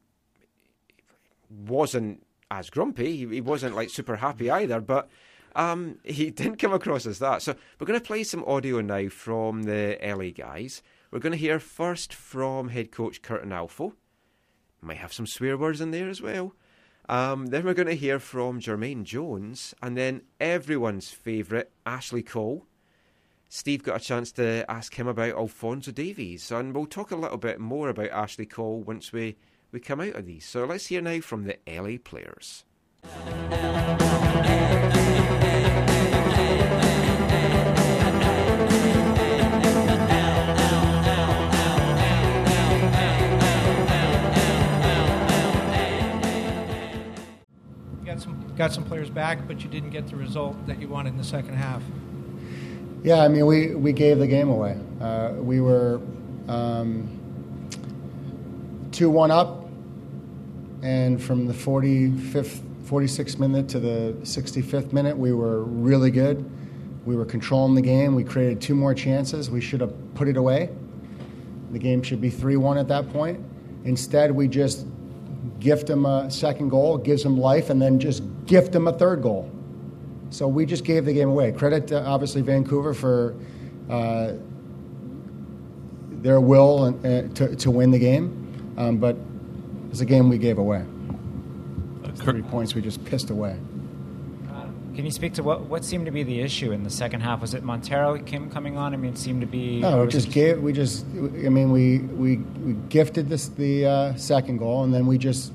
[1.51, 3.17] wasn't as grumpy.
[3.17, 5.09] He, he wasn't like super happy either, but
[5.55, 7.43] um, he didn't come across as that.
[7.43, 10.83] So we're going to play some audio now from the LA guys.
[11.11, 13.95] We're going to hear first from head coach Curt Onalfo.
[14.81, 16.55] Might have some swear words in there as well.
[17.09, 22.67] Um, then we're going to hear from Jermaine Jones, and then everyone's favourite Ashley Cole.
[23.49, 27.39] Steve got a chance to ask him about Alfonso Davies, and we'll talk a little
[27.39, 29.39] bit more about Ashley Cole once we,
[29.73, 30.45] we come out of these.
[30.45, 32.65] So let's hear now from the LA players.
[48.05, 51.11] Got some got some players back, but you didn't get the result that you wanted
[51.11, 51.83] in the second half.
[53.05, 54.77] Yeah, I mean, we, we gave the game away.
[55.01, 56.01] Uh, we were
[56.49, 57.18] um,
[58.99, 59.65] 2 1 up,
[60.83, 66.45] and from the 45th, 46th minute to the 65th minute, we were really good.
[67.07, 68.17] We were controlling the game.
[68.17, 69.53] We created two more chances.
[69.53, 70.71] We should have put it away.
[71.71, 73.39] The game should be 3 1 at that point.
[73.85, 74.85] Instead, we just
[75.61, 79.23] gift them a second goal, gives them life, and then just gift them a third
[79.23, 79.49] goal.
[80.31, 81.53] So we just gave the game away.
[81.53, 83.37] Credit to obviously Vancouver for
[83.89, 84.33] uh,
[86.21, 88.38] their will and, uh, to, to win the game,
[88.79, 89.17] um, but
[89.91, 90.85] it's a game we gave away.
[92.15, 93.59] Three points we just pissed away.
[94.95, 97.41] Can you speak to what, what seemed to be the issue in the second half?
[97.41, 98.95] Was it Montero Kim coming on?
[98.95, 99.79] I mean, it seemed to be.
[99.79, 100.61] No, we just gave.
[100.61, 101.05] We just.
[101.07, 105.53] I mean, we we, we gifted this the uh, second goal, and then we just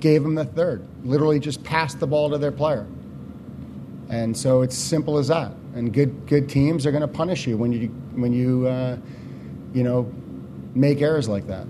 [0.00, 0.86] gave them the third.
[1.04, 2.86] Literally, just passed the ball to their player.
[4.08, 5.52] And so it's simple as that.
[5.74, 8.96] And good good teams are going to punish you when you when you uh,
[9.74, 10.10] you know
[10.74, 11.66] make errors like that.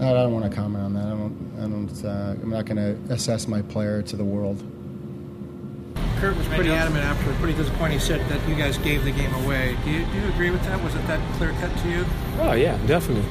[0.00, 1.04] I don't want to comment on that.
[1.04, 1.52] I don't.
[1.58, 2.04] I don't.
[2.04, 4.60] Uh, I'm not going to assess my player to the world.
[6.18, 7.98] Curt was pretty adamant after, pretty disappointing.
[7.98, 9.76] He said that you guys gave the game away.
[9.84, 10.82] Do you, do you agree with that?
[10.82, 12.04] Was it that clear cut to you?
[12.40, 13.28] Oh yeah, definitely.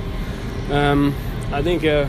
[0.71, 1.13] Um,
[1.51, 2.07] I think uh,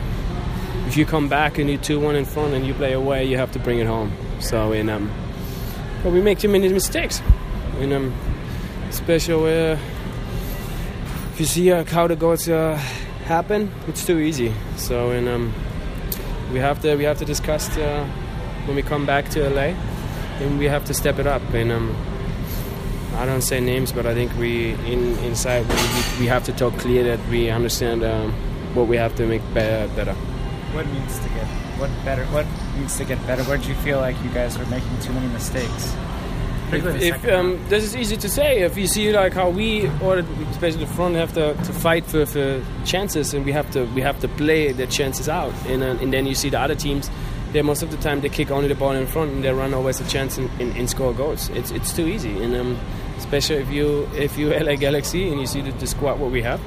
[0.87, 3.37] if you come back and you two one in front and you play away, you
[3.37, 4.13] have to bring it home.
[4.39, 5.11] So in um,
[6.03, 7.21] but we make too many mistakes.
[7.79, 8.13] In um,
[8.93, 9.77] special uh,
[11.33, 12.75] if you see uh, how the goals uh,
[13.25, 14.53] happen, it's too easy.
[14.77, 15.51] So in um,
[16.51, 18.05] we have to we have to discuss uh,
[18.65, 19.73] when we come back to LA,
[20.39, 21.41] and we have to step it up.
[21.53, 21.95] And um,
[23.15, 26.77] I don't say names, but I think we in inside we, we have to talk
[26.77, 28.31] clear that we understand um,
[28.75, 30.13] what we have to make be- better.
[30.73, 31.47] What needs to get
[31.79, 32.25] what better?
[32.25, 32.45] What
[32.77, 33.43] needs to get better?
[33.45, 35.95] Where do you feel like you guys were making too many mistakes?
[36.73, 40.17] If, if um, this is easy to say, if you see like how we, or
[40.51, 44.01] especially the front, have to, to fight for, for chances, and we have to we
[44.01, 47.09] have to play the chances out, and uh, and then you see the other teams.
[47.51, 49.73] They most of the time they kick only the ball in front, and they run
[49.73, 51.49] always a chance and, and, and score goals.
[51.49, 52.79] It's it's too easy, and um,
[53.17, 56.41] especially if you if you LA Galaxy and you see the, the squad what we
[56.41, 56.61] have,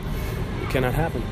[0.62, 1.22] it cannot happen.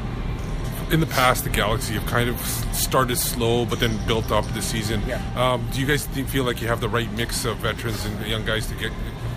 [0.91, 2.39] In the past, the Galaxy have kind of
[2.72, 5.03] started slow, but then built up this season.
[5.07, 5.20] Yeah.
[5.35, 8.26] Um, do you guys think, feel like you have the right mix of veterans and
[8.26, 8.93] young guys to get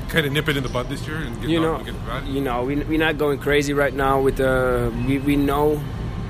[0.10, 1.84] kind of nip it in the bud this year and get you know,
[2.26, 4.22] you know, we, we're not going crazy right now.
[4.22, 5.82] With the we, we know,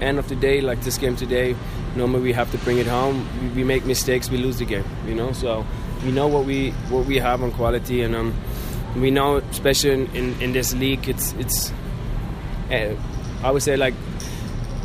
[0.02, 1.56] end of the day, like this game today,
[1.96, 3.28] normally we have to bring it home.
[3.42, 4.86] We, we make mistakes, we lose the game.
[5.06, 5.66] You know, so
[6.04, 8.34] we know what we what we have on quality, and um,
[8.96, 11.72] we know, especially in, in, in this league, it's it's.
[12.72, 12.96] Uh,
[13.44, 13.96] I would say like.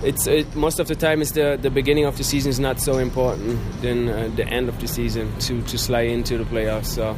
[0.05, 1.23] It's it, most of the time.
[1.23, 4.69] It's the, the beginning of the season is not so important than uh, the end
[4.69, 6.87] of the season to, to slide into the playoffs.
[6.87, 7.17] So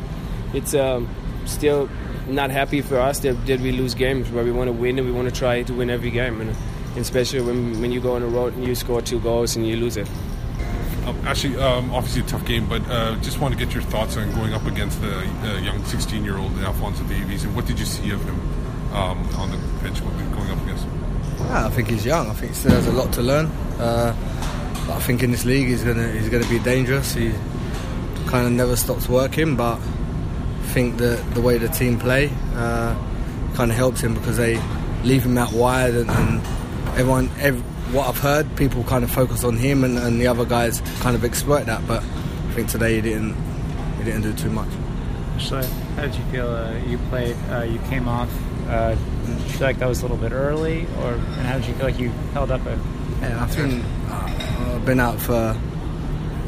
[0.52, 1.08] it's um,
[1.46, 1.88] still
[2.28, 5.06] not happy for us that, that we lose games where we want to win and
[5.06, 8.14] we want to try to win every game and, and especially when, when you go
[8.14, 10.08] on the road and you score two goals and you lose it
[11.06, 14.16] Um, actually, um, obviously a tough game, but uh, just want to get your thoughts
[14.16, 18.10] on going up against the uh, young 16-year-old Alfonso Davies, and what did you see
[18.10, 18.40] of him
[18.94, 20.93] um, on the pitch going up against him?
[21.46, 22.28] Yeah, I think he's young.
[22.28, 23.46] I think he still has a lot to learn.
[23.78, 24.14] Uh,
[24.86, 27.14] but I think in this league he's gonna he's gonna be dangerous.
[27.14, 27.32] He
[28.26, 32.94] kind of never stops working, but I think that the way the team play uh,
[33.54, 34.60] kind of helps him because they
[35.04, 36.40] leave him out wide, and, and
[36.98, 37.30] everyone.
[37.40, 37.62] Ev-
[37.94, 41.14] what I've heard, people kind of focus on him, and, and the other guys kind
[41.14, 41.86] of exploit that.
[41.86, 43.36] But I think today he didn't
[43.98, 44.68] he didn't do too much.
[45.38, 45.62] So,
[45.96, 46.48] how did you feel?
[46.48, 47.36] Uh, you played.
[47.50, 48.30] Uh, you came off.
[48.68, 51.66] Uh, did you feel like that was a little bit early, or and how did
[51.66, 52.78] you feel like you held up it?
[53.20, 55.56] Yeah, I think uh, I've been out for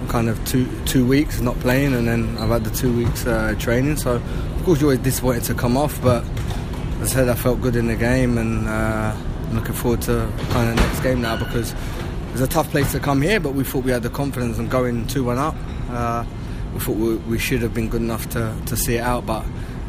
[0.09, 3.55] kind of two two weeks not playing, and then I've had the two weeks uh,
[3.59, 3.97] training.
[3.97, 6.25] So of course you're always disappointed to come off, but
[7.01, 9.15] as I said, I felt good in the game, and uh,
[9.49, 11.75] I'm looking forward to kind of next game now because
[12.33, 13.41] it's a tough place to come here.
[13.41, 15.55] But we thought we had the confidence and going two one up.
[15.91, 16.25] Uh,
[16.75, 19.45] we thought we, we should have been good enough to, to see it out, but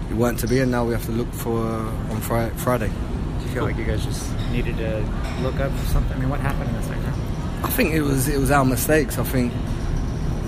[0.09, 2.87] we weren't to be, and now we have to look for on Fri- Friday.
[2.89, 4.99] Do you feel like you guys just needed to
[5.41, 6.13] look up for something?
[6.15, 7.65] I mean, what happened in the second half?
[7.65, 9.17] I think it was it was our mistakes.
[9.17, 9.51] I think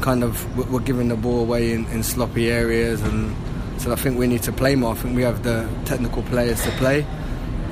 [0.01, 0.33] kind of
[0.71, 3.35] we're- giving the ball away in, in sloppy areas, and
[3.81, 4.93] so I think we need to play more.
[4.93, 7.05] I think we have the technical players to play,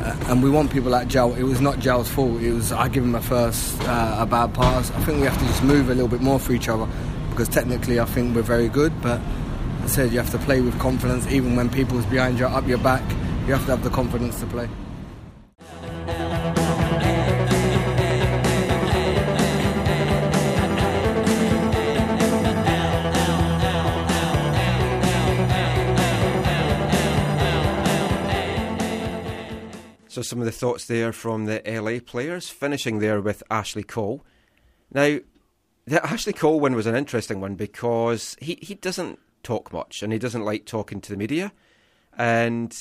[0.01, 1.33] uh, and we want people like Joe.
[1.35, 2.41] It was not Joe's fault.
[2.41, 4.91] It was I give him a first uh, a bad pass.
[4.91, 6.87] I think we have to just move a little bit more for each other
[7.29, 9.21] because technically I think we're very good, but.
[9.87, 13.01] Said you have to play with confidence even when people's behind you, up your back.
[13.47, 14.69] You have to have the confidence to play.
[30.17, 34.25] So some of the thoughts there from the LA players, finishing there with Ashley Cole.
[34.91, 35.19] Now,
[35.85, 40.11] the Ashley Cole one was an interesting one because he, he doesn't talk much and
[40.11, 41.51] he doesn't like talking to the media.
[42.17, 42.75] And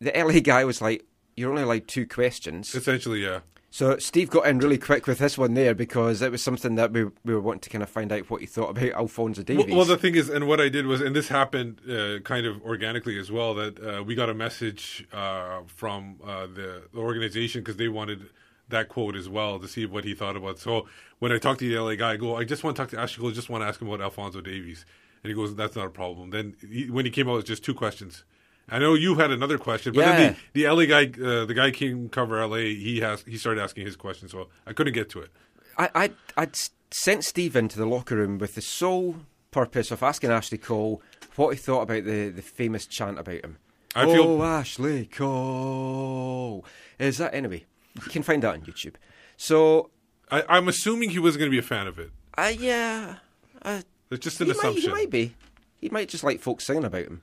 [0.00, 1.04] the LA guy was like,
[1.36, 2.74] You're only allowed two questions.
[2.74, 3.40] Essentially, yeah.
[3.70, 6.90] So Steve got in really quick with this one there because it was something that
[6.90, 9.66] we, we were wanting to kind of find out what he thought about Alfonso Davies.
[9.66, 12.46] Well, well, the thing is, and what I did was, and this happened uh, kind
[12.46, 16.98] of organically as well, that uh, we got a message uh, from uh, the, the
[16.98, 18.30] organization because they wanted
[18.70, 20.58] that quote as well to see what he thought about.
[20.58, 20.86] So
[21.18, 23.00] when I talked to the LA guy, I go, I just want to talk to
[23.00, 24.86] Ashley Cole, just want to ask him about Alfonso Davies.
[25.22, 26.30] And he goes, that's not a problem.
[26.30, 28.24] Then he, when he came out, it was just two questions.
[28.70, 31.70] I know you had another question, but then the, the LA guy, uh, the guy
[31.70, 32.56] came cover LA.
[32.56, 35.30] He has he started asking his question, so I couldn't get to it.
[35.78, 36.56] I, I, I'd
[36.90, 39.16] sent Steve into the locker room with the sole
[39.50, 41.00] purpose of asking Ashley Cole
[41.36, 43.56] what he thought about the, the famous chant about him.
[43.94, 46.64] I oh, feel- Ashley Cole.
[46.98, 47.64] Is that anyway?
[47.94, 48.94] You can find that on YouTube.
[49.36, 49.90] So
[50.30, 52.10] I, I'm assuming he wasn't going to be a fan of it.
[52.36, 53.16] Uh, yeah.
[53.62, 54.82] Uh, It's just an he might, assumption.
[54.82, 55.34] he might be.
[55.80, 57.22] He might just like folks singing about him.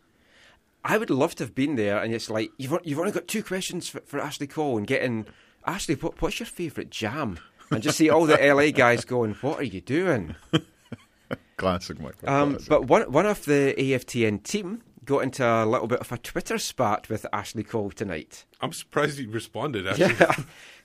[0.84, 3.44] I would love to have been there, and it's like you've you've only got two
[3.44, 5.26] questions for, for Ashley Cole and getting
[5.66, 5.96] Ashley.
[5.96, 7.40] What, what's your favourite jam?
[7.72, 10.36] and just see all the LA guys going, "What are you doing?"
[11.58, 12.30] Classic Michael.
[12.30, 12.70] Um, classic.
[12.70, 16.58] but one one of the AFTN team got into a little bit of a Twitter
[16.58, 18.46] spat with Ashley Cole tonight.
[18.62, 19.88] I'm surprised he responded.
[19.88, 20.36] Actually, Yeah.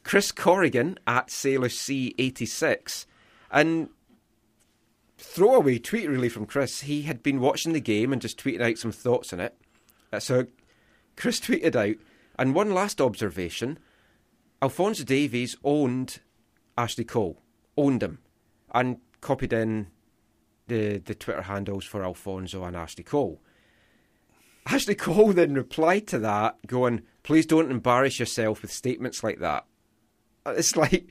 [0.05, 3.07] Chris Corrigan at Sailor C86.
[3.51, 3.89] And
[5.21, 6.81] throwaway tweet really from Chris.
[6.83, 9.55] He had been watching the game and just tweeted out some thoughts on it.
[10.19, 10.47] So
[11.17, 11.97] Chris tweeted out,
[12.39, 13.79] and one last observation
[14.63, 16.21] Alfonso Davies owned
[16.77, 17.41] Ashley Cole,
[17.77, 18.19] owned him,
[18.75, 19.89] and copied in
[20.67, 23.41] the, the Twitter handles for Alfonso and Ashley Cole.
[24.67, 29.65] Ashley Cole then replied to that, going, Please don't embarrass yourself with statements like that.
[30.47, 31.07] Uh, It's like,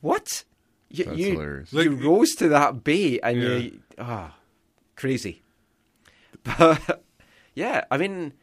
[0.00, 0.44] what?
[0.92, 1.72] You, That's you, hilarious.
[1.72, 3.56] you rose to that bait and Yeah.
[3.56, 3.80] you.
[3.98, 4.36] Ah,
[4.96, 5.42] crazy.
[6.44, 7.02] But,
[7.54, 8.34] yeah, I mean,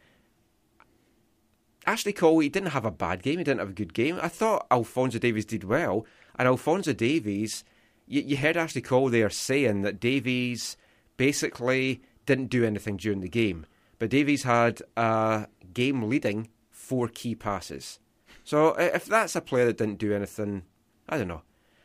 [1.86, 3.38] Ashley Cole, he didn't have a bad game.
[3.38, 4.20] He didn't have a good game.
[4.22, 6.06] I thought Alfonso Davies did well.
[6.38, 7.64] And Alfonso Davies,
[8.08, 10.78] you, you heard Ashley Cole there saying that Davies
[11.18, 13.66] basically didn't do anything during the game.
[13.98, 18.00] But Davies had a game leading four key passes.
[18.44, 20.64] So if that's a player that didn't do anything,
[21.08, 21.42] I don't know.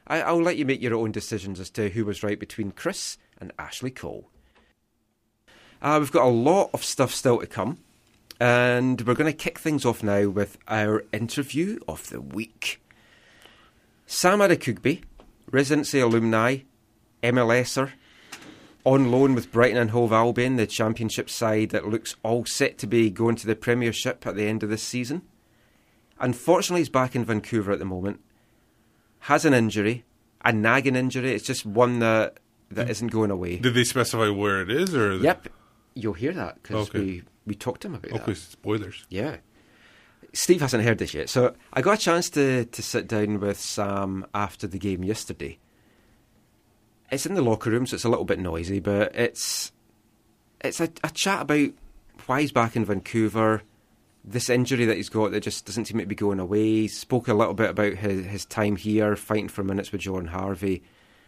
[0.06, 3.18] I, I'll let you make your own decisions as to who was right between Chris
[3.38, 4.28] and Ashley Cole.
[5.80, 7.78] Uh, we've got a lot of stuff still to come,
[8.40, 12.82] and we're going to kick things off now with our interview of the week.
[14.06, 15.02] Sam Adekugbe,
[15.50, 16.58] residency alumni,
[17.22, 17.92] MLSer,
[18.84, 22.86] on loan with Brighton and Hove Albion, the championship side that looks all set to
[22.86, 25.22] be going to the Premiership at the end of this season.
[26.20, 28.20] Unfortunately, he's back in Vancouver at the moment.
[29.28, 30.04] Has an injury,
[30.44, 31.32] a nagging injury.
[31.34, 32.38] It's just one that
[32.70, 33.56] that isn't going away.
[33.58, 35.48] did they specify where it is, or Yep,
[35.94, 36.98] you'll hear that because Okay.
[36.98, 38.36] we we talked to him about Okay, that.
[38.38, 39.04] spoilers.
[39.08, 39.36] Yeah.
[40.32, 41.28] Steve hasn't heard this yet.
[41.28, 45.58] So I got a chance to, to sit down with Sam after the game yesterday.
[47.12, 49.70] It's in the locker room, so it's a little bit noisy, but it's
[50.60, 51.70] it's a, a chat about
[52.26, 53.62] why he's back in Vancouver,
[54.24, 56.64] this injury that he's got that just doesn't seem to be going away.
[56.64, 60.28] He spoke a little bit about his, his time here, fighting for minutes with John
[60.28, 60.82] Harvey,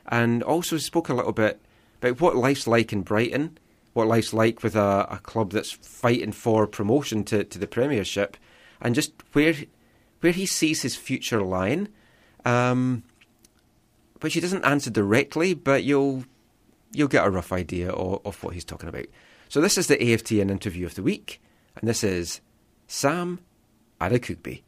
[0.07, 1.61] and also spoke a little bit
[2.01, 3.59] about what life's like in Brighton,
[3.93, 8.37] what life's like with a, a club that's fighting for promotion to, to the Premiership,
[8.81, 9.55] and just where
[10.21, 11.89] where he sees his future lying.
[12.45, 13.03] Um,
[14.21, 16.25] which he doesn't answer directly, but you'll
[16.93, 19.07] you'll get a rough idea of, of what he's talking about.
[19.49, 21.41] So this is the AFTN interview of the week,
[21.77, 22.41] and this is
[22.87, 23.39] Sam
[23.99, 24.63] Adekugbe.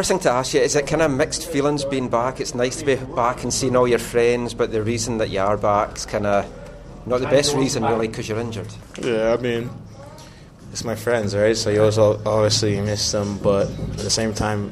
[0.00, 2.40] First thing to ask you is it kind of mixed feelings being back?
[2.40, 5.40] It's nice to be back and seeing all your friends, but the reason that you
[5.40, 6.50] are back is kind of
[7.06, 8.72] not the best reason, really, because you're injured.
[8.98, 9.68] Yeah, I mean,
[10.72, 11.54] it's my friends, right?
[11.54, 14.70] So you also obviously miss them, but at the same time,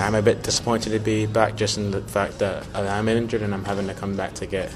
[0.00, 3.54] I'm a bit disappointed to be back just in the fact that I'm injured and
[3.54, 4.72] I'm having to come back to get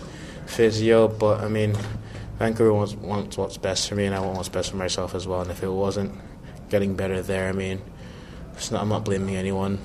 [0.46, 1.08] physio.
[1.08, 1.76] But I mean,
[2.38, 5.26] Vancouver wants, wants what's best for me, and I want what's best for myself as
[5.26, 5.40] well.
[5.40, 6.14] And if it wasn't
[6.68, 7.82] getting better there, I mean,
[8.70, 9.78] not, I'm not blaming anyone.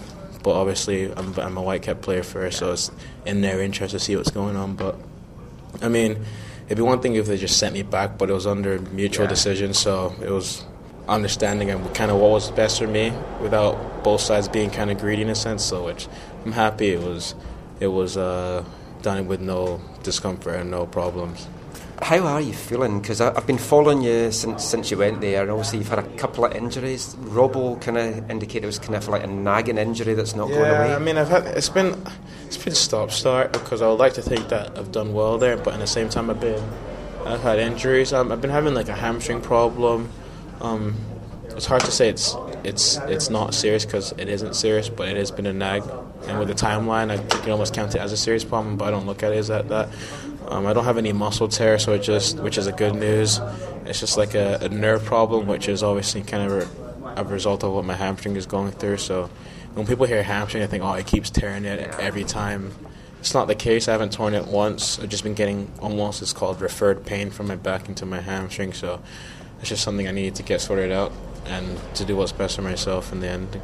[0.44, 2.92] But obviously, I'm, I'm a Whitecap player first, so it's
[3.26, 4.76] in their interest to see what's going on.
[4.76, 4.96] But
[5.82, 6.24] I mean,
[6.68, 9.26] it'd be one thing if they just sent me back, but it was under mutual
[9.26, 9.30] Yeah.
[9.30, 10.64] decision, so it was
[11.08, 13.12] understanding and kind of what was best for me
[13.42, 15.64] without both sides being kind of greedy in a sense.
[15.64, 16.08] So, which
[16.46, 17.34] I'm happy it was,
[17.80, 18.64] it was uh,
[19.02, 21.48] done with no discomfort and no problems.
[22.02, 23.02] How are you feeling?
[23.02, 26.08] Because I've been following you since since you went there, and obviously you've had a
[26.18, 27.16] couple of injuries.
[27.16, 30.60] Robbo kind of indicated it was kind of like a nagging injury that's not going
[30.60, 30.90] away.
[30.90, 32.00] Yeah, I mean, I've had it's been
[32.46, 35.58] it's been stop start because I would like to think that I've done well there,
[35.58, 36.64] but at the same time, I've been
[37.26, 38.14] I've had injuries.
[38.14, 40.10] Um, I've been having like a hamstring problem.
[40.62, 40.96] Um,
[41.50, 45.18] it's hard to say it's it's it's not serious because it isn't serious, but it
[45.18, 45.84] has been a nag.
[46.28, 48.92] And with the timeline, I can almost count it as a serious problem, but I
[48.92, 49.68] don't look at it as that.
[49.70, 49.90] that.
[50.50, 53.40] Um, I don't have any muscle tear, so it just which is a good news.
[53.86, 57.64] It's just like a, a nerve problem, which is obviously kind of a, a result
[57.64, 58.98] of what my hamstring is going through.
[58.98, 59.30] So
[59.74, 62.74] when people hear hamstring, I think, oh, it keeps tearing it every time.
[63.20, 63.88] It's not the case.
[63.88, 65.00] I haven't torn it once.
[65.00, 68.74] I've just been getting almost it's called referred pain from my back into my hamstring.
[68.74, 69.02] So
[69.60, 71.12] it's just something I need to get sorted out
[71.46, 73.60] and to do what's best for myself in the end.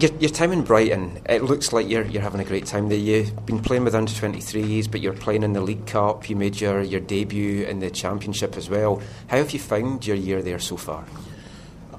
[0.00, 2.98] Your, your time in Brighton, it looks like you're you're having a great time there.
[2.98, 6.28] You've been playing with under 23s, but you're playing in the League Cup.
[6.28, 9.00] You made your, your debut in the Championship as well.
[9.28, 11.04] How have you found your year there so far?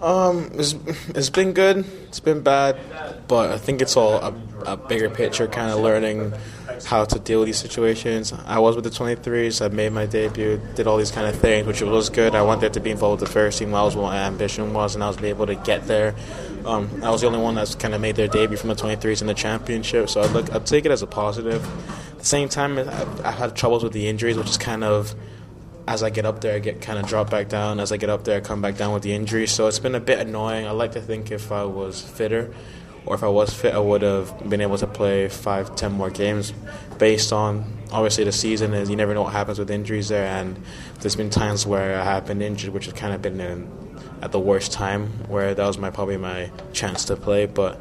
[0.01, 0.75] Um, it's,
[1.09, 1.85] it's been good.
[2.07, 2.77] It's been bad,
[3.27, 4.35] but I think it's all a,
[4.65, 6.33] a bigger picture, kind of learning
[6.83, 8.33] how to deal with these situations.
[8.45, 9.63] I was with the 23s.
[9.63, 12.35] I made my debut, did all these kind of things, which was good.
[12.35, 13.71] I wanted to be involved with the first team.
[13.71, 16.15] That was what my ambition was, and I was able to get there.
[16.65, 19.21] Um, I was the only one that's kind of made their debut from the 23s
[19.21, 21.63] in the championship, so I'd look, I'd take it as a positive.
[22.11, 25.15] At the same time, I've, I've had troubles with the injuries, which is kind of
[25.87, 27.79] as I get up there, I get kind of drop back down.
[27.79, 29.47] As I get up there, I come back down with the injury.
[29.47, 30.65] So it's been a bit annoying.
[30.65, 32.53] I like to think if I was fitter,
[33.05, 36.09] or if I was fit, I would have been able to play five, ten more
[36.09, 36.53] games.
[36.97, 40.61] Based on obviously the season is, you never know what happens with injuries there, and
[41.01, 43.69] there's been times where I have been injured, which has kind of been in,
[44.21, 47.79] at the worst time, where that was my probably my chance to play, but.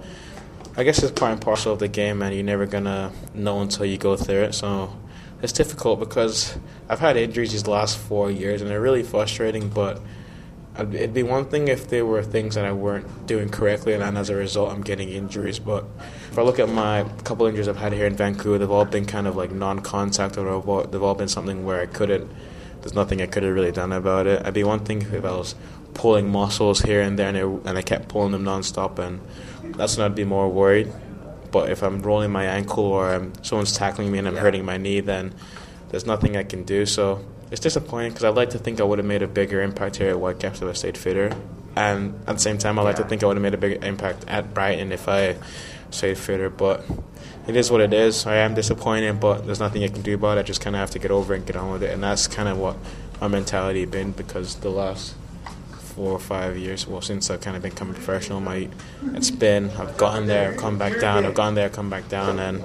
[0.77, 3.87] I guess it's part and parcel of the game, and you're never gonna know until
[3.87, 4.55] you go through it.
[4.55, 4.93] So
[5.41, 6.59] it's difficult because
[6.89, 9.69] I've had injuries these last four years, and they're really frustrating.
[9.69, 10.01] But
[10.77, 14.17] it'd be one thing if there were things that I weren't doing correctly, and then
[14.17, 15.59] as a result, I'm getting injuries.
[15.59, 15.85] But
[16.31, 19.07] if I look at my couple injuries I've had here in Vancouver, they've all been
[19.07, 22.31] kind of like non-contact, or they've all been something where I couldn't.
[22.81, 24.41] There's nothing I could have really done about it.
[24.41, 25.55] It'd be one thing if I was
[25.95, 29.21] pulling muscles here and there, and, it, and I kept pulling them non-stop, and
[29.63, 30.93] that's when I'd be more worried.
[31.53, 34.77] But if I'm rolling my ankle or um, someone's tackling me and I'm hurting my
[34.77, 35.33] knee, then
[35.91, 36.85] there's nothing I can do.
[36.85, 39.97] So it's disappointing because I'd like to think I would have made a bigger impact
[39.97, 41.37] here at Whitecaps if I stayed fitter.
[41.77, 43.85] And at the same time, I'd like to think I would have made a bigger
[43.85, 45.37] impact at Brighton if I
[45.91, 46.51] stayed fitter.
[46.51, 46.85] But
[47.47, 48.27] it is what it is.
[48.27, 50.41] I am disappointed, but there's nothing I can do about it.
[50.41, 51.91] I just kind of have to get over it and get on with it.
[51.91, 52.77] And that's kind of what
[53.21, 55.15] my mentality has been because the last
[55.95, 58.69] four or five years, well, since I've kind of become a professional, my
[59.13, 62.65] it's been I've gotten there, come back down, I've gone there, come back down, and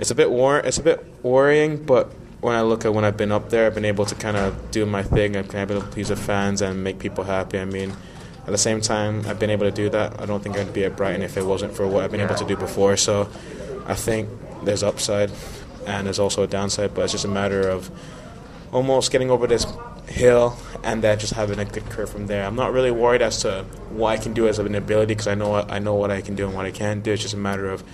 [0.00, 1.84] it's a bit war, it's a bit worrying.
[1.84, 4.36] But when I look at when I've been up there, I've been able to kind
[4.36, 5.36] of do my thing.
[5.36, 7.58] I've been able to please the fans and make people happy.
[7.58, 7.92] I mean,
[8.40, 10.20] at the same time, I've been able to do that.
[10.20, 12.36] I don't think I'd be at Brighton if it wasn't for what I've been able
[12.36, 12.96] to do before.
[12.96, 13.28] So
[13.86, 14.28] I think
[14.64, 15.30] there's upside
[15.86, 17.90] and there's also a downside, but it's just a matter of
[18.72, 19.66] almost getting over this
[20.06, 22.44] hill and then just having a good curve from there.
[22.46, 25.34] I'm not really worried as to what I can do as an ability because I
[25.34, 27.12] know I know what I can do and what I can't do.
[27.12, 27.84] It's just a matter of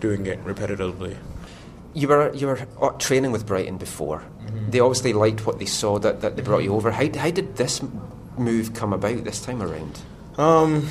[0.00, 1.16] doing it repetitively.
[1.94, 2.58] You were you were
[2.98, 4.18] training with Brighton before.
[4.20, 4.70] Mm-hmm.
[4.70, 6.90] They obviously liked what they saw that, that they brought you over.
[6.90, 7.80] How, how did this
[8.36, 10.00] move come about this time around?
[10.36, 10.88] Um,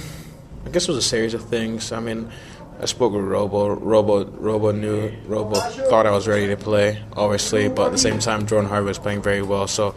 [0.65, 1.91] I guess it was a series of things.
[1.91, 2.31] I mean,
[2.79, 3.75] I spoke with Robo.
[3.75, 5.11] Robo, Robo knew.
[5.25, 8.87] Robo thought I was ready to play, obviously, but at the same time, Jordan Harvey
[8.87, 9.67] was playing very well.
[9.67, 9.95] So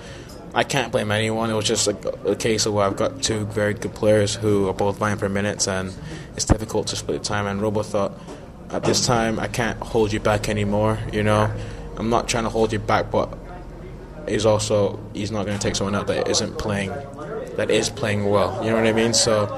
[0.54, 1.50] I can't blame anyone.
[1.50, 4.68] It was just a, a case of where I've got two very good players who
[4.68, 5.94] are both vying for minutes, and
[6.34, 7.46] it's difficult to split the time.
[7.46, 8.12] And Robo thought,
[8.70, 10.98] at this time, I can't hold you back anymore.
[11.12, 11.50] You know,
[11.96, 13.36] I'm not trying to hold you back, but
[14.28, 16.90] he's also he's not going to take someone out that isn't playing,
[17.56, 18.62] that is playing well.
[18.64, 19.14] You know what I mean?
[19.14, 19.56] So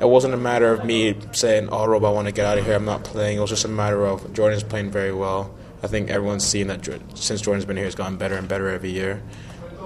[0.00, 2.64] it wasn't a matter of me saying, "Oh, Rob, I want to get out of
[2.64, 2.74] here.
[2.74, 5.54] I'm not playing." It was just a matter of Jordan's playing very well.
[5.82, 8.90] I think everyone's seen that since Jordan's been here, he's gotten better and better every
[8.90, 9.22] year.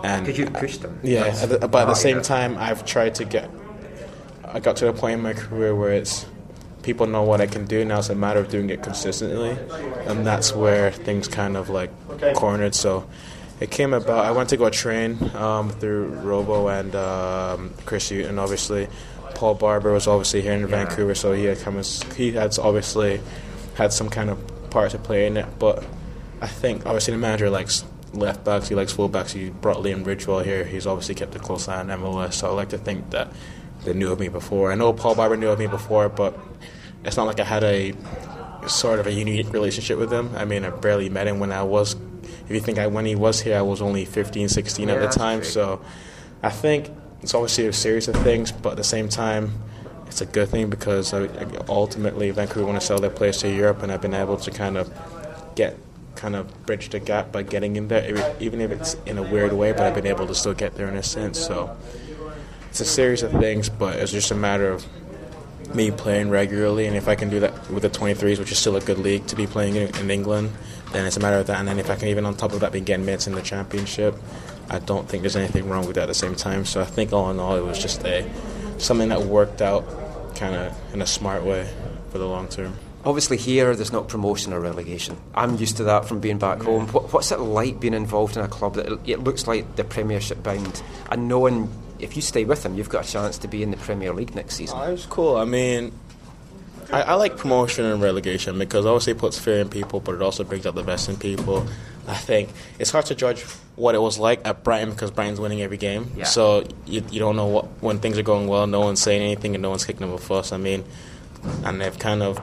[0.03, 0.99] And Did you push them?
[1.03, 3.49] Yeah, That's- at the- but at the Oh, same time, I've tried to get.
[4.45, 6.27] I got to a point in my career where it's
[6.85, 7.85] people know what I can do.
[7.85, 9.57] Now it's a matter of doing it consistently,
[10.07, 11.91] and that's where things kind of like
[12.35, 12.74] cornered.
[12.74, 13.09] So
[13.61, 14.24] it came about.
[14.24, 18.89] I went to go train um, through Robo and um, Chris Hughton, obviously.
[19.35, 21.78] Paul Barber was obviously here in Vancouver, so he had come.
[21.78, 23.20] As, he had obviously
[23.74, 25.47] had some kind of part to play in it.
[25.59, 25.85] But
[26.41, 29.32] I think obviously the manager likes left backs, he likes full backs.
[29.32, 30.64] He brought Liam Ridgewell here.
[30.64, 32.35] He's obviously kept a close eye on MLS.
[32.35, 33.32] So I like to think that
[33.85, 34.72] they knew of me before.
[34.72, 36.39] I know Paul Barber knew of me before, but
[37.05, 37.95] it's not like I had a
[38.66, 40.30] sort of a unique relationship with him.
[40.37, 41.95] I mean, I barely met him when I was.
[42.45, 45.01] If you think I, when he was here, I was only 15, 16 Yeah, at
[45.01, 45.41] the time.
[45.41, 45.49] true.
[45.49, 45.80] So
[46.43, 46.91] I think
[47.22, 49.53] it's obviously a series of things, but at the same time,
[50.07, 51.12] it's a good thing because
[51.68, 54.76] ultimately Vancouver want to sell their players to Europe, and I've been able to kind
[54.76, 54.93] of
[55.55, 55.76] get
[56.16, 59.53] kind of bridge the gap by getting in there, even if it's in a weird
[59.53, 59.72] way.
[59.72, 61.39] But I've been able to still get there in a sense.
[61.39, 61.74] So
[62.75, 64.85] it's a series of things, but it's just a matter of
[65.77, 68.75] me playing regularly, and if I can do that with the 23s, which is still
[68.75, 70.51] a good league to be playing in, in England,
[70.91, 71.61] then it's a matter of that.
[71.61, 73.43] And then if I can even on top of that be getting minutes in the
[73.43, 74.16] championship,
[74.68, 76.64] I don't think there's anything wrong with that at the same time.
[76.64, 78.29] So I think all in all, it was just a
[78.79, 81.72] something that worked out kind of in a smart way
[82.11, 82.75] for the long term.
[83.05, 85.16] Obviously, here there's not promotion or relegation.
[85.33, 86.89] I'm used to that from being back home.
[86.89, 90.43] What, what's it like being involved in a club that it looks like the Premiership
[90.43, 93.70] bound and knowing if you stay with them, you've got a chance to be in
[93.70, 94.78] the Premier League next season?
[94.80, 95.36] Oh, was cool.
[95.36, 95.92] I mean,
[96.92, 100.22] I, I like promotion and relegation because obviously it puts fear in people, but it
[100.22, 101.66] also brings out the best in people.
[102.07, 103.42] I think it's hard to judge
[103.76, 106.12] what it was like at Brighton because Brighton's winning every game.
[106.16, 106.24] Yeah.
[106.24, 108.66] So you, you don't know what when things are going well.
[108.66, 110.53] No one's saying anything and no one's kicking them a fuss.
[110.53, 110.84] I mean,
[111.64, 112.40] and they've kind of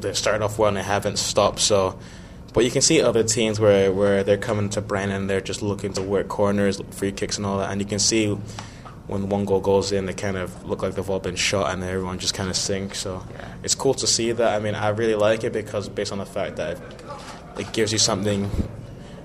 [0.00, 1.60] they've started off well and they haven't stopped.
[1.60, 1.98] So,
[2.52, 5.92] but you can see other teams where where they're coming to and they're just looking
[5.94, 7.70] to work corners, free kicks, and all that.
[7.70, 8.36] And you can see
[9.06, 11.82] when one goal goes in, they kind of look like they've all been shot and
[11.82, 13.00] everyone just kind of sinks.
[13.00, 13.22] So
[13.62, 14.54] it's cool to see that.
[14.54, 17.92] I mean, I really like it because based on the fact that it, it gives
[17.92, 18.50] you something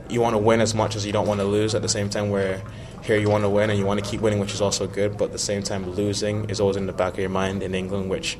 [0.10, 2.10] you want to win as much as you don't want to lose at the same
[2.10, 2.62] time where
[3.04, 5.18] here you want to win and you want to keep winning which is also good
[5.18, 7.74] but at the same time losing is always in the back of your mind in
[7.74, 8.38] England which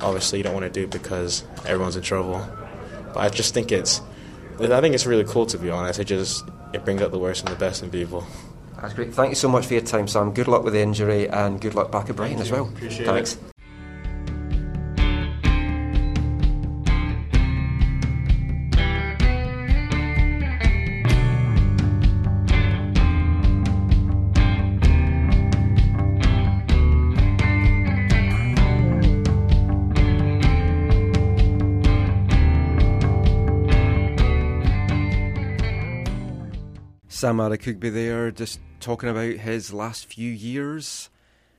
[0.00, 2.46] obviously you don't want to do because everyone's in trouble
[3.12, 4.00] but I just think it's
[4.62, 7.44] I think it's really cool to be honest it just it brings out the worst
[7.44, 8.26] and the best in people
[8.80, 9.12] That's great.
[9.12, 10.32] Thank you so much for your time, Sam.
[10.32, 12.66] Good luck with the injury and good luck back at Brighton as well.
[12.66, 13.34] Appreciate Thanks.
[13.34, 13.49] it.
[37.20, 41.10] Sam Adekugbe there, just talking about his last few years,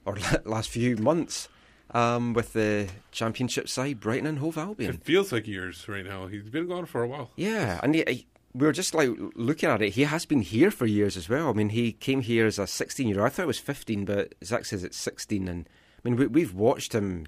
[0.05, 1.49] or last few months,
[1.91, 4.95] um, with the championship side, Brighton and Hove Albion.
[4.95, 6.25] It feels like years right now.
[6.25, 7.29] He's been gone for a while.
[7.35, 9.91] Yeah, and he, he- we were just like looking at it.
[9.91, 11.49] He has been here for years as well.
[11.49, 13.27] I mean, he came here as a 16 year old.
[13.27, 15.47] I thought it was 15, but Zach says it's 16.
[15.47, 17.27] And I mean, we, we've watched him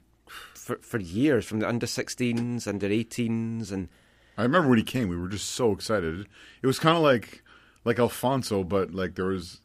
[0.56, 3.90] for, for years from the under 16s, under 18s, and
[4.40, 6.28] I remember when he came, we were just so excited.
[6.64, 7.43] It was kind of like
[7.86, 9.60] like Alphonso, but like there was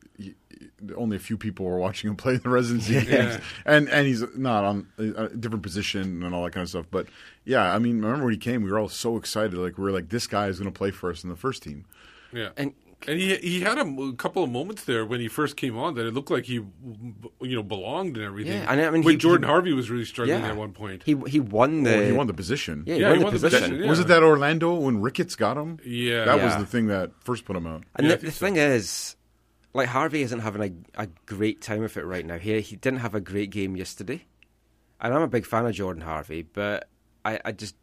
[0.96, 3.04] only a few people were watching him play the residency Yeah.
[3.04, 6.68] games, and and he's not on a a different position and all that kind of
[6.68, 6.86] stuff.
[6.90, 7.06] But
[7.44, 9.54] yeah, I mean, I remember when he came, we were all so excited.
[9.54, 11.62] Like we were like, this guy is going to play for us in the first
[11.62, 11.84] team.
[12.32, 12.74] Yeah, and
[13.06, 15.94] and he he had a m- couple of moments there when he first came on
[15.94, 18.54] that it looked like he, you know, belonged and everything.
[18.62, 20.48] Yeah, and I mean, when he- Jordan he- Harvey was really struggling Yeah.
[20.50, 21.02] at one point.
[21.04, 22.82] he he won the Oh, he won the position.
[22.86, 23.60] Yeah, he Yeah, won he the won the position.
[23.60, 23.88] position, yeah.
[23.90, 25.78] Was it that Orlando when Ricketts got him?
[25.84, 26.24] Yeah.
[26.24, 26.44] that Yeah.
[26.44, 27.84] was the thing that first put him out.
[27.94, 29.16] And Yeah, I the, think the thing is,
[29.74, 30.62] like Harvey isn't having
[30.96, 32.38] a, a great time with it right now.
[32.38, 34.24] He he didn't have a great game yesterday,
[35.00, 36.88] and I'm a big fan of Jordan Harvey, but
[37.24, 37.76] I, I just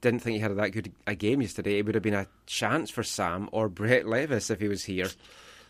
[0.00, 1.78] didn't think he had that good a game yesterday.
[1.78, 5.08] It would have been a chance for Sam or Brett Levis if he was here.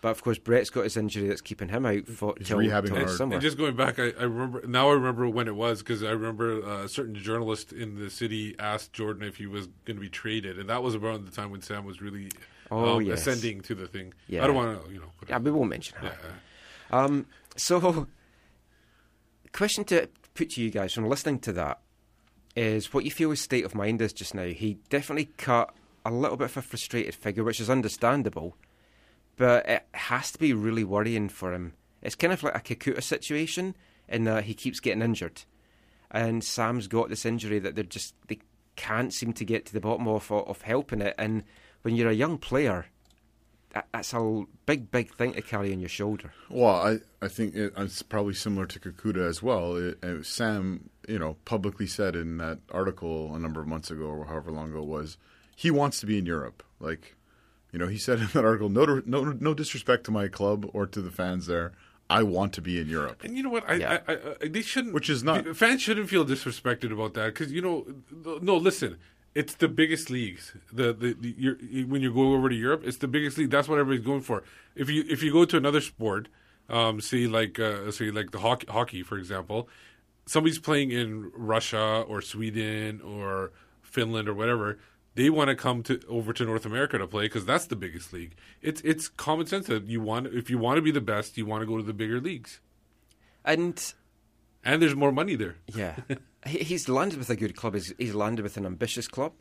[0.02, 2.94] But of course, Brett's got his injury that's keeping him out for He's till, rehabbing
[2.94, 3.34] till summer.
[3.34, 4.88] And just going back, I, I remember now.
[4.88, 8.54] I remember when it was because I remember uh, a certain journalist in the city
[8.58, 11.50] asked Jordan if he was going to be traded, and that was around the time
[11.50, 12.30] when Sam was really
[12.70, 13.26] Oh, um, yes.
[13.26, 14.14] ascending to the thing.
[14.28, 14.44] Yeah.
[14.44, 15.10] I don't want to, you know.
[15.18, 16.16] Put yeah, we won't mention her.
[16.92, 16.98] yeah.
[16.98, 17.26] Um,
[17.56, 18.06] so,
[19.52, 21.80] question to put to you guys from listening to that
[22.60, 24.44] is what you feel his state of mind is just now.
[24.44, 28.54] He definitely cut a little bit of a frustrated figure, which is understandable,
[29.36, 31.72] but it has to be really worrying for him.
[32.02, 33.74] It's kind of like a Kekuta situation
[34.08, 35.44] in that he keeps getting injured,
[36.10, 38.40] and Sam's got this injury that they're just they
[38.76, 41.14] can't seem to get to the bottom of of helping it.
[41.16, 41.44] And
[41.80, 42.86] when you're a young player,
[43.70, 46.32] that, that's a big, big thing to carry on your shoulder.
[46.48, 49.76] Well, I, I think it, it's probably similar to Kekuta as well.
[49.76, 54.04] It, uh, Sam, you know, publicly said in that article a number of months ago
[54.04, 55.16] or however long ago it was,
[55.56, 56.62] he wants to be in Europe.
[56.80, 57.14] Like,
[57.72, 60.86] you know, he said in that article, no, no, no disrespect to my club or
[60.86, 61.72] to the fans there.
[62.08, 63.22] I want to be in Europe.
[63.22, 63.70] And you know what?
[63.70, 63.98] I, Yeah.
[64.08, 64.94] I, I, I they shouldn't.
[64.94, 67.86] Which is not- fans shouldn't feel disrespected about that because you know,
[68.42, 68.56] no.
[68.56, 68.98] Listen,
[69.34, 70.54] it's the biggest leagues.
[70.72, 71.56] The the, the you're,
[71.86, 73.50] when you go over to Europe, it's the biggest league.
[73.50, 74.42] That's what everybody's going for.
[74.74, 76.28] If you if you go to another sport,
[76.68, 79.68] um, say like uh, say like the hockey, hockey for example,
[80.26, 83.52] somebody's playing in Russia or Sweden or
[83.82, 84.78] Finland or whatever.
[85.16, 88.12] They want to come to over to North America to play because that's the biggest
[88.12, 88.34] league.
[88.62, 91.46] It's it's common sense that you want if you want to be the best, you
[91.46, 92.60] want to go to the bigger leagues
[93.44, 93.92] And
[94.64, 95.56] and there's more money there.
[95.74, 95.96] Yeah.
[96.46, 97.74] He's landed with a good club.
[97.74, 99.32] He's, he's landed with an ambitious club.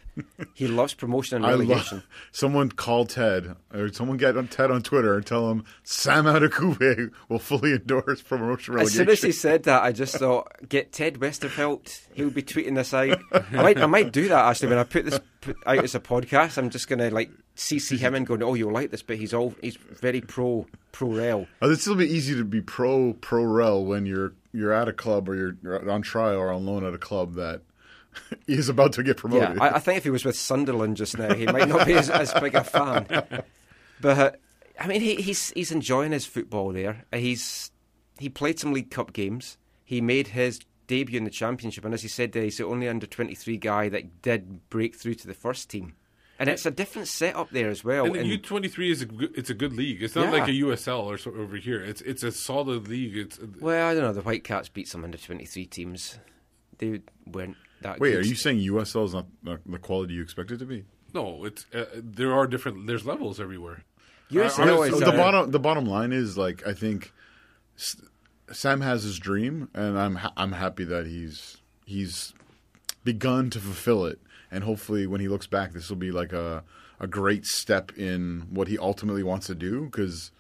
[0.53, 1.99] He loves promotion and relegation.
[1.99, 6.25] love someone call Ted or someone get on Ted on Twitter and tell him Sam
[6.25, 9.01] Adekugbe will fully endorse promotion relegation.
[9.01, 12.01] as soon as he said that, I just thought, get Ted Westervelt.
[12.13, 13.17] He'll be tweeting this out.
[13.31, 14.67] I might, I might do that actually.
[14.67, 15.21] When I put this
[15.65, 18.73] out as a podcast, I'm just going to like CC him and going, "Oh, you'll
[18.73, 21.47] like this," but he's all he's very pro pro rel.
[21.61, 24.93] Oh, it'd still be easy to be pro pro rel when you're you're at a
[24.93, 27.61] club or you're, on trial or on loan at a club that
[28.47, 29.59] is about to get Yeah, promoted.
[29.59, 32.09] I, I think if he was with Sunderland just now, he might not be as,
[32.09, 33.05] as big a fan.
[34.01, 34.31] But uh,
[34.79, 37.03] I mean, he, he's he's enjoying his football there.
[37.11, 37.69] Uh, He's
[38.17, 39.57] he played some League Cup games.
[39.83, 42.87] He made his debut in the championship, and as he said, there, he's the only
[42.87, 45.95] under twenty three guy that did break through to the first team,
[46.39, 48.05] and it's a different setup there as well.
[48.05, 50.01] and the U twenty three is a good, it's a good league.
[50.01, 50.39] It's not Yeah.
[50.39, 51.83] like a USL or so over here.
[51.83, 53.15] It's it's a solid league.
[53.17, 54.13] It's well, I don't know.
[54.13, 56.17] The Whitecaps beat some under twenty three teams.
[56.79, 57.99] They weren't that.
[57.99, 58.23] Wait, good.
[58.25, 60.85] are you saying USL is not not the quality you expect it to be?
[61.13, 61.43] no.
[61.45, 62.87] It's uh, there are different.
[62.87, 63.83] There's levels everywhere.
[64.31, 67.11] USL I- I- is, the uh, bottom the bottom line is like I think
[68.51, 72.33] Sam has his dream, and I'm ha- I'm happy that he's he's
[73.03, 74.19] begun to fulfill it,
[74.51, 76.63] and hopefully when he looks back, this will be like a
[76.99, 79.85] a great step in what he ultimately wants to do.
[79.85, 80.31] Because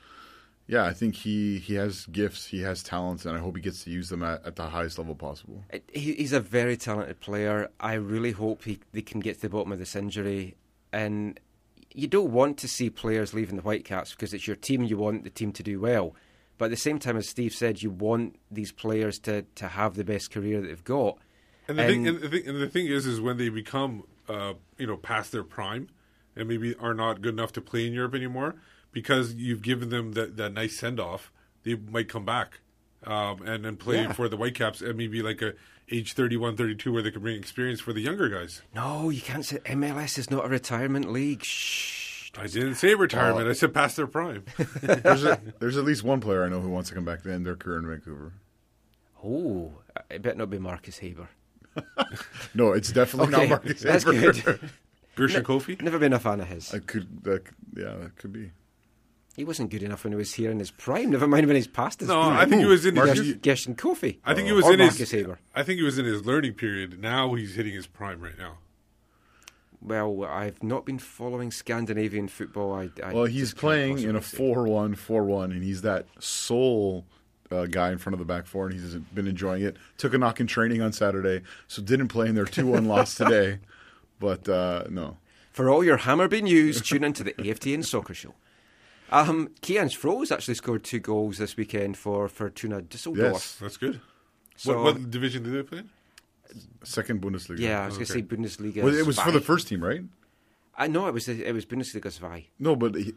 [0.67, 3.83] yeah, I think he he has gifts, he has talents, and I hope he gets
[3.85, 5.63] to use them at, at the highest level possible.
[5.91, 7.69] He, he's a very talented player.
[7.79, 10.55] I really hope he they can get to the bottom of this injury.
[10.91, 11.39] And
[11.91, 14.83] you don't want to see players leaving the Whitecaps because it's your team.
[14.83, 16.15] You want the team to do well,
[16.59, 19.95] but at the same time, as Steve said, you want these players to, to have
[19.95, 21.17] the best career that they've got.
[21.69, 24.53] And the thing, and the thing, and the thing is, is when they become, uh,
[24.77, 25.87] you know, past their prime,
[26.35, 28.55] and maybe are not good enough to play in Europe anymore,
[28.91, 31.31] because you've given them that, that nice send off,
[31.63, 32.59] they might come back,
[33.05, 34.11] um, and and play Yeah.
[34.13, 35.53] for the Whitecaps, and maybe like a
[35.91, 38.61] age 31, 32, where they can bring experience for the younger guys.
[38.75, 41.43] No, you can't say MLS is not a retirement league.
[41.43, 42.31] Shh.
[42.37, 43.47] I didn't say retirement.
[43.47, 43.49] Oh.
[43.49, 44.43] I said past their prime.
[44.83, 47.33] there's, a, there's at least one player I know who wants to come back to
[47.33, 48.33] end their career in Vancouver.
[49.23, 49.73] Oh,
[50.11, 51.29] it better not be Marcus Haber.
[52.53, 54.33] No, it's definitely Okay, not Marcus that's Haber.
[54.33, 54.59] good.
[55.15, 55.81] Gershon Ne- Koffie?
[55.81, 56.73] Never been a fan of his.
[56.73, 57.43] I could, that,
[57.75, 58.51] yeah, that could be.
[59.35, 61.11] He wasn't good enough when he was here in his prime.
[61.11, 62.37] Never mind when he's past his No, prime.
[62.37, 64.17] I think he was in his- Gershon Koffie.
[64.25, 64.55] I think he oh.
[64.55, 65.11] was or in Marcus his.
[65.11, 65.39] Haber.
[65.55, 66.99] I think he was in his learning period.
[66.99, 68.57] Now he's hitting his prime right now.
[69.81, 72.73] Well, I've not been following Scandinavian football.
[72.73, 76.05] I, I Well, he's playing in a possibly 4 1 4 1, and he's that
[76.19, 77.05] sole
[77.51, 79.77] uh, guy in front of the back four, and he's been enjoying it.
[79.97, 83.15] Took a knock in training on Saturday, so didn't play in their 2 1 loss
[83.15, 83.59] today.
[84.19, 85.17] But uh, no.
[85.51, 88.33] For all your Hammarby news, tune into the AFTN Soccer Show.
[89.11, 93.17] Um, Kianz Froese actually scored two goals this weekend for Fortuna Düsseldorf.
[93.33, 93.55] Yes.
[93.59, 93.99] That's good.
[94.55, 95.89] So- what, what division did they play in?
[96.83, 97.59] Second Bundesliga.
[97.59, 98.83] Yeah, I was going to say Bundesliga.
[98.83, 100.01] Well, it was for the first team, right?
[100.75, 102.47] I know it was it was Bundesliga Zwei.
[102.57, 103.13] No, but he,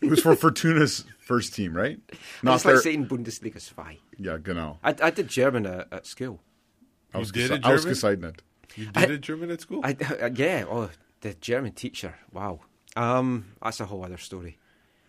[0.00, 1.98] it was for Fortuna's first team, right?
[2.42, 3.98] It's like saying Bundesliga Zwei.
[4.18, 4.78] Yeah, genau.
[4.82, 6.40] I, I did German at, at school.
[7.14, 7.94] I was You did gesi- a I was German?
[8.32, 8.38] Gesegnet.
[8.76, 9.80] You did I- a German at school?
[9.84, 12.14] I, uh, yeah, oh, the German teacher.
[12.32, 12.60] Wow.
[12.96, 14.58] Um, that's a whole other story.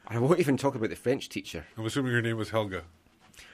[0.08, 1.66] I won't even talk about the French teacher.
[1.78, 2.84] I'm assuming her name was Helga.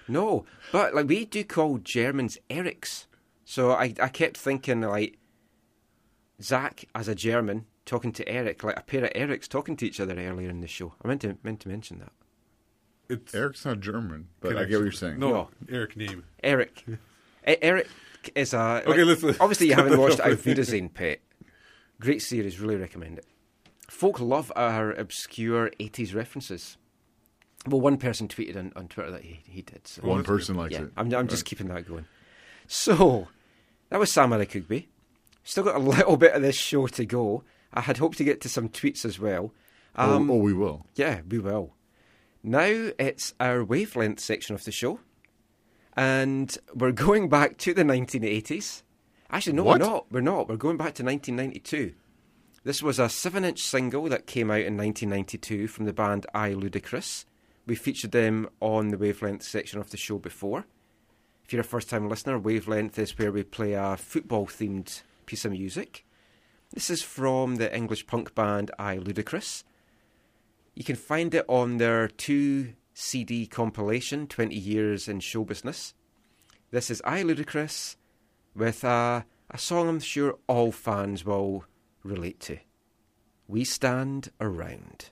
[0.07, 3.05] No, but like we do call Germans Erics.
[3.43, 5.17] So I, I kept thinking like
[6.41, 9.99] Zach as a German talking to Eric, like a pair of Erics talking to each
[9.99, 10.93] other earlier in the show.
[11.03, 12.11] I meant to meant to mention that.
[13.07, 15.19] It's Eric's not German, but I get what you're saying.
[15.19, 15.49] No, No.
[15.69, 16.23] Eric name.
[16.43, 16.83] Eric.
[17.47, 17.87] E- Eric
[18.33, 18.81] is a.
[18.87, 20.31] Okay, let's- let's obviously, you haven't that watched off.
[20.31, 21.19] Auf Wiedersehen, Pet.
[22.01, 23.25] Great series, really recommend it.
[23.87, 26.77] Folk love our obscure 80s references.
[27.67, 29.87] Well, one person tweeted on, on Twitter that he, he did.
[29.87, 30.01] So.
[30.01, 30.91] One person likes yeah, it.
[30.97, 32.05] I'm, I'm just keeping that going.
[32.67, 33.27] So,
[33.89, 34.87] that was Sam Adekugbe.
[35.43, 37.43] Still got a little bit of this show to go.
[37.75, 39.53] I had hoped to get to some tweets as well.
[39.95, 40.85] Um, oh, oh, we will.
[40.95, 41.73] yeah, we will.
[42.43, 44.99] Now it's our wavelength section of the show.
[45.95, 48.83] And we're going back to the 1980s.
[49.29, 49.79] Actually, no, What?
[49.79, 50.05] we're not.
[50.11, 50.49] We're not.
[50.49, 51.93] We're going back to 1992.
[52.63, 56.53] This was a seven inch single that came out in 1992 from the band I
[56.53, 57.25] Ludicrous.
[57.67, 60.65] We featured them on the wavelength section of the show before.
[61.45, 65.45] If you're a first time listener, Wavelength is where we play a football themed piece
[65.45, 66.04] of music.
[66.73, 69.63] This is from the English punk band I Ludicrous.
[70.73, 75.93] You can find it on their two CD compilation, 20 Years in Show Business.
[76.71, 77.97] This is I Ludicrous
[78.55, 81.65] with a, a song I'm sure all fans will
[82.03, 82.57] relate to.
[83.47, 85.11] We Stand Around.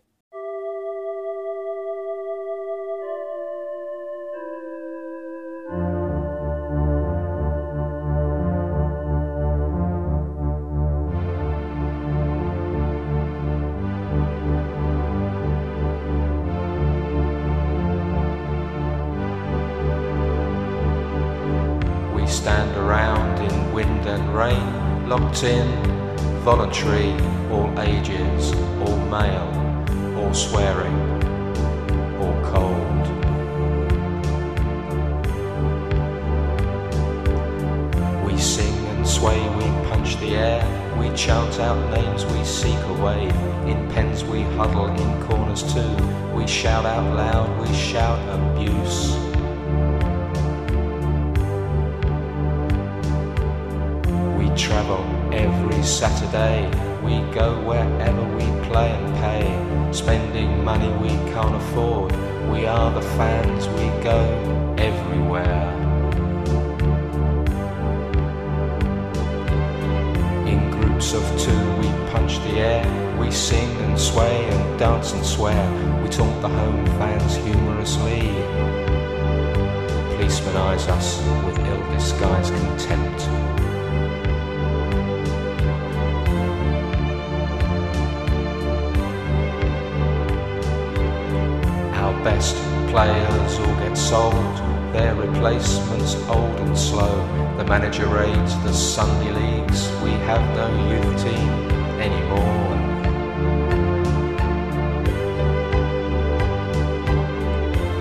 [25.34, 25.68] not in,
[26.43, 27.11] voluntary,
[27.49, 29.49] all ages, all male,
[30.19, 30.93] all swearing,
[32.22, 33.07] all cold.
[38.23, 42.93] We sing and sway, we punch the air, we shout out names, we seek a
[43.03, 43.27] way.
[43.68, 45.95] In pens we huddle, in corners too,
[46.35, 49.18] we shout out loud, we shout abuse.
[54.55, 56.68] travel Every Saturday
[57.01, 62.11] we go wherever we play and pay, spending money we can't afford.
[62.51, 64.19] We are the fans, we go
[64.77, 65.73] everywhere.
[70.45, 75.26] In groups of two we punch the air, we sing and sway and dance and
[75.26, 75.64] swear.
[76.03, 78.30] We taunt the home fans humorously.
[80.15, 83.62] Policemen eyes us with ill-disguised contempt.
[92.94, 94.56] players all get sold,
[94.94, 97.15] their replacements old and slow.
[97.57, 101.49] The manager aids the Sunday leagues, we have no youth team
[102.07, 102.70] anymore.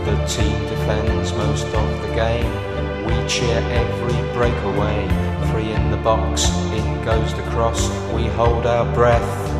[0.05, 2.53] The team defends most of the game,
[3.07, 5.09] we cheer every breakaway.
[5.51, 9.52] Three in the box, in goes the cross, we hold our breath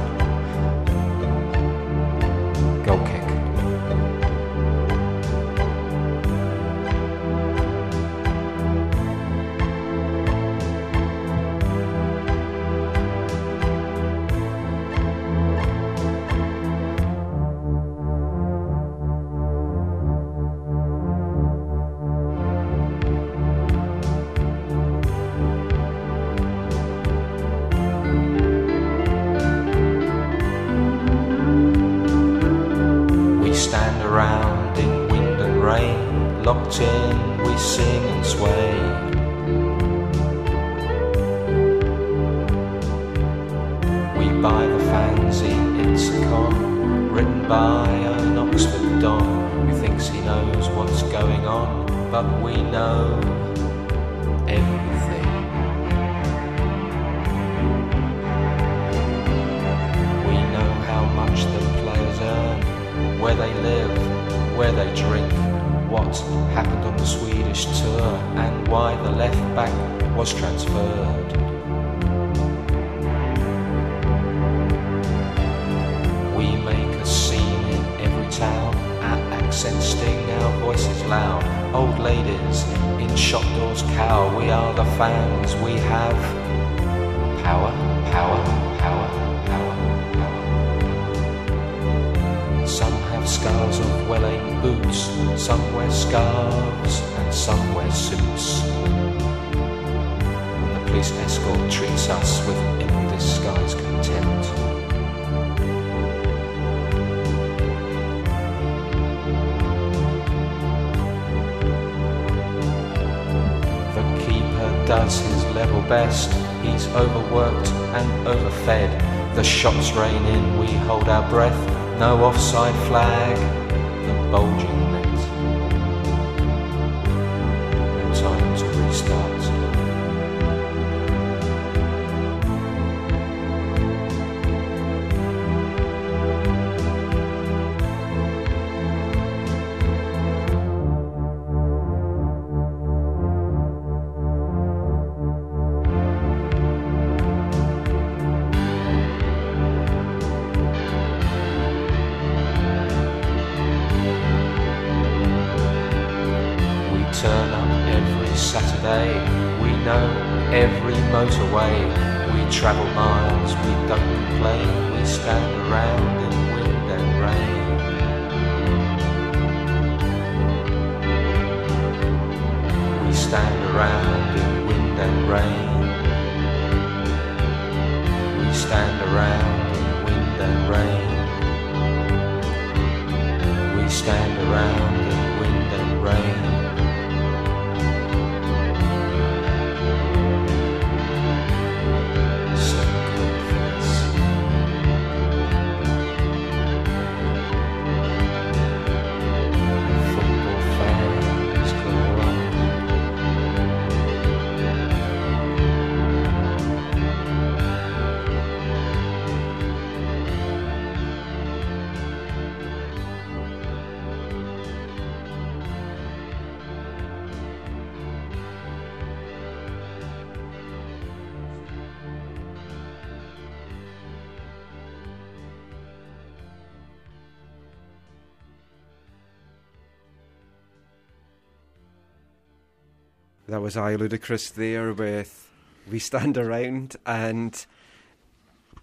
[233.63, 235.49] was I ludicrous there with
[235.91, 236.97] We Stand Around?
[237.07, 237.65] And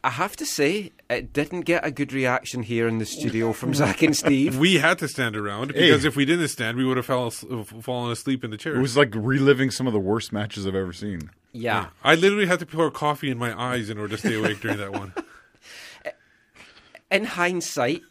[0.04, 3.74] I have to say, it didn't get a good reaction here in the studio from
[3.74, 4.58] Zach and Steve.
[4.58, 6.08] we had to stand around because hey.
[6.08, 8.78] if we didn't stand, we would have fell, fallen asleep in the chair.
[8.78, 11.30] It was like reliving some of the worst matches I've ever seen.
[11.52, 11.82] Yeah.
[11.82, 11.88] yeah.
[12.04, 14.78] I literally had to pour coffee in my eyes in order to stay awake during
[14.78, 15.14] that one.
[17.12, 18.04] In hindsight,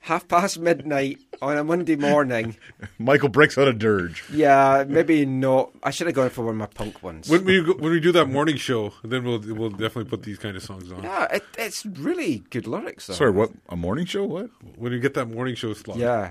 [0.00, 2.56] half past midnight Oh, on a Monday morning.
[3.00, 4.22] Michael breaks out a dirge.
[4.32, 5.72] Yeah, maybe not.
[5.82, 7.28] I should have gone for one of my punk ones.
[7.28, 10.38] When we go- when we do that morning show, then we'll we'll definitely put these
[10.38, 11.02] kind of songs on.
[11.02, 13.08] Yeah, it, it's really good lyrics.
[13.08, 13.14] Though.
[13.14, 13.50] Sorry, what?
[13.70, 14.24] A morning show?
[14.24, 14.50] What?
[14.76, 15.96] When you get that morning show slot.
[15.98, 16.30] Yeah,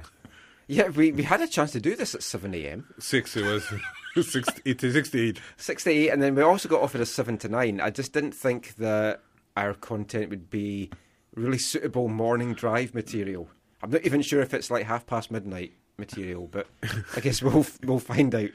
[0.67, 0.87] yeah.
[0.87, 2.87] We we had a chance to do this at seven a.m.
[2.97, 3.65] Six it was.
[4.25, 5.41] six, eight to six to eight.
[5.57, 7.81] six to eight, and then we also got offered a seven to nine.
[7.81, 9.19] I just didn't think that
[9.57, 10.89] our content would be
[11.35, 13.49] really suitable morning drive material.
[13.81, 16.67] I'm not even sure if it's like half past midnight material, but
[17.15, 18.49] I guess we'll we'll find out.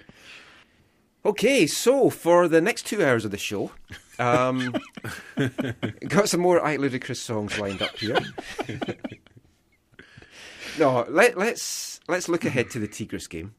[1.24, 3.72] Okay, so for the next two hours of the show,
[4.20, 4.76] um,
[6.08, 8.18] got some more I Ludicrous songs lined up here.
[10.78, 13.54] no, let, let's let's look ahead to the Tigres game.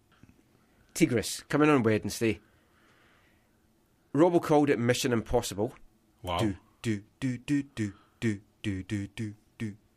[0.93, 2.39] Tigres coming on Wednesday.
[4.13, 5.73] Robo called it Mission Impossible.
[6.23, 6.37] Wow.
[6.37, 7.91] Do do do do do
[8.21, 9.33] do do do do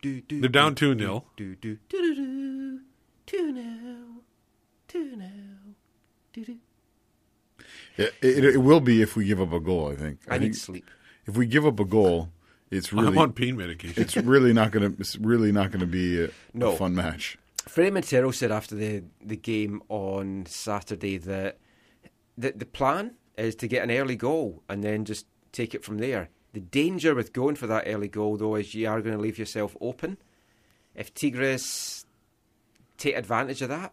[0.03, 0.41] do do do.
[0.41, 1.25] They're down do, 2-0.
[1.37, 2.81] Do do do do do
[3.27, 4.23] two nil
[4.89, 5.75] two nil
[6.33, 6.57] do do.
[7.97, 9.91] It, it, it will be if we give up a goal.
[9.93, 10.21] I think.
[10.29, 10.91] I need think sleep.
[11.27, 12.31] If we give up a goal,
[12.71, 14.03] it's really I'm on pain medication.
[14.03, 14.93] It's really not gonna.
[14.99, 16.73] It's really not gonna be a, No.
[16.73, 17.37] a fun match.
[17.69, 21.59] Fredy Montero said after the, the game on Saturday that
[22.39, 25.99] the, the plan is to get an early goal and then just take it from
[25.99, 26.31] there.
[26.53, 29.39] The danger with going for that early goal, though, is you are going to leave
[29.39, 30.19] yourself open.
[30.95, 32.05] If Tigres
[32.99, 33.93] take advantage of that,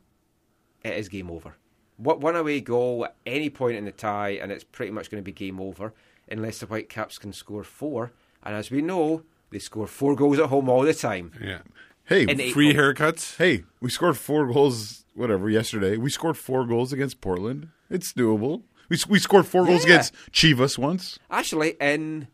[0.83, 1.55] it is game over.
[1.97, 5.21] What one away goal at any point in the tie, and it's pretty much going
[5.21, 5.93] to be game over
[6.29, 8.11] unless the Whitecaps can score four.
[8.43, 11.31] And as we know, they score four goals at home all the time.
[11.41, 11.59] Yeah.
[12.05, 12.95] Hey, And eight Free goals.
[12.95, 13.37] haircuts.
[13.37, 15.05] Hey, we scored four goals.
[15.13, 15.49] Whatever.
[15.49, 17.69] Yesterday, we scored four goals against Portland.
[17.89, 18.63] It's doable.
[18.89, 21.19] We we scored four goals against Chivas once.
[21.29, 22.27] Actually, in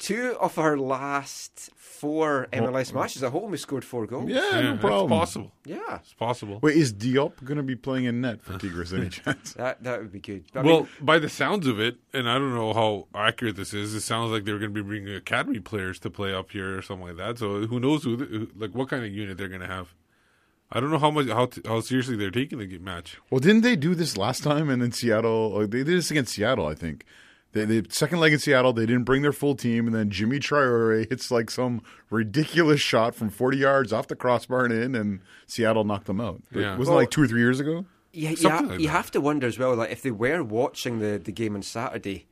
[0.00, 2.98] two of our last four MLS oh.
[2.98, 4.28] matches at home, we scored four goals.
[4.28, 5.10] Yeah, no it's problem.
[5.10, 5.52] possible.
[5.64, 6.58] Yeah, It's possible.
[6.62, 9.52] Wait, is Diop going to be playing in net for Tigres any chance?
[9.52, 10.44] that that would be good.
[10.54, 13.72] I well, mean, by the sounds of it, and I don't know how accurate this
[13.74, 16.78] is, it sounds like they're going to be bringing academy players to play up here
[16.78, 17.38] or something like that.
[17.38, 19.94] So who knows who, who like what kind of unit they're going to have.
[20.72, 23.18] I don't know how much how t- how seriously they're taking the match.
[23.28, 24.70] Well, didn't they do this last time?
[24.70, 27.04] And then Seattle, or they did this against Seattle, I think.
[27.52, 30.38] They, they second leg in Seattle, they didn't bring their full team, and then Jimmy
[30.38, 35.20] Traore hits like some ridiculous shot from 40 yards off the crossbar and in, and
[35.46, 36.42] Seattle knocked them out.
[36.52, 36.76] Yeah.
[36.76, 37.86] Wasn't Well- it like two or three years ago?
[38.12, 40.98] yeah, you, ha- like you have to wonder as well, like if they were watching
[41.00, 42.26] the, the game on Saturday,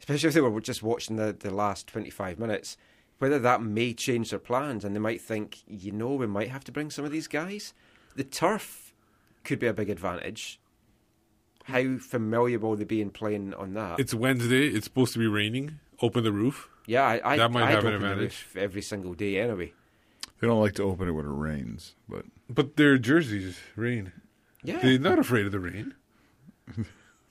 [0.00, 2.76] especially if they were just watching the, the last twenty five minutes,
[3.18, 6.64] whether that may change their plans, and they might think, you know, we might have
[6.64, 7.72] to bring some of these guys.
[8.14, 8.92] The turf
[9.44, 10.60] could be a big advantage.
[11.66, 13.98] How familiar will they be in playing on that?
[13.98, 14.68] It's Wednesday.
[14.68, 15.80] It's supposed to be raining.
[16.00, 16.68] Open the roof.
[16.86, 18.46] Yeah, I, I, That might I'd have an open the advantage.
[18.54, 19.72] every single day anyway.
[20.40, 24.12] They don't like to open it when it rains, but But their jerseys rain.
[24.62, 24.78] Yeah.
[24.80, 25.94] They're not afraid of the rain.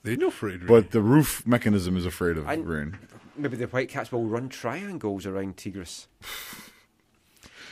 [0.02, 0.68] They're not afraid of rain.
[0.68, 2.98] but the roof mechanism is afraid of I- rain.
[3.38, 6.08] Maybe the Whitecaps will run triangles around Tigres.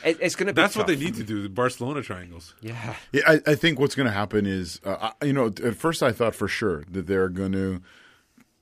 [0.05, 0.61] It, it's going to be.
[0.61, 1.41] That's what they need to do.
[1.41, 2.53] The Barcelona triangles.
[2.61, 2.95] Yeah.
[3.11, 6.03] Yeah, I, I think what's going to happen is, uh, I, you know, at first
[6.03, 7.81] I thought for sure that they're going to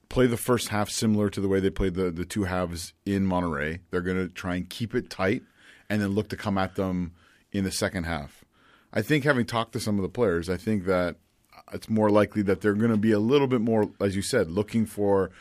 [0.10, 3.28] play the first half similar to the way they played the, the two halves in
[3.28, 3.80] Monterrey.
[3.91, 5.44] They're going to try and keep it tight
[5.90, 7.14] and then look to come at them
[7.52, 8.45] in the second half.
[8.94, 11.18] I think having talked to some of the players, I think that
[11.74, 14.52] it's more likely that they're going to be a little bit more, as you said,
[14.52, 15.32] looking for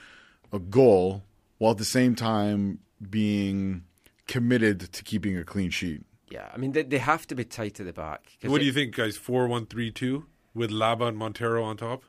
[0.53, 1.23] a goal
[1.59, 2.79] while at the same time
[3.11, 3.85] being
[4.29, 6.03] committed to keeping a clean sheet.
[6.29, 8.23] Yeah, I mean they, they have to be tight to the back.
[8.45, 9.17] What do you think, guys?
[9.17, 12.05] Four one three two with Laba and Montero on top.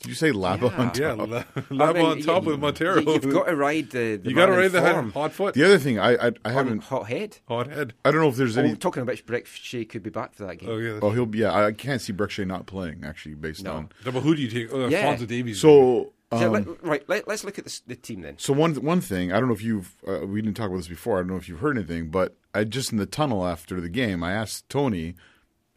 [0.00, 0.96] Did you say Labo on top?
[0.96, 3.00] Yeah, La- I Laba mean, on top you- with Montero.
[3.00, 4.16] You, have got to ride the.
[4.16, 5.10] the You got to ride the form.
[5.10, 5.54] hot, hot foot.
[5.54, 6.84] The other thing, I I, I haven't.
[6.84, 7.36] hot head.
[7.48, 7.92] Hot head.
[8.04, 8.76] I don't know if there's Oh, any.
[8.76, 10.70] talking about Brek Shea could be back for that game.
[10.70, 10.98] Oh yeah.
[11.02, 11.38] Oh, he'll be.
[11.40, 13.72] Yeah, I can't see Brek Shea not playing actually, based No.
[13.74, 13.88] on.
[14.04, 14.72] But who do you take?
[14.72, 15.00] Oh, Yeah.
[15.00, 15.60] Alphonso Davies.
[15.60, 18.36] So, So, um, let, right, let, let's look at the, the team then.
[18.38, 20.86] so one one thing I don't know if you've uh, we didn't talk about this
[20.88, 21.16] before.
[21.18, 23.88] I don't know if you've heard anything, but I just in the tunnel after the
[23.88, 25.16] game, I asked Tony,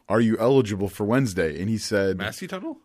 [0.08, 2.78] "Are you eligible for Wednesday?" And he said, Massey Tunnel.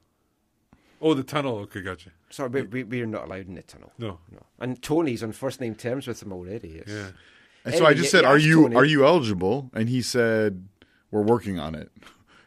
[1.01, 1.59] Oh, the tunnel.
[1.59, 2.09] Okay, gotcha.
[2.29, 3.91] Sorry, we, we, we're not allowed in the tunnel.
[3.97, 4.19] No.
[4.31, 4.43] No.
[4.59, 6.69] And Tony's on first name terms with him already.
[6.79, 7.11] It's, Yeah.
[7.65, 8.75] And so Anyway, I just you- said, you "Are you Tony.
[8.77, 10.67] are you eligible?" And he said,
[11.11, 11.91] "We're working on it."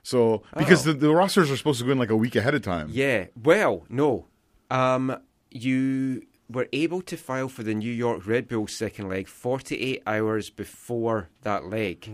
[0.02, 0.92] So because Oh.
[0.92, 2.88] the, the rosters are supposed to go in like a week ahead of time.
[2.90, 3.26] Yeah.
[3.40, 4.26] Well, no.
[4.72, 5.18] Um,
[5.50, 10.48] you were able to file for the New York Red Bull second leg 48 hours
[10.48, 12.10] before that leg.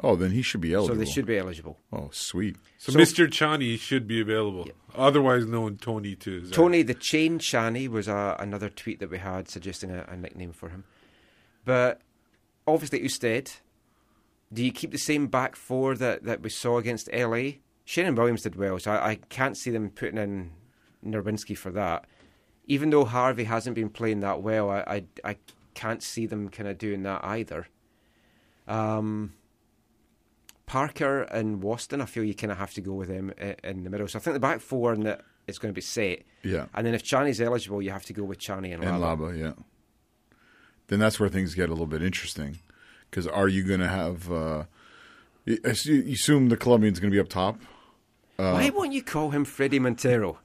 [0.00, 0.96] Oh, then he should be eligible.
[0.96, 1.78] So they should be eligible.
[1.92, 2.56] Oh, sweet.
[2.78, 3.28] So, Mr.
[3.28, 6.48] Tchani should be available, otherwise known Tony too.
[6.50, 10.52] Tony the Chain Tchani was a, another tweet that we had suggesting a, a nickname
[10.52, 10.82] for him.
[11.64, 12.00] But
[12.66, 13.60] obviously, Ousted,
[14.52, 17.60] do you keep the same back four that, that we saw against LA?
[17.86, 20.52] Sheanon Williams did well, so I, I can't see them putting in
[21.04, 22.06] Nerwinski for that.
[22.66, 25.36] Even though Harvey hasn't been playing that well, I, I, I
[25.74, 27.66] can't see them kind of doing that either.
[28.68, 29.32] Um,
[30.66, 33.32] Parker and Waston, I feel you kind of have to go with them
[33.64, 34.06] in the middle.
[34.08, 36.22] So I think the back four and that is going to be set.
[36.44, 36.66] Yeah.
[36.72, 39.32] And then if Tchani's eligible, you have to go with Tchani and, and Laba.
[39.32, 39.52] Laba, yeah.
[40.86, 42.58] Then that's where things get a little bit interesting,
[43.10, 44.30] because are you going to have?
[44.30, 44.64] Uh,
[45.44, 47.58] you you assume the Colombian's going to be up top.
[48.38, 50.38] Uh, Why won't you call him Fredy Montero?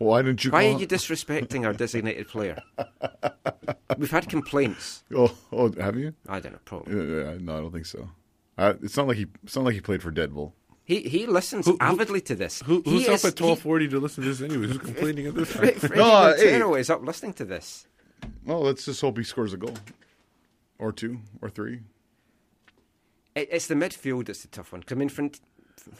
[0.00, 0.50] Why didn't you?
[0.50, 2.56] Why call are you disrespecting our designated player?
[3.98, 5.04] We've had complaints.
[5.14, 6.14] Oh, oh, have you?
[6.26, 6.96] I don't know, probably.
[6.96, 8.08] Yeah, yeah, no, I don't think so.
[8.56, 9.26] Uh, it's not like he.
[9.44, 10.52] It's not like he played for Deadpool.
[10.84, 12.62] He he listens Who- who- avidly to this.
[12.64, 14.68] Who, He who's up is- at twelve forty to listen to this anyway?
[14.68, 15.52] Who's complaining at this?
[15.52, 15.74] Fre- time?
[15.74, 16.80] Fredy No, hey.
[16.80, 17.86] Is up listening to this.
[18.46, 19.76] Well, let's just hope he scores a goal,
[20.78, 21.80] or two, or three.
[23.34, 24.82] It, it's the midfield that's the tough one.
[24.82, 25.40] Come in Front,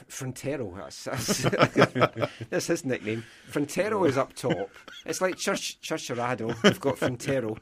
[0.09, 1.43] Frontero, that's, that's,
[2.51, 3.25] that's his nickname.
[3.49, 4.71] Frontero is up top.
[5.07, 6.55] It's like Church Churcherado.
[6.63, 7.57] We've got Frontero.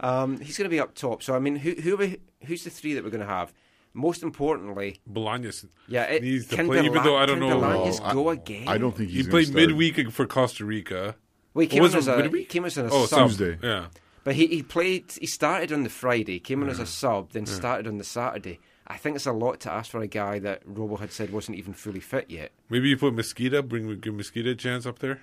[0.00, 1.22] Um, he's going to be up top.
[1.22, 3.52] So I mean, who who are we, who's the three that we're going to have?
[3.94, 7.50] Most importantly, Bolaños yeah, it, needs to can play, even Bela- though I don't can
[7.50, 7.60] know.
[7.60, 8.68] Bolaños Oh, I- go again.
[8.68, 9.66] I don't think He played start.
[9.68, 11.14] midweek for Costa Rica.
[11.52, 12.40] Well, he came was on as a midweek?
[12.40, 13.28] he came as a Oh, sub.
[13.28, 13.58] Tuesday.
[13.62, 13.86] Yeah.
[14.24, 15.12] But he, he played.
[15.20, 17.52] He started on the Friday, came on as a sub, then Yeah.
[17.52, 18.60] started on the Saturday.
[18.92, 21.56] I think it's a lot to ask for a guy that Robo had said wasn't
[21.58, 22.52] even fully fit yet.
[22.68, 25.18] Maybe you put Mosquito, bring give Mosquito a chance up there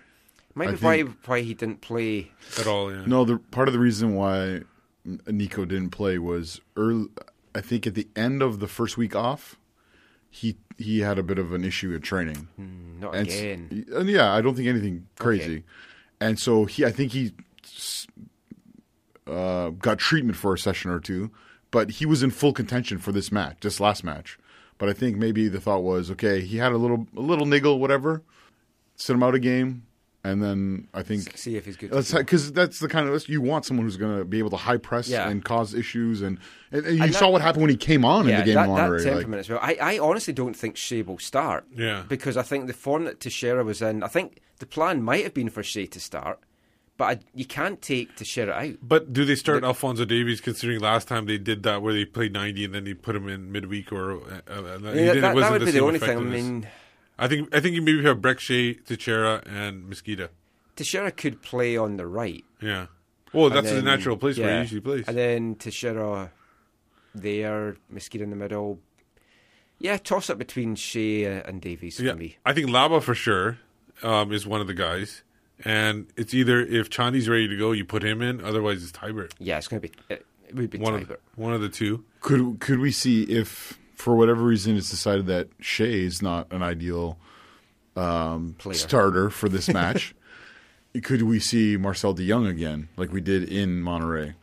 [0.55, 2.31] Might I be why think- why he didn't play.
[2.59, 2.91] at all.
[2.91, 3.03] Yeah.
[3.05, 4.61] No, the part of the reason why
[5.27, 7.07] Nico didn't play was early.
[7.55, 9.57] I think at the end of the first week off,
[10.29, 12.47] he he had a bit of an issue at training.
[12.55, 13.85] Hmm, not and, s- again.
[13.93, 15.63] and yeah, I don't think anything crazy.
[16.21, 17.31] And so he, I think he
[17.63, 18.07] s-
[19.27, 21.31] uh, got treatment for a session or two,
[21.71, 24.37] but he was in full contention for this match, this last match.
[24.77, 27.79] But I think maybe the thought was, okay, he had a little a little niggle,
[27.79, 28.23] whatever.
[28.95, 29.83] Sit him out a game,
[30.25, 31.91] and then I think See if he's good.
[31.91, 34.77] because that's the kind of you want someone who's going to be able to high
[34.77, 35.29] press Yeah.
[35.29, 36.37] and cause issues, and,
[36.71, 38.45] and, and you And saw that- what happened when he came on yeah, in the
[38.45, 38.95] game that, in that Monterrey.
[39.05, 39.59] like- temperament as well.
[39.61, 41.65] I, I honestly don't think Shea will start.
[41.75, 42.03] Yeah.
[42.09, 45.33] Because I think the form that Techera was in, I think the plan might have
[45.33, 46.39] been for Shea to start,
[46.99, 48.75] but I, you can't take to share it out.
[48.83, 50.41] But do they start Alphonso Davies?
[50.41, 53.29] Considering last time they did that, where they played ninety and then they put him
[53.29, 56.17] in midweek, or uh, uh, Yeah, that- that wasn't would be the only thing.
[56.17, 56.67] I mean-
[57.17, 60.29] I think I think you maybe have Brek Shea, Techera, and Mosquito.
[60.75, 62.43] Techera could play on the right.
[62.61, 62.87] Yeah.
[63.33, 65.07] Well, that's the natural place where he usually plays.
[65.07, 66.31] And then Techera
[67.15, 68.79] there, Mosquito in the middle.
[69.79, 72.37] Yeah, toss up between Shea and Davies yeah, for me.
[72.45, 73.59] I think Laba for sure
[74.03, 75.23] um, is one of the guys,
[75.65, 78.43] and it's either if Tchani's ready to go, you put him in.
[78.43, 79.31] Otherwise, it's Teibert.
[79.39, 79.93] Yeah, it's going to be.
[80.09, 80.25] It
[80.55, 81.11] would be One Teibert.
[81.11, 82.03] of one of the two.
[82.21, 86.63] Could could we see if for whatever reason it's decided that Shea is not an
[86.63, 87.17] ideal
[87.95, 88.73] um, Player.
[88.75, 90.15] starter for this match?
[91.03, 94.33] could we see Marcel De Jong again, like we did in Monterrey?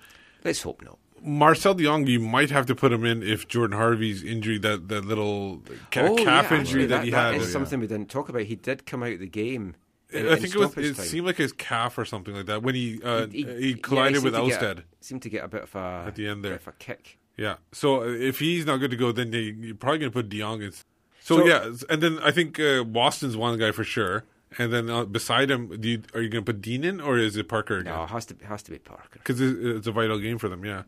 [0.44, 0.98] Let's hope not.
[1.22, 4.86] Marcel De Jong, you might have to put him in if Jordan Harvey's injury, that,
[4.88, 5.60] that little
[5.90, 7.43] ca- Oh, calf yeah, injury actually, that, he that had.
[7.43, 8.43] is something we didn't talk about.
[8.43, 9.74] He did come out of the game.
[10.10, 10.76] In- I in think it was.
[10.76, 11.04] It time.
[11.06, 14.34] seemed like his calf or something like that when he uh, he, yeah, collided with
[14.34, 16.52] seemed to get Ousted Seemed to get a bit of a at the end there.
[16.52, 17.18] bit of a kick.
[17.36, 17.56] Yeah.
[17.72, 20.28] So uh, if he's not good to go, then they, you're probably going to put
[20.28, 20.72] De Jong in.
[20.72, 24.24] So, So- yeah, and then I think uh, Waston's one guy for sure.
[24.58, 27.18] And then uh, beside him, do you, are you going to put Dean in or
[27.18, 27.92] is it Parker again?
[27.92, 29.04] No, it has to it has to be Parker.
[29.14, 30.64] Because it's, it's a vital game for them.
[30.64, 30.84] Yeah.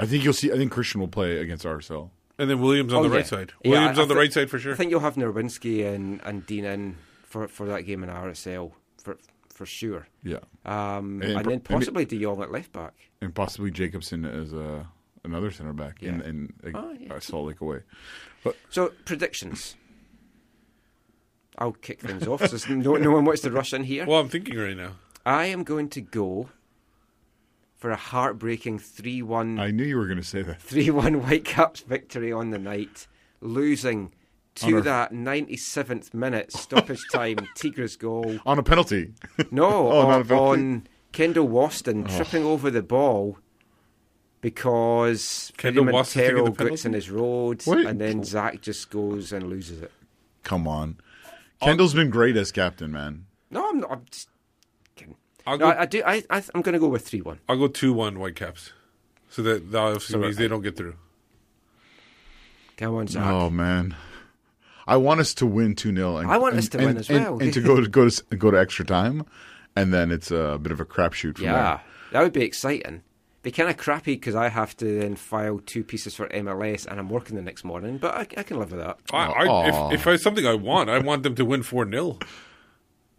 [0.00, 0.52] I think you'll see.
[0.52, 2.10] I think Christian will play against RSL.
[2.38, 3.16] And then Williams on Oh, the yeah.
[3.16, 3.52] right side.
[3.64, 4.72] Yeah, Williams I- I on the thi- right side for sure.
[4.72, 6.96] I think you'll have Nerwinski and, and Dean in
[7.32, 8.72] for, for that game in RSL
[9.02, 9.16] for
[9.48, 10.06] for sure.
[10.22, 12.94] Yeah, Um, And and, then possibly De Jong at left back.
[13.20, 14.86] and possibly Jacobson as a,
[15.24, 16.26] another center back in, Yeah.
[16.26, 17.12] in uh, Oh, yeah.
[17.14, 17.80] uh, Salt Lake away.
[18.44, 19.76] But, So predictions.
[21.58, 22.46] I'll kick things off.
[22.48, 24.06] So no, no one wants to rush in here.
[24.06, 24.92] Well, I'm thinking right now.
[25.26, 26.48] I am going to go
[27.76, 30.62] for a heartbreaking 3 1 I knew you were going to say that.
[30.62, 33.06] 3 1 Whitecaps victory on the night,
[33.42, 34.10] losing On
[34.56, 38.38] to our- that 97th minute stoppage time Tigres goal.
[38.46, 39.12] On a penalty.
[39.50, 40.60] No, Oh, not a on, penalty?
[40.62, 42.16] on Kendall Waston Oh.
[42.16, 43.38] tripping over the ball
[44.40, 47.86] because Kendall Fredy Waston Montero gets in his road, Wait.
[47.86, 49.92] and then Zach just goes and loses it.
[50.42, 50.96] Come on.
[51.62, 53.26] Kendall's been great as captain, man.
[53.50, 53.90] No, I'm not.
[53.92, 54.28] I'm just,
[54.96, 55.14] Fucking.
[55.46, 56.02] I'll No, go- I, I do.
[56.04, 57.38] I, I I'm going to go with three one.
[57.48, 58.72] I'll go two one Whitecaps,
[59.28, 60.96] so that that obviously So, means uh, they don't get through.
[62.76, 63.24] Come on, Zach.
[63.24, 63.94] Oh man,
[64.86, 67.38] I want us to win two 0 I want us to win as well.
[67.40, 69.24] and, to go to go to go to extra time,
[69.76, 71.80] and then it's a bit of a crapshoot from Yeah,
[72.12, 73.02] that would be exciting.
[73.42, 77.00] Be kind of crappy because I have to then file two pieces for MLS and
[77.00, 78.98] I'm working the next morning, but I, I can live with that.
[79.12, 82.18] I, I, if, if it's something I want, I want them to win four 0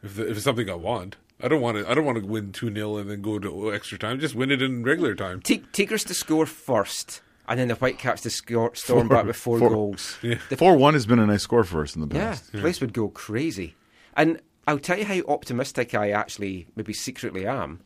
[0.02, 1.90] If, if it's something I want, I don't want to.
[1.90, 4.20] I don't want to win two 0 and then go to extra time.
[4.22, 5.42] Just win it in regular time.
[5.42, 9.60] Ti- Tigers to score first, and then the Whitecaps to score, storm back with four,
[9.60, 10.18] goals.
[10.22, 12.52] The- Four one has been a nice score for us in the Yeah, past.
[12.52, 13.76] place would go crazy.
[14.16, 17.82] And I'll tell you how optimistic I actually, maybe secretly am.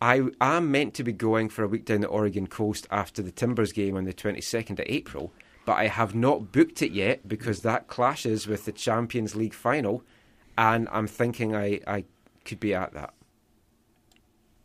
[0.00, 3.30] I am meant to be going for a week down the Oregon coast after the
[3.30, 5.32] Timbers game on the 22nd of April,
[5.64, 10.02] but I have not booked it yet because that clashes with the Champions League final,
[10.58, 12.04] and I'm thinking I, I
[12.44, 13.13] could be at that.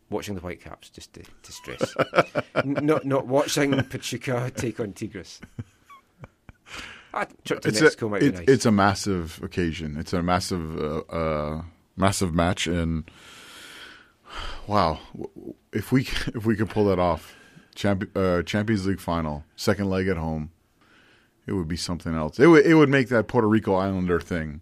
[0.10, 1.96] Watching the Whitecaps, just to, to stress.
[2.66, 5.40] Not, not watching Pachuca take on Tigres.
[7.14, 8.48] It's a it's, nice.
[8.48, 9.98] it's a massive occasion.
[9.98, 11.62] It's a massive uh, uh,
[11.96, 13.10] massive match, and
[14.68, 15.00] wow,
[15.74, 16.02] if we
[16.36, 17.36] if we could pull that off,
[17.76, 20.52] Champ- uh, Champions League final, second leg at home,
[21.48, 22.40] it would be something else.
[22.40, 24.62] It would it would make that Puerto Rico Islander thing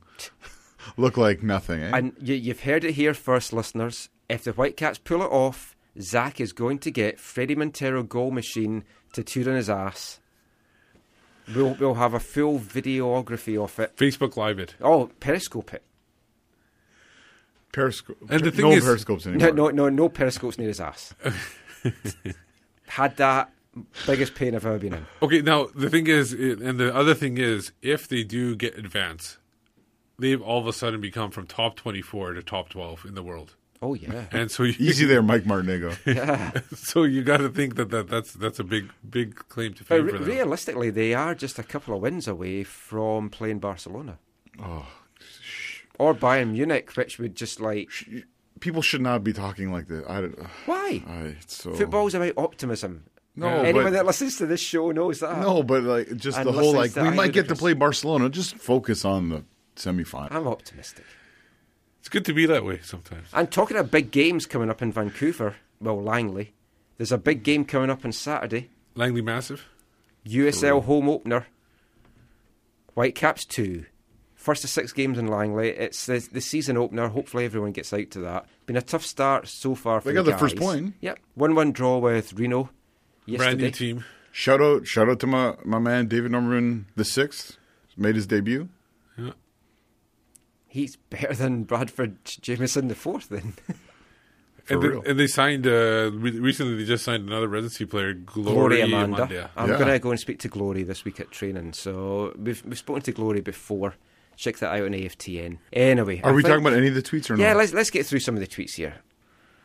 [0.95, 1.81] look like nothing.
[1.81, 1.91] Eh?
[1.93, 4.09] And you, you've heard it here first, listeners.
[4.29, 8.83] If the Whitecaps pull it off, Zach is going to get Fredy Montero goal machine
[9.13, 10.19] tattooed on his ass.
[11.55, 13.95] We'll, we'll have a full videography of it.
[13.95, 14.75] Facebook Live it.
[14.81, 15.83] Oh, Periscope it.
[17.71, 18.17] Periscope.
[18.29, 19.53] And the thing no is- periscopes No, anymore.
[19.53, 21.13] no, no, no periscopes near his ass.
[22.87, 23.51] Had that
[24.05, 25.05] biggest pain I've ever been in.
[25.21, 29.37] Okay, now the thing is, and the other thing is, if they do get advance,
[30.17, 33.55] they've all of a sudden become from top twenty-four to top twelve in the world.
[33.81, 35.95] Oh yeah, and so you, Easy there, Mike Martinego.
[36.05, 36.51] Yeah.
[36.75, 39.87] so you got to think that, that that's that's a big big claim to But
[39.97, 40.23] fame re- them.
[40.25, 44.17] realistically, they are just a couple of wins away from playing Barcelona.
[44.59, 44.87] Oh,
[45.99, 47.89] or Bayern Munich, which would just like
[48.59, 50.09] people should not be talking like that.
[50.09, 51.03] I don't, Why?
[51.07, 53.03] I, it's so Football's about optimism.
[53.35, 55.39] No, uh, anyone but- that listens to this show knows that.
[55.39, 58.29] No, but like just And the whole like we might get to play Barcelona.
[58.29, 59.43] Just focus on the
[59.75, 60.29] semifinal.
[60.31, 61.05] I'm optimistic.
[61.99, 63.27] It's good to be that way sometimes.
[63.33, 66.53] And talking of big games coming up in Vancouver, well, Langley,
[66.97, 68.69] there's a big game coming up on Saturday.
[68.95, 69.65] Langley Massive.
[70.25, 71.47] USL home opener.
[72.93, 73.85] Whitecaps 2.
[74.35, 75.69] First of six games in Langley.
[75.69, 77.09] It's the, the season opener.
[77.09, 78.45] Hopefully everyone gets out to that.
[78.65, 80.63] Been a tough start so far for They got the the first guys.
[80.65, 80.93] point.
[81.01, 81.19] Yep.
[81.35, 82.69] 1 1 draw with Reno
[83.25, 83.37] yesterday.
[83.49, 84.05] Brand new team.
[84.31, 87.57] Shout out, shout out to my my man David Norman the sixth
[87.97, 88.69] made his debut.
[89.17, 89.31] Yeah.
[90.67, 93.53] He's better than Bradford Jamieson the fourth then.
[94.69, 96.75] And, they, and they signed uh, re- recently.
[96.75, 99.23] They just signed another residency player, Glory, Glory Amanda.
[99.23, 99.49] Amanda.
[99.55, 99.77] I'm Yeah.
[99.77, 101.71] going to go and speak to Glory this week at training.
[101.71, 103.95] So we've, we've spoken to Glory before.
[104.35, 105.59] Check that out on AFTN.
[105.71, 107.43] Anyway, Are I we think- talking about any of the tweets or not?
[107.43, 108.95] Yeah, let's let's get through some of the tweets here,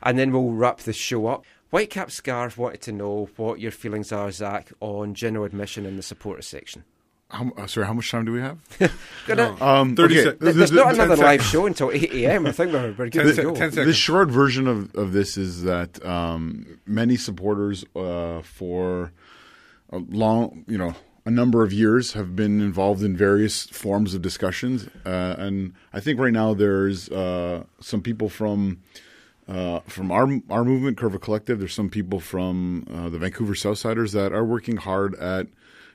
[0.04, 1.44] and then we'll wrap the show up.
[1.72, 6.02] Whitecap Scarf wanted to know what your feelings are, Zach, on general admission in the
[6.04, 6.84] supporter section.
[7.32, 8.58] How, uh, sorry, how much time do we have?
[9.26, 12.46] Gonna- Um, 30 okay, sec- the- There's not another the- live show until 8 a.m.
[12.46, 13.54] I think we're, we're good to go.
[13.54, 19.12] ten The short version of, of this is that um, many supporters uh, for
[19.90, 20.94] a long, you know,
[21.24, 26.00] a number of years have been involved in various forms of discussions, uh, and I
[26.00, 28.82] think right now there's uh, some people from
[29.48, 31.60] uh, from our our movement, Curva Collective.
[31.60, 35.46] There's some people from uh, the Vancouver Southsiders that are working hard at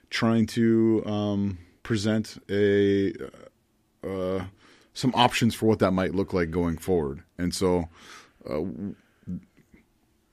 [0.09, 3.13] trying to um, present a
[4.03, 4.45] uh,
[4.93, 7.23] some options for what that might look like going forward.
[7.37, 7.87] And so,
[8.49, 8.61] uh,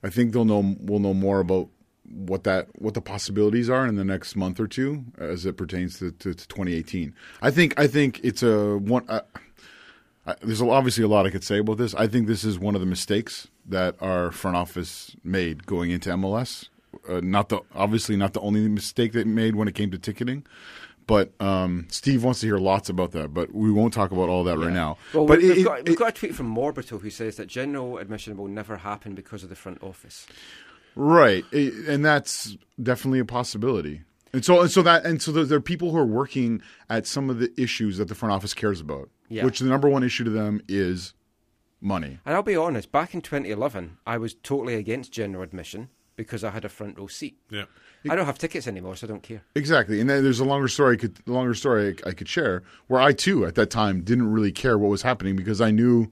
[0.03, 1.69] I think they'll know we'll know more about
[2.03, 5.99] what that what the possibilities are in the next month or two as it pertains
[5.99, 7.13] to, to, to 2018.
[7.41, 9.05] I think I think it's a one.
[9.07, 9.21] Uh,
[10.25, 11.93] I, there's obviously a lot I could say about this.
[11.95, 16.09] I think this is one of the mistakes that our front office made going into
[16.11, 16.69] MLS.
[17.07, 20.45] Uh, not the obviously not the only mistake they made when it came to ticketing,
[21.07, 23.33] but um, Steve wants to hear lots about that.
[23.33, 24.97] But we won't talk about all that right now.
[25.13, 27.35] Well, but we- we've, it- got, it- we've got a tweet from Morbital who says
[27.37, 30.25] that general admission will never happen because of the front office.
[30.95, 34.01] Right, I- and that's definitely a possibility.
[34.33, 37.07] And so, and so that, and so there, there are people who are working at
[37.07, 39.09] some of the issues that the front office cares about.
[39.29, 39.43] Yeah.
[39.45, 41.13] Which the number one issue to them is
[41.81, 42.19] money.
[42.25, 46.49] And I'll be honest, back in 2011, I was totally against general admission because I
[46.49, 47.37] had a front row seat.
[47.49, 47.65] Yeah.
[48.09, 49.41] I don't have tickets anymore, so I don't care.
[49.55, 50.95] Exactly, and then there's a longer story.
[50.95, 54.31] I could longer story I, I could share where I too at that time didn't
[54.31, 56.11] really care what was happening because I knew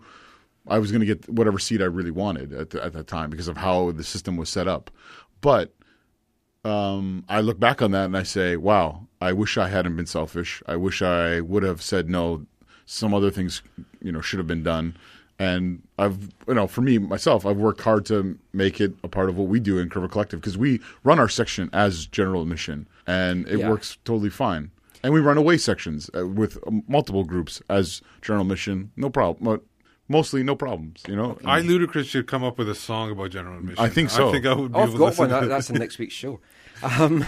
[0.68, 3.30] I was going to get whatever seat I really wanted at, the, at that time
[3.30, 4.90] because of how the system was set up.
[5.42, 5.74] But
[6.64, 10.06] um, I look back on that and I say, wow, I wish I hadn't been
[10.06, 10.64] selfish.
[10.68, 12.46] I wish I would have said no.
[12.86, 13.62] Some other things,
[14.02, 14.98] you know, should have been done.
[15.44, 19.30] And I've, you know, for me myself, I've worked hard to make it a part
[19.30, 22.88] of what we do in Curva Collective because we run our section as general admission,
[23.08, 23.70] and it Yeah.
[23.70, 24.72] works totally fine.
[25.04, 29.44] And we run away sections uh, with um, multiple groups as general admission, no problem.
[29.44, 29.62] But
[30.08, 31.38] mostly no problems, you know.
[31.44, 33.84] I Ludacris should come up with a song about general admission.
[33.84, 34.30] I think so.
[34.30, 35.30] I think I would be Oh, I've able to got one.
[35.30, 36.40] That, that's in next week's show.
[37.00, 37.26] Um,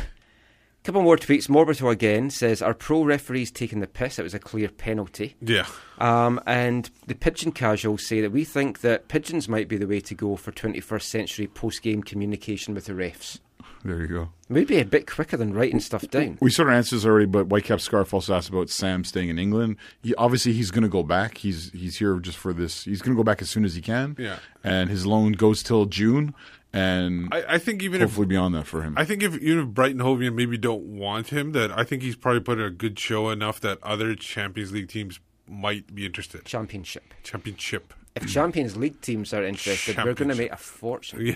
[0.85, 1.49] couple more tweets.
[1.49, 4.19] Morbido again says, Our pro referees taking the piss.
[4.19, 5.35] It was a clear penalty.
[5.41, 5.65] Yeah.
[5.97, 9.99] Um, and the pigeon casuals say that we think that pigeons might be the way
[10.01, 13.39] to go for 21st century post game communication with the refs.
[13.83, 14.29] There you go.
[14.49, 16.39] Maybe a bit quicker than writing stuff down.
[16.41, 19.37] We sort of answered this already, but Whitecap Scarf also asked about Sam staying in
[19.37, 19.77] England.
[20.01, 21.37] He, obviously, he's going to go back.
[21.37, 22.83] He's he's here just for this.
[22.83, 24.15] He's going to go back as soon as he can.
[24.17, 24.37] Yeah.
[24.63, 26.33] And his loan goes till June,
[26.75, 28.95] and I, I think even if hopefully beyond that for him.
[28.97, 32.03] I think if even if Brighton Hove Albion maybe don't want him, that I think
[32.03, 36.05] he's probably put in a good show enough that other Champions League teams might be
[36.05, 36.45] interested.
[36.45, 37.13] Championship.
[37.23, 37.93] Championship.
[38.15, 41.25] If Champions League teams are interested, we're going to make a fortune.
[41.25, 41.35] Yeah.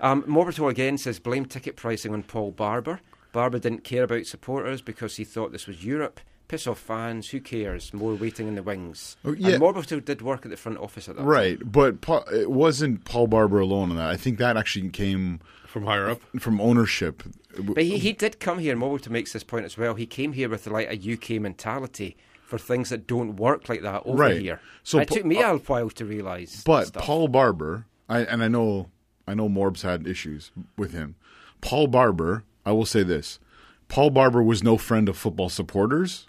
[0.00, 3.00] Um, Morbido again says blame ticket pricing on Paul Barber.
[3.32, 6.20] Barber didn't care about supporters because he thought this was Europe.
[6.54, 7.30] Piss off fans.
[7.30, 7.92] Who cares?
[7.92, 9.16] More waiting in the wings.
[9.24, 9.54] Oh, yeah.
[9.54, 11.22] And Morbido did work at the front office at that.
[11.22, 11.28] Time.
[11.28, 14.08] Right, but Paul, it wasn't Paul Barber alone on that.
[14.08, 17.24] I think that actually came from higher up, from ownership.
[17.58, 19.96] But he, he did come here, and Morbido makes this point as well.
[19.96, 24.02] He came here with like a UK mentality for things that don't work like that
[24.04, 24.40] over Right.
[24.40, 24.60] here.
[24.84, 26.62] So it Pa- took me a uh, while to realise.
[26.62, 27.02] But stuff.
[27.02, 28.90] Paul Barber, I, and I know,
[29.26, 31.16] I know Morbs had issues with him.
[31.62, 33.40] Paul Barber, I will say this:
[33.88, 36.28] Paul Barber was no friend of football supporters,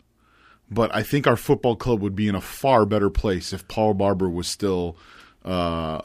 [0.69, 3.93] but I think our football club would be in a far better place if Paul
[3.93, 4.97] Barber was still.
[5.43, 6.01] Uh,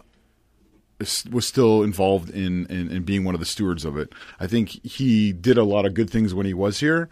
[1.30, 4.12] was still involved in, in, in being one of the stewards of it.
[4.38, 7.08] I think he did a lot of good things when he was here,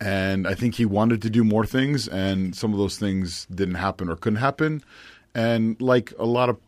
[0.00, 3.76] and I think he wanted to do more things, and some of those things didn't
[3.76, 4.82] happen or couldn't happen.
[5.34, 6.58] And like a lot of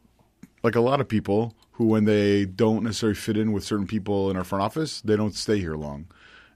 [0.62, 4.31] like a lot of people who, when they don't necessarily fit in with certain people
[4.31, 6.06] in our front office, they don't stay here long.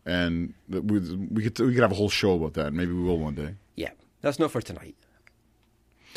[0.06, 2.72] And we we could we could have a whole show about that.
[2.72, 3.54] Maybe we will one day.
[4.20, 4.96] That's not for tonight.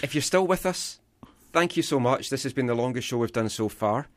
[0.02, 1.00] If you're still with us,
[1.54, 2.30] thank you so much.
[2.30, 4.08] This has been the longest show we've done so far.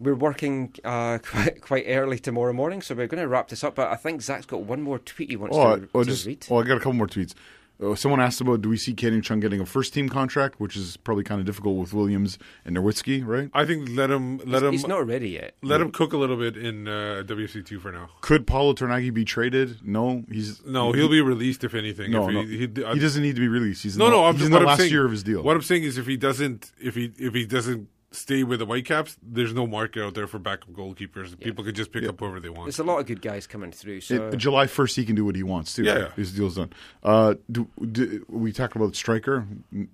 [0.00, 3.74] We're working uh, quite, quite early tomorrow morning, so we're going to wrap this up.
[3.74, 6.26] But I think Zach's got one more tweet he wants Oh, to, oh, to just
[6.26, 6.46] read.
[6.50, 7.34] oh, I got a couple more tweets.
[7.80, 10.76] Uh, someone asked about do we see Kadin Chung getting a first team contract, which
[10.76, 13.50] is probably kind of difficult with Williams and Nerwinski, right?
[13.54, 14.72] I think let him let He's- him.
[14.72, 15.54] he's not ready yet.
[15.62, 18.10] Let him cook a little bit in uh, WC two for now.
[18.20, 19.78] Could Paolo Tornaghi be traded?
[19.84, 22.10] No, he's No, he'll be released if anything.
[22.10, 22.42] No, if no.
[22.42, 22.66] he, he, He
[22.98, 23.84] doesn't need to be released.
[23.84, 24.24] He's in no, the- no.
[24.24, 25.42] I'm he's just in the I'm last saying, year of his deal.
[25.44, 28.64] What I'm saying is, if he doesn't, if he if he doesn't stay with the
[28.66, 31.38] Whitecaps, there's no market out there for backup goalkeepers.
[31.38, 32.64] People could just pick up whoever they want.
[32.64, 34.00] There's a lot of good guys coming through.
[34.00, 35.84] So It- July first, he can do what he wants too.
[35.84, 36.00] Yeah, right?
[36.02, 36.14] yeah.
[36.14, 36.72] his deal's done.
[37.02, 39.46] Uh, do, do we talk about striker?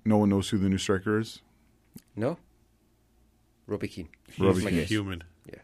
[0.05, 1.41] No one knows who the new striker is.
[2.17, 2.39] no,
[3.67, 4.09] Robbie Keane.
[4.39, 4.81] Robbie My Keane.
[4.81, 4.89] guess.
[4.91, 5.25] Human.
[5.51, 5.59] Yeah.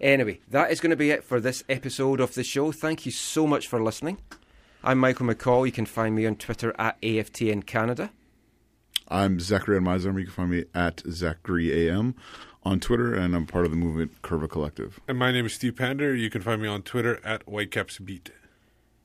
[0.00, 2.70] Anyway, that is going to be it for this episode of the show.
[2.72, 4.18] Thank you so much for listening.
[4.84, 5.66] I'm Michael McColl.
[5.66, 8.10] You can find me on Twitter at AFTN Canada.
[9.08, 10.18] I'm Zachary Admizar.
[10.18, 12.14] You can find me at Zachary AM
[12.62, 15.00] on Twitter, and I'm part of the movement Curva Collective.
[15.08, 16.14] And my name is Steve Sandor.
[16.14, 18.28] You can find me on Twitter at WhitecapsBeat.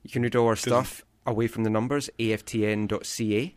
[0.02, 3.56] You can read all our Doesn't- stuff away from the numbers, aftn.ca.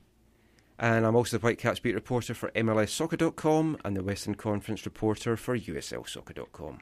[0.80, 5.58] And I'm also the Whitecaps beat reporter for MLSsoccer.com and the Western Conference reporter for
[5.58, 6.80] USLsoccer.com.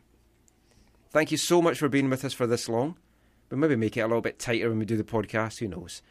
[1.10, 2.98] Thank you so much for being with us for this long.
[3.50, 6.02] We'll maybe make it a little bit tighter when we do the podcast, who knows.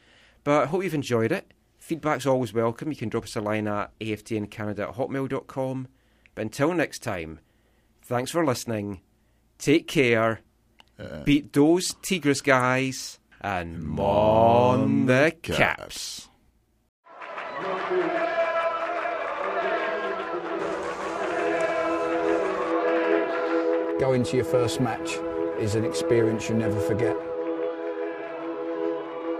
[0.44, 1.52] But I hope you've enjoyed it.
[1.84, 2.88] Feedback's always welcome.
[2.88, 5.88] You can drop us a line at aftncanada at hotmail.com.
[6.34, 7.40] But until next time,
[8.00, 9.02] thanks for listening.
[9.58, 10.40] Take care.
[10.98, 11.24] Uh-uh.
[11.24, 13.18] Beat those Tigres guys.
[13.42, 16.30] And mon the caps.
[24.00, 25.18] Going to your first match
[25.60, 27.14] is an experience you never forget.